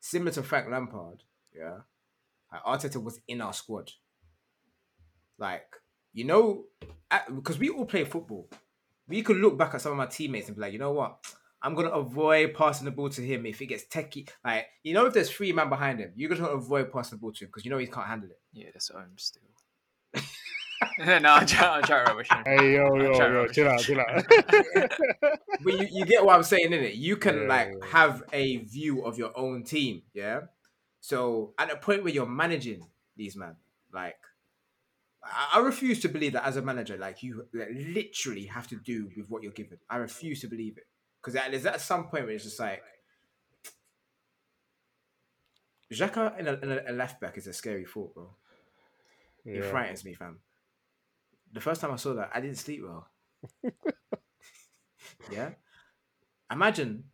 similar 0.00 0.32
to 0.32 0.42
Frank 0.42 0.68
Lampard, 0.68 1.22
yeah, 1.56 1.78
like, 2.52 2.62
Arteta 2.64 3.02
was 3.02 3.20
in 3.28 3.40
our 3.40 3.52
squad. 3.52 3.90
Like 5.38 5.66
you 6.12 6.24
know, 6.24 6.64
because 7.34 7.58
we 7.58 7.70
all 7.70 7.86
play 7.86 8.04
football, 8.04 8.50
we 9.08 9.22
could 9.22 9.38
look 9.38 9.56
back 9.56 9.74
at 9.74 9.80
some 9.80 9.92
of 9.92 9.98
my 9.98 10.06
teammates 10.06 10.48
and 10.48 10.56
be 10.56 10.62
like, 10.62 10.72
you 10.72 10.78
know 10.78 10.92
what, 10.92 11.18
I'm 11.62 11.74
gonna 11.74 11.90
avoid 11.90 12.54
passing 12.54 12.84
the 12.84 12.90
ball 12.90 13.08
to 13.10 13.22
him 13.22 13.46
if 13.46 13.58
he 13.58 13.66
gets 13.66 13.84
techie. 13.84 14.28
Like 14.44 14.66
you 14.82 14.94
know, 14.94 15.06
if 15.06 15.14
there's 15.14 15.30
three 15.30 15.52
men 15.52 15.68
behind 15.68 16.00
him, 16.00 16.12
you're 16.16 16.30
gonna 16.30 16.46
avoid 16.46 16.92
passing 16.92 17.18
the 17.18 17.20
ball 17.20 17.32
to 17.32 17.44
him 17.44 17.48
because 17.48 17.64
you 17.64 17.70
know 17.70 17.78
he 17.78 17.86
can't 17.86 18.06
handle 18.06 18.30
it. 18.30 18.40
Yeah, 18.52 18.68
that's 18.72 18.90
what 18.92 19.02
I'm 19.02 19.16
still. 19.16 19.42
no, 20.98 21.04
I'm 21.04 21.46
trying, 21.46 21.70
I'm 21.70 21.82
trying 21.84 22.06
to 22.06 22.12
rubbish 22.12 22.28
him. 22.28 22.42
Hey, 22.44 22.74
yo, 22.74 22.94
yo, 22.96 23.12
yo, 23.12 23.46
chill 23.48 23.68
out, 23.68 23.80
chill 23.80 24.00
out. 24.00 24.24
but 25.62 25.72
you, 25.72 25.88
you 25.92 26.04
get 26.04 26.24
what 26.24 26.36
I'm 26.36 26.42
saying, 26.42 26.70
innit? 26.70 26.96
You 26.96 27.16
can 27.16 27.42
yeah, 27.42 27.48
like 27.48 27.68
yeah. 27.68 27.86
have 27.88 28.22
a 28.32 28.56
view 28.58 29.04
of 29.04 29.16
your 29.16 29.36
own 29.36 29.62
team, 29.62 30.02
yeah? 30.12 30.40
So 31.00 31.54
at 31.58 31.70
the 31.70 31.76
point 31.76 32.02
where 32.02 32.12
you're 32.12 32.26
managing 32.26 32.86
these 33.16 33.36
men, 33.36 33.56
like 33.92 34.16
I, 35.22 35.50
I 35.54 35.58
refuse 35.60 36.00
to 36.00 36.08
believe 36.08 36.32
that 36.32 36.44
as 36.44 36.56
a 36.56 36.62
manager, 36.62 36.96
like 36.96 37.22
you 37.22 37.46
like, 37.54 37.68
literally 37.72 38.46
have 38.46 38.68
to 38.68 38.76
do 38.76 39.08
with 39.16 39.30
what 39.30 39.42
you're 39.42 39.52
given. 39.52 39.78
I 39.88 39.96
refuse 39.96 40.40
to 40.40 40.48
believe 40.48 40.78
it. 40.78 40.84
Because 41.22 41.40
there's 41.50 41.66
at 41.66 41.80
some 41.80 42.04
point 42.08 42.24
where 42.24 42.34
it's 42.34 42.44
just 42.44 42.58
like 42.58 42.82
Xhaka 45.92 46.38
in 46.38 46.48
a, 46.48 46.54
in 46.54 46.80
a 46.88 46.92
left 46.92 47.20
back 47.20 47.38
is 47.38 47.46
a 47.46 47.52
scary 47.52 47.84
thought, 47.84 48.14
bro. 48.14 48.30
Yeah. 49.44 49.58
It 49.58 49.64
frightens 49.66 50.04
me, 50.04 50.14
fam 50.14 50.38
the 51.52 51.60
first 51.60 51.80
time 51.80 51.92
I 51.92 51.96
saw 51.96 52.14
that, 52.14 52.30
I 52.34 52.40
didn't 52.40 52.58
sleep 52.58 52.82
well. 52.82 53.08
yeah. 55.30 55.50
Imagine 56.50 57.04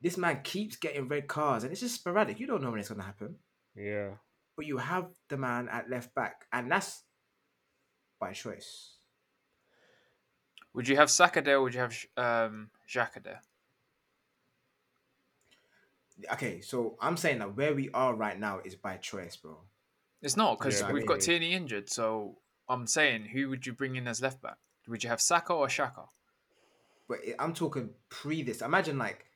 this 0.00 0.16
man 0.16 0.40
keeps 0.42 0.76
getting 0.76 1.08
red 1.08 1.28
cards 1.28 1.64
and 1.64 1.72
it's 1.72 1.80
just 1.80 1.96
sporadic. 1.96 2.40
You 2.40 2.46
don't 2.46 2.62
know 2.62 2.70
when 2.70 2.80
it's 2.80 2.88
going 2.88 3.00
to 3.00 3.06
happen. 3.06 3.36
Yeah. 3.74 4.10
But 4.56 4.66
you 4.66 4.78
have 4.78 5.08
the 5.28 5.36
man 5.36 5.68
at 5.68 5.90
left 5.90 6.14
back, 6.14 6.46
and 6.50 6.72
that's 6.72 7.02
by 8.18 8.32
choice. 8.32 8.94
Would 10.72 10.88
you 10.88 10.96
have 10.96 11.10
Saka 11.10 11.42
there 11.42 11.60
would 11.60 11.74
you 11.74 11.80
have 11.80 11.94
um, 12.16 12.70
There? 13.22 13.40
Okay, 16.32 16.60
so 16.60 16.96
I'm 17.00 17.16
saying 17.16 17.40
that 17.40 17.56
where 17.56 17.74
we 17.74 17.90
are 17.92 18.14
right 18.14 18.38
now 18.38 18.60
is 18.64 18.74
by 18.74 18.96
choice, 18.96 19.36
bro. 19.36 19.58
It's 20.22 20.36
not 20.36 20.58
because 20.58 20.80
yeah, 20.80 20.92
we've 20.92 21.06
got 21.06 21.20
Tierney 21.20 21.52
injured, 21.52 21.90
so 21.90 22.38
I'm 22.68 22.86
saying, 22.86 23.26
who 23.26 23.50
would 23.50 23.66
you 23.66 23.72
bring 23.72 23.96
in 23.96 24.08
as 24.08 24.22
left 24.22 24.40
back? 24.42 24.56
Would 24.88 25.04
you 25.04 25.10
have 25.10 25.20
Saka 25.20 25.52
or 25.52 25.66
Xhaka? 25.66 26.06
But 27.08 27.18
I'm 27.38 27.52
talking 27.54 27.90
pre 28.08 28.42
this. 28.42 28.62
Imagine 28.62 28.98
like 28.98 29.26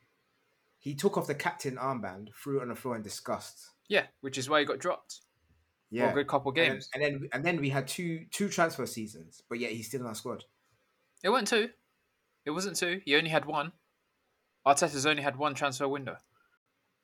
he 0.79 0.95
took 0.95 1.17
off 1.17 1.27
the 1.27 1.35
captain 1.35 1.75
armband, 1.75 2.29
threw 2.33 2.59
it 2.59 2.63
on 2.63 2.69
the 2.69 2.75
floor 2.75 2.95
in 2.95 3.03
disgust. 3.03 3.69
Yeah, 3.87 4.05
which 4.21 4.37
is 4.37 4.49
why 4.49 4.59
he 4.59 4.65
got 4.65 4.79
dropped. 4.79 5.21
Yeah, 5.89 6.07
for 6.07 6.11
a 6.11 6.23
good 6.23 6.27
couple 6.27 6.51
games. 6.51 6.89
And 6.93 7.03
then, 7.03 7.11
and 7.11 7.21
then 7.21 7.29
and 7.33 7.45
then 7.45 7.61
we 7.61 7.69
had 7.69 7.87
two 7.87 8.25
two 8.31 8.49
transfer 8.49 8.85
seasons, 8.85 9.43
but 9.49 9.59
yet 9.59 9.71
he's 9.71 9.87
still 9.87 10.01
in 10.01 10.07
our 10.07 10.15
squad. 10.15 10.45
It 11.23 11.29
went 11.29 11.47
two. 11.47 11.69
It 12.45 12.51
wasn't 12.51 12.75
two. 12.77 13.01
He 13.05 13.15
only 13.15 13.29
had 13.29 13.45
one. 13.45 13.71
Arteta's 14.65 15.05
only 15.05 15.23
had 15.23 15.37
one 15.37 15.53
transfer 15.53 15.87
window. 15.87 16.17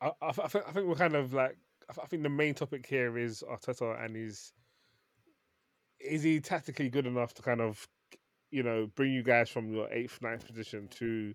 I, 0.01 0.11
I, 0.21 0.29
I, 0.29 0.31
think, 0.31 0.65
I 0.67 0.71
think 0.71 0.87
we're 0.87 0.95
kind 0.95 1.15
of 1.15 1.33
like 1.33 1.57
I 1.89 2.05
think 2.07 2.23
the 2.23 2.29
main 2.29 2.53
topic 2.53 2.85
here 2.85 3.17
is 3.17 3.43
Arteta 3.49 4.03
and 4.03 4.15
his 4.15 4.51
is 5.99 6.23
he 6.23 6.39
tactically 6.39 6.89
good 6.89 7.07
enough 7.07 7.33
to 7.35 7.41
kind 7.41 7.61
of, 7.61 7.87
you 8.51 8.63
know, 8.63 8.87
bring 8.95 9.11
you 9.11 9.23
guys 9.23 9.49
from 9.49 9.73
your 9.73 9.91
eighth, 9.91 10.19
ninth 10.21 10.45
position 10.45 10.87
to, 10.89 11.33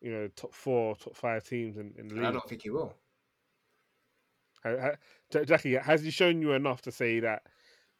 you 0.00 0.10
know, 0.12 0.28
top 0.34 0.52
four, 0.52 0.96
top 0.96 1.16
five 1.16 1.44
teams 1.44 1.76
in, 1.76 1.92
in 1.98 2.08
the 2.08 2.14
league? 2.16 2.24
I 2.24 2.32
don't 2.32 2.48
think 2.48 2.62
he 2.62 2.70
will. 2.70 2.94
Jackie, 5.44 5.74
has 5.74 6.02
he 6.02 6.10
shown 6.10 6.40
you 6.40 6.52
enough 6.52 6.82
to 6.82 6.92
say 6.92 7.20
that, 7.20 7.42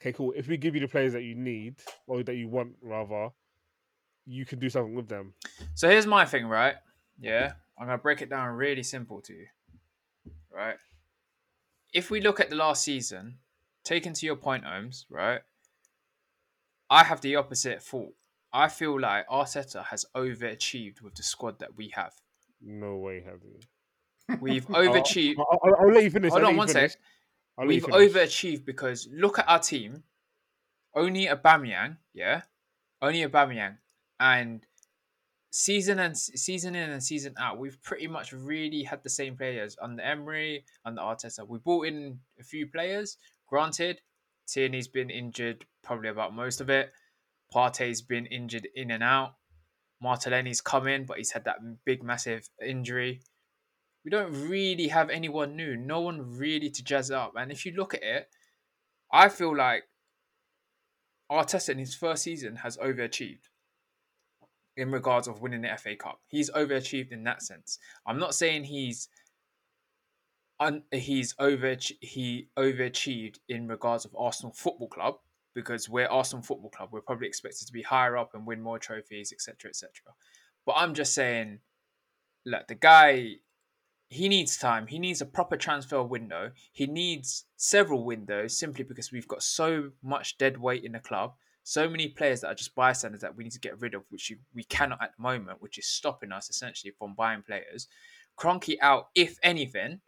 okay, 0.01 0.13
cool, 0.13 0.33
if 0.35 0.49
we 0.49 0.57
give 0.57 0.75
you 0.75 0.81
the 0.81 0.89
players 0.89 1.13
that 1.13 1.23
you 1.23 1.35
need, 1.35 1.77
or 2.07 2.23
that 2.23 2.37
you 2.37 2.49
want, 2.49 2.75
rather, 2.83 3.29
you 4.27 4.45
can 4.45 4.59
do 4.59 4.69
something 4.69 4.95
with 4.95 5.09
them? 5.09 5.35
So 5.75 5.89
here's 5.89 6.07
my 6.07 6.25
thing, 6.25 6.47
right? 6.47 6.77
Yeah, 7.21 7.53
I'm 7.79 7.87
going 7.87 7.99
to 7.99 8.03
break 8.03 8.23
it 8.23 8.31
down 8.31 8.55
really 8.57 8.83
simple 8.83 9.21
to 9.23 9.33
you, 9.33 9.47
right? 10.53 10.77
If 11.93 12.11
we 12.11 12.21
look 12.21 12.41
at 12.41 12.51
the 12.51 12.57
last 12.57 12.83
season, 12.83 13.39
taken 13.85 14.15
to 14.15 14.27
your 14.27 14.37
point, 14.37 14.65
Ohms, 14.65 15.05
right? 15.09 15.41
I 16.91 17.05
have 17.05 17.21
the 17.21 17.37
opposite 17.37 17.83
thought. 17.83 18.15
I 18.53 18.69
feel 18.69 19.01
like 19.01 19.29
Arteta 19.29 19.85
has 19.87 20.05
overachieved 20.17 21.03
with 21.03 21.15
the 21.15 21.23
squad 21.23 21.59
that 21.59 21.77
we 21.77 21.91
have. 21.95 22.13
No 22.61 22.97
way, 22.97 23.23
have 23.23 23.41
you? 23.43 24.39
We've 24.41 24.67
overachieved. 24.69 25.39
I'll, 25.39 25.59
I'll, 25.63 25.75
I'll, 25.81 25.93
let 25.93 26.05
you 26.05 26.11
finish. 26.11 26.31
Hold 26.31 26.45
on 26.45 26.57
one 26.57 26.69
sec. 26.69 26.93
We've 27.59 27.85
overachieved 27.85 28.65
because 28.65 29.09
look 29.13 29.39
at 29.39 29.49
our 29.49 29.59
team. 29.59 30.03
Only 30.95 31.27
Aubameyang, 31.27 31.97
yeah, 32.13 32.43
only 33.03 33.23
Aubameyang, 33.23 33.79
and 34.21 34.65
season 35.51 36.01
and 36.01 36.17
season 36.19 36.75
in 36.75 36.91
and 36.91 37.03
season 37.03 37.35
out, 37.39 37.59
we've 37.59 37.81
pretty 37.83 38.09
much 38.09 38.33
really 38.33 38.83
had 38.83 39.03
the 39.03 39.09
same 39.09 39.37
players 39.37 39.77
on 39.81 39.97
the 39.97 40.07
Emery, 40.07 40.65
under 40.85 41.01
Arteta. 41.01 41.47
We 41.47 41.59
brought 41.59 41.87
in 41.87 42.19
a 42.41 42.43
few 42.43 42.67
players. 42.67 43.19
Granted, 43.47 44.01
Tierney's 44.49 44.89
been 44.89 45.11
injured 45.11 45.65
probably 45.83 46.09
about 46.09 46.35
most 46.35 46.61
of 46.61 46.71
it. 46.71 46.93
Partey's 47.55 48.03
been 48.03 48.27
injured 48.27 48.67
in 48.75 48.91
and 48.91 49.03
out. 49.03 49.35
Martinelli's 50.03 50.61
come 50.61 50.89
in, 50.89 51.05
but 51.05 51.19
he's 51.19 51.31
had 51.31 51.45
that 51.45 51.59
big, 51.85 52.03
massive 52.03 52.49
injury. 52.61 53.21
We 54.05 54.11
don't 54.11 54.33
really 54.49 54.89
have 54.89 55.09
anyone 55.09 55.57
new. 55.57 55.77
No 55.77 56.01
one 56.01 56.37
really 56.37 56.69
to 56.69 56.85
jazz 56.85 57.11
up. 57.11 57.35
And 57.37 57.53
if 57.53 57.65
you 57.65 57.73
look 57.73 57.95
at 57.95 58.03
it, 58.03 58.29
I 59.13 59.29
feel 59.29 59.57
like 59.57 59.85
Arteta 61.31 61.71
in 61.71 61.79
his 61.79 61.95
first 61.95 62.25
season 62.25 62.57
has 62.57 62.77
overachieved 62.77 63.49
in 64.77 64.91
regards 64.91 65.29
of 65.29 65.41
winning 65.41 65.63
the 65.63 65.77
FA 65.79 65.97
Cup. 65.97 66.21
He's 66.27 66.51
overachieved 66.51 67.13
in 67.13 67.25
that 67.25 67.43
sense. 67.43 67.79
I'm 68.07 68.19
not 68.19 68.35
saying 68.35 68.65
he's 68.65 69.09
un, 70.61 70.83
he's 70.91 71.35
over 71.39 71.77
he 72.01 72.49
overachieved 72.59 73.39
in 73.49 73.69
regards 73.69 74.05
of 74.05 74.15
Arsenal 74.17 74.53
Football 74.53 74.89
Club 74.89 75.15
because 75.55 75.89
we're 75.89 76.07
Arsenal 76.07 76.43
Football 76.43 76.71
Club. 76.71 76.89
We're 76.93 77.01
probably 77.01 77.29
expected 77.29 77.67
to 77.67 77.73
be 77.73 77.83
higher 77.83 78.17
up 78.17 78.35
and 78.35 78.47
win 78.47 78.61
more 78.61 78.79
trophies, 78.79 79.33
etc., 79.33 79.69
etc. 79.69 79.91
But 80.67 80.75
I'm 80.77 80.95
just 80.95 81.15
saying, 81.15 81.61
look, 82.45 82.67
the 82.67 82.75
guy 82.75 83.37
he 84.09 84.29
needs 84.29 84.57
time. 84.57 84.87
He 84.87 84.99
needs 84.99 85.21
a 85.21 85.27
proper 85.27 85.57
transfer 85.57 86.03
window. 86.03 86.53
He 86.73 86.87
needs 86.87 87.47
several 87.57 88.05
windows 88.05 88.57
simply 88.57 88.85
because 88.85 89.11
we've 89.11 89.29
got 89.29 89.43
so 89.43 89.91
much 90.03 90.39
dead 90.39 90.57
weight 90.59 90.85
in 90.85 90.93
the 90.93 91.01
club. 91.01 91.35
So 91.65 91.89
many 91.89 92.09
players 92.09 92.43
that 92.43 92.49
are 92.49 92.55
just 92.55 92.75
bystanders 92.75 93.23
that 93.23 93.35
we 93.35 93.45
need 93.45 93.53
to 93.53 93.59
get 93.59 93.81
rid 93.81 93.95
of, 93.95 94.03
which 94.11 94.33
we 94.55 94.65
cannot 94.65 95.03
at 95.03 95.13
the 95.17 95.23
moment, 95.23 95.63
which 95.63 95.79
is 95.79 95.87
stopping 95.87 96.31
us 96.31 96.51
essentially 96.51 96.93
from 96.99 97.15
buying 97.15 97.43
players. 97.43 97.89
Kroenke 98.39 98.77
out, 98.81 99.09
if 99.15 99.39
anything, 99.43 100.01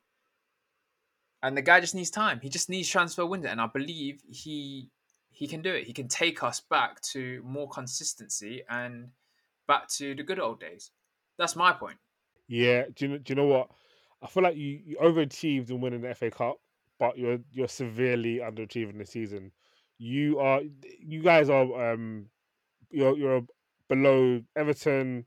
and 1.43 1.57
the 1.57 1.63
guy 1.63 1.81
just 1.81 1.95
needs 1.95 2.11
time. 2.11 2.41
He 2.41 2.49
just 2.49 2.69
needs 2.69 2.89
transfer 2.89 3.25
window, 3.25 3.49
and 3.49 3.61
I 3.61 3.69
believe 3.69 4.23
he 4.29 4.91
he 5.31 5.47
can 5.47 5.63
do 5.63 5.73
it. 5.73 5.87
He 5.87 5.93
can 5.93 6.09
take 6.09 6.43
us 6.43 6.61
back 6.61 7.01
to 7.13 7.43
more 7.45 7.69
consistency 7.69 8.63
and 8.69 9.09
back 9.69 9.89
to 9.89 10.15
the 10.15 10.23
good 10.23 10.41
old 10.41 10.61
days. 10.61 10.91
That's 11.39 11.57
my 11.57 11.73
point. 11.73 11.99
Yeah, 12.49 12.85
do 12.95 13.09
you, 13.09 13.19
do 13.19 13.33
you 13.33 13.35
know 13.35 13.47
what? 13.47 13.71
I 14.23 14.29
feel 14.29 14.43
like 14.43 14.57
you, 14.57 14.81
you 14.85 14.97
overachieved 14.97 15.71
in 15.71 15.81
winning 15.81 16.01
the 16.01 16.15
FA 16.15 16.31
Cup, 16.31 16.57
but 16.99 17.19
you're 17.19 17.39
you're 17.53 17.69
severely 17.69 18.39
underachieving 18.39 18.99
the 18.99 19.07
season. 19.07 19.53
You 19.99 20.39
are 20.39 20.61
you 21.01 21.23
guys 21.23 21.49
are 21.49 21.93
um 21.93 22.27
you're 22.91 23.17
you're 23.17 23.43
below 23.89 24.43
Everton 24.55 25.27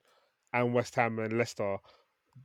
and 0.53 0.73
West 0.73 0.95
Ham 0.95 1.19
and 1.19 1.37
Leicester. 1.37 1.77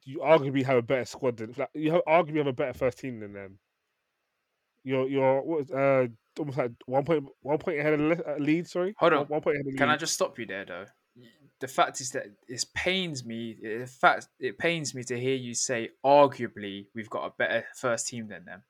You 0.05 0.19
arguably 0.19 0.65
have 0.65 0.79
a 0.79 0.83
better 0.83 1.05
squad 1.05 1.37
than 1.37 1.55
like, 1.57 1.69
you 1.75 1.93
have, 1.93 2.03
arguably 2.09 2.39
have 2.39 2.47
a 2.47 2.53
better 2.53 2.73
first 2.73 2.99
team 2.99 3.21
than 3.21 3.33
them. 3.33 3.59
You're 4.83 5.09
you're 5.09 5.43
what 5.43 5.71
uh 5.71 6.09
almost 6.39 6.59
like 6.59 6.73
one 6.87 7.05
point 7.05 7.27
one 7.43 7.59
point 7.59 7.79
ahead 7.79 8.01
of 8.01 8.19
the 8.19 8.35
uh, 8.35 8.37
lead. 8.39 8.67
Sorry, 8.67 8.95
hold 8.99 9.13
on. 9.13 9.19
One, 9.21 9.29
one 9.29 9.41
point 9.41 9.57
ahead 9.57 9.67
of 9.67 9.73
lead. 9.73 9.79
Can 9.79 9.91
I 9.91 9.97
just 9.97 10.15
stop 10.15 10.39
you 10.39 10.47
there 10.47 10.65
though? 10.65 10.87
the 11.61 11.69
fact 11.69 12.01
is 12.01 12.11
that 12.11 12.27
it 12.49 12.65
pains 12.75 13.25
me. 13.25 13.57
In 13.63 13.87
fact, 13.87 14.29
it 14.39 14.59
pains 14.59 14.95
me 14.95 15.03
to 15.05 15.19
hear 15.19 15.35
you 15.35 15.55
say 15.55 15.91
arguably 16.05 16.87
we've 16.95 17.11
got 17.11 17.27
a 17.27 17.33
better 17.39 17.65
first 17.75 18.09
team 18.09 18.29
than 18.29 18.45
them. 18.45 18.63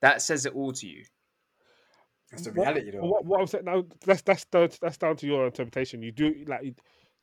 That 0.00 0.22
says 0.22 0.46
it 0.46 0.54
all 0.54 0.72
to 0.72 0.86
you. 0.86 1.04
That's 2.32 2.44
the 2.44 2.50
reality, 2.50 2.86
what, 2.86 2.92
though. 2.92 3.08
What, 3.08 3.24
what 3.24 3.40
I'm 3.40 3.46
saying 3.46 3.64
now, 3.66 3.84
that's 4.04 4.22
that's 4.22 4.44
that's 4.50 4.78
that's 4.78 4.98
down 4.98 5.16
to 5.18 5.26
your 5.26 5.46
interpretation. 5.46 6.02
You 6.02 6.10
do 6.10 6.34
like, 6.48 6.74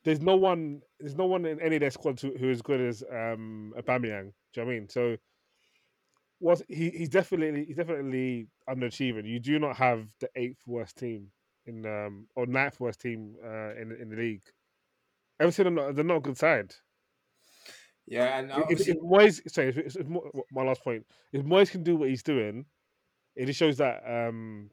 there's 0.04 0.20
no 0.20 0.36
one, 0.36 0.80
there's 0.98 1.16
no 1.16 1.26
one 1.26 1.44
in 1.44 1.60
any 1.60 1.76
of 1.76 1.80
their 1.80 1.90
squads 1.90 2.22
who, 2.22 2.32
who 2.38 2.48
is 2.48 2.62
good 2.62 2.80
as 2.80 3.02
um 3.12 3.74
Aubameyang. 3.78 4.32
Do 4.54 4.60
you 4.60 4.62
know 4.62 4.64
what 4.64 4.72
I 4.72 4.78
mean? 4.78 4.88
So, 4.88 5.16
was 6.38 6.62
he? 6.68 6.88
He's 6.90 7.10
definitely 7.10 7.66
he's 7.66 7.76
definitely 7.76 8.46
underachieving. 8.68 9.26
You 9.28 9.40
do 9.40 9.58
not 9.58 9.76
have 9.76 10.06
the 10.20 10.30
eighth 10.36 10.62
worst 10.66 10.96
team 10.96 11.28
in 11.66 11.84
um 11.84 12.26
or 12.36 12.46
ninth 12.46 12.80
worst 12.80 13.00
team 13.02 13.34
uh 13.44 13.74
in 13.74 13.94
in 14.00 14.08
the 14.08 14.16
league. 14.16 14.44
Everton 15.38 15.66
are 15.66 15.70
not 15.70 15.94
they're 15.94 16.04
not 16.04 16.16
a 16.18 16.20
good 16.20 16.38
side. 16.38 16.72
Yeah, 18.06 18.38
and 18.38 18.50
If, 18.70 18.88
if 18.88 18.96
Moyes, 18.96 19.40
sorry, 19.48 19.68
if, 19.68 19.78
if, 19.78 19.96
if 19.96 20.06
my 20.50 20.62
last 20.62 20.82
point, 20.82 21.06
if 21.32 21.42
Moyes 21.44 21.70
can 21.70 21.84
do 21.84 21.94
what 21.94 22.08
he's 22.08 22.24
doing, 22.24 22.64
it 23.36 23.46
just 23.46 23.58
shows 23.58 23.76
that 23.76 24.02
um, 24.04 24.70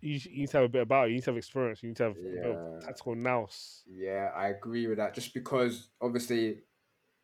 you, 0.00 0.20
you 0.30 0.38
need 0.40 0.48
to 0.50 0.56
have 0.58 0.64
a 0.66 0.68
bit 0.68 0.82
about 0.82 1.06
it. 1.06 1.10
You 1.10 1.14
need 1.16 1.24
to 1.24 1.30
have 1.30 1.36
experience. 1.38 1.82
You 1.82 1.88
need 1.90 1.96
to 1.96 2.02
have 2.04 2.12
a 2.16 2.20
bit 2.22 2.34
Yeah. 2.44 2.48
of 2.76 2.84
tactical 2.84 3.14
nous. 3.14 3.82
yeah, 3.86 4.30
I 4.34 4.48
agree 4.48 4.86
with 4.86 4.98
that. 4.98 5.14
Just 5.14 5.34
because 5.34 5.88
obviously, 6.00 6.58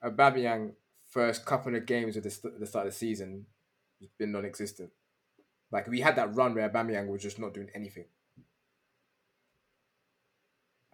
Aubameyang 0.04 0.72
first 1.10 1.44
couple 1.44 1.74
of 1.76 1.84
games 1.86 2.16
at 2.16 2.22
the, 2.22 2.30
st- 2.30 2.58
the 2.58 2.66
start 2.66 2.86
of 2.86 2.92
the 2.92 2.98
season 2.98 3.46
has 4.00 4.08
been 4.18 4.32
non-existent. 4.32 4.90
Like 5.70 5.86
we 5.86 6.00
had 6.00 6.16
that 6.16 6.34
run 6.34 6.54
where 6.54 6.68
Aubameyang 6.68 7.06
was 7.08 7.22
just 7.22 7.38
not 7.38 7.54
doing 7.54 7.68
anything. 7.74 8.06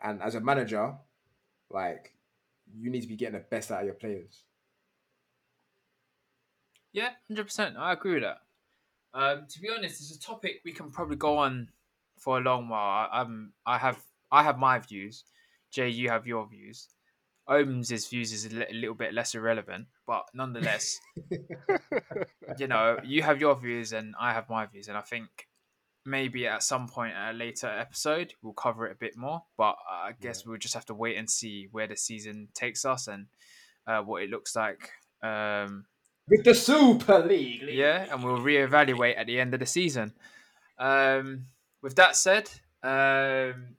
And 0.03 0.23
as 0.23 0.35
a 0.35 0.41
manager, 0.41 0.95
like 1.71 2.15
you 2.77 2.91
need 2.91 3.01
to 3.03 3.09
be 3.09 3.17
getting 3.17 3.35
the 3.35 3.45
best 3.49 3.71
out 3.71 3.81
of 3.81 3.87
your 3.87 3.95
players. 3.95 4.43
Yeah, 6.93 7.11
hundred 7.29 7.45
percent. 7.45 7.77
I 7.77 7.93
agree 7.93 8.15
with 8.15 8.23
that. 8.23 8.39
Um, 9.19 9.47
to 9.49 9.61
be 9.61 9.69
honest, 9.69 10.01
it's 10.01 10.15
a 10.15 10.21
topic 10.21 10.61
we 10.65 10.73
can 10.73 10.93
probably 10.93 11.17
go 11.17 11.39
on 11.39 11.71
for 12.21 12.39
a 12.39 12.41
long 12.41 12.69
while. 12.69 13.09
I, 13.11 13.21
um, 13.21 13.53
I 13.67 13.77
have 13.77 14.01
I 14.31 14.45
have 14.45 14.59
my 14.59 14.79
views. 14.79 15.25
Jay, 15.73 15.89
you 15.89 16.09
have 16.09 16.27
your 16.27 16.49
views. 16.49 16.87
Ohm's 17.49 17.91
views 18.07 18.33
is 18.33 18.47
a 18.47 18.51
li- 18.51 18.67
a 18.71 18.75
little 18.75 18.95
bit 18.95 19.13
less 19.13 19.35
irrelevant, 19.35 19.87
but 20.07 20.27
nonetheless, 20.35 21.01
you 22.59 22.69
know, 22.69 22.99
you 23.03 23.23
have 23.23 23.41
your 23.41 23.59
views 23.59 23.93
and 23.93 24.15
I 24.21 24.33
have 24.33 24.49
my 24.49 24.67
views, 24.67 24.87
and 24.87 24.97
I 24.97 25.01
think 25.01 25.49
maybe 26.07 26.47
at 26.47 26.63
some 26.63 26.87
point 26.87 27.15
at 27.15 27.33
a 27.33 27.37
later 27.37 27.67
episode 27.67 28.33
we'll 28.41 28.53
cover 28.53 28.87
it 28.87 28.93
a 28.93 28.99
bit 29.01 29.17
more. 29.17 29.43
But 29.57 29.75
I 29.91 30.13
guess 30.21 30.47
we'll 30.47 30.59
just 30.59 30.75
have 30.75 30.87
to 30.87 30.95
wait 30.95 31.17
and 31.17 31.29
see 31.29 31.67
where 31.73 31.89
the 31.89 31.97
season 31.97 32.49
takes 32.55 32.85
us 32.85 33.09
and 33.09 33.27
uh, 33.85 34.03
what 34.03 34.23
it 34.23 34.31
looks 34.31 34.55
like. 34.55 34.91
Um, 35.25 35.87
With 36.29 36.45
the 36.45 36.55
Super 36.55 37.21
League. 37.21 37.63
yeah, 37.71 38.07
and 38.13 38.23
we'll 38.23 38.39
reevaluate 38.39 39.19
at 39.19 39.27
the 39.27 39.41
end 39.41 39.55
of 39.55 39.61
the 39.61 39.67
season. 39.67 40.13
Um, 40.79 41.47
with 41.83 41.97
that 41.97 42.17
said, 42.17 42.51
um, 42.83 43.77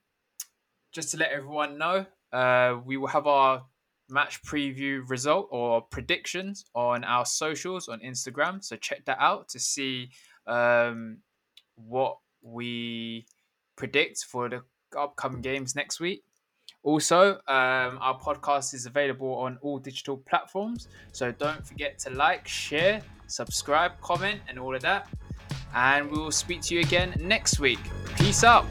just 0.91 1.11
to 1.11 1.17
let 1.17 1.31
everyone 1.31 1.77
know, 1.77 2.05
uh, 2.31 2.79
we 2.83 2.97
will 2.97 3.07
have 3.07 3.27
our 3.27 3.65
match 4.09 4.41
preview 4.43 5.07
result 5.07 5.47
or 5.51 5.81
predictions 5.81 6.65
on 6.73 7.03
our 7.03 7.25
socials 7.25 7.87
on 7.87 7.99
Instagram. 7.99 8.63
So 8.63 8.75
check 8.75 9.05
that 9.05 9.17
out 9.19 9.49
to 9.49 9.59
see 9.59 10.09
um, 10.47 11.19
what 11.75 12.17
we 12.41 13.25
predict 13.75 14.25
for 14.25 14.49
the 14.49 14.63
upcoming 14.97 15.41
games 15.41 15.75
next 15.75 15.99
week. 15.99 16.23
Also, 16.83 17.33
um, 17.47 17.99
our 17.99 18.17
podcast 18.19 18.73
is 18.73 18.85
available 18.85 19.33
on 19.35 19.57
all 19.61 19.79
digital 19.79 20.17
platforms. 20.17 20.87
So 21.11 21.31
don't 21.31 21.65
forget 21.65 21.99
to 21.99 22.09
like, 22.11 22.47
share, 22.47 23.01
subscribe, 23.27 23.99
comment, 24.01 24.39
and 24.47 24.57
all 24.57 24.75
of 24.75 24.81
that. 24.83 25.07
And 25.75 26.09
we 26.09 26.17
will 26.17 26.31
speak 26.31 26.61
to 26.63 26.75
you 26.75 26.81
again 26.81 27.13
next 27.19 27.59
week. 27.59 27.79
Peace 28.17 28.43
out. 28.43 28.65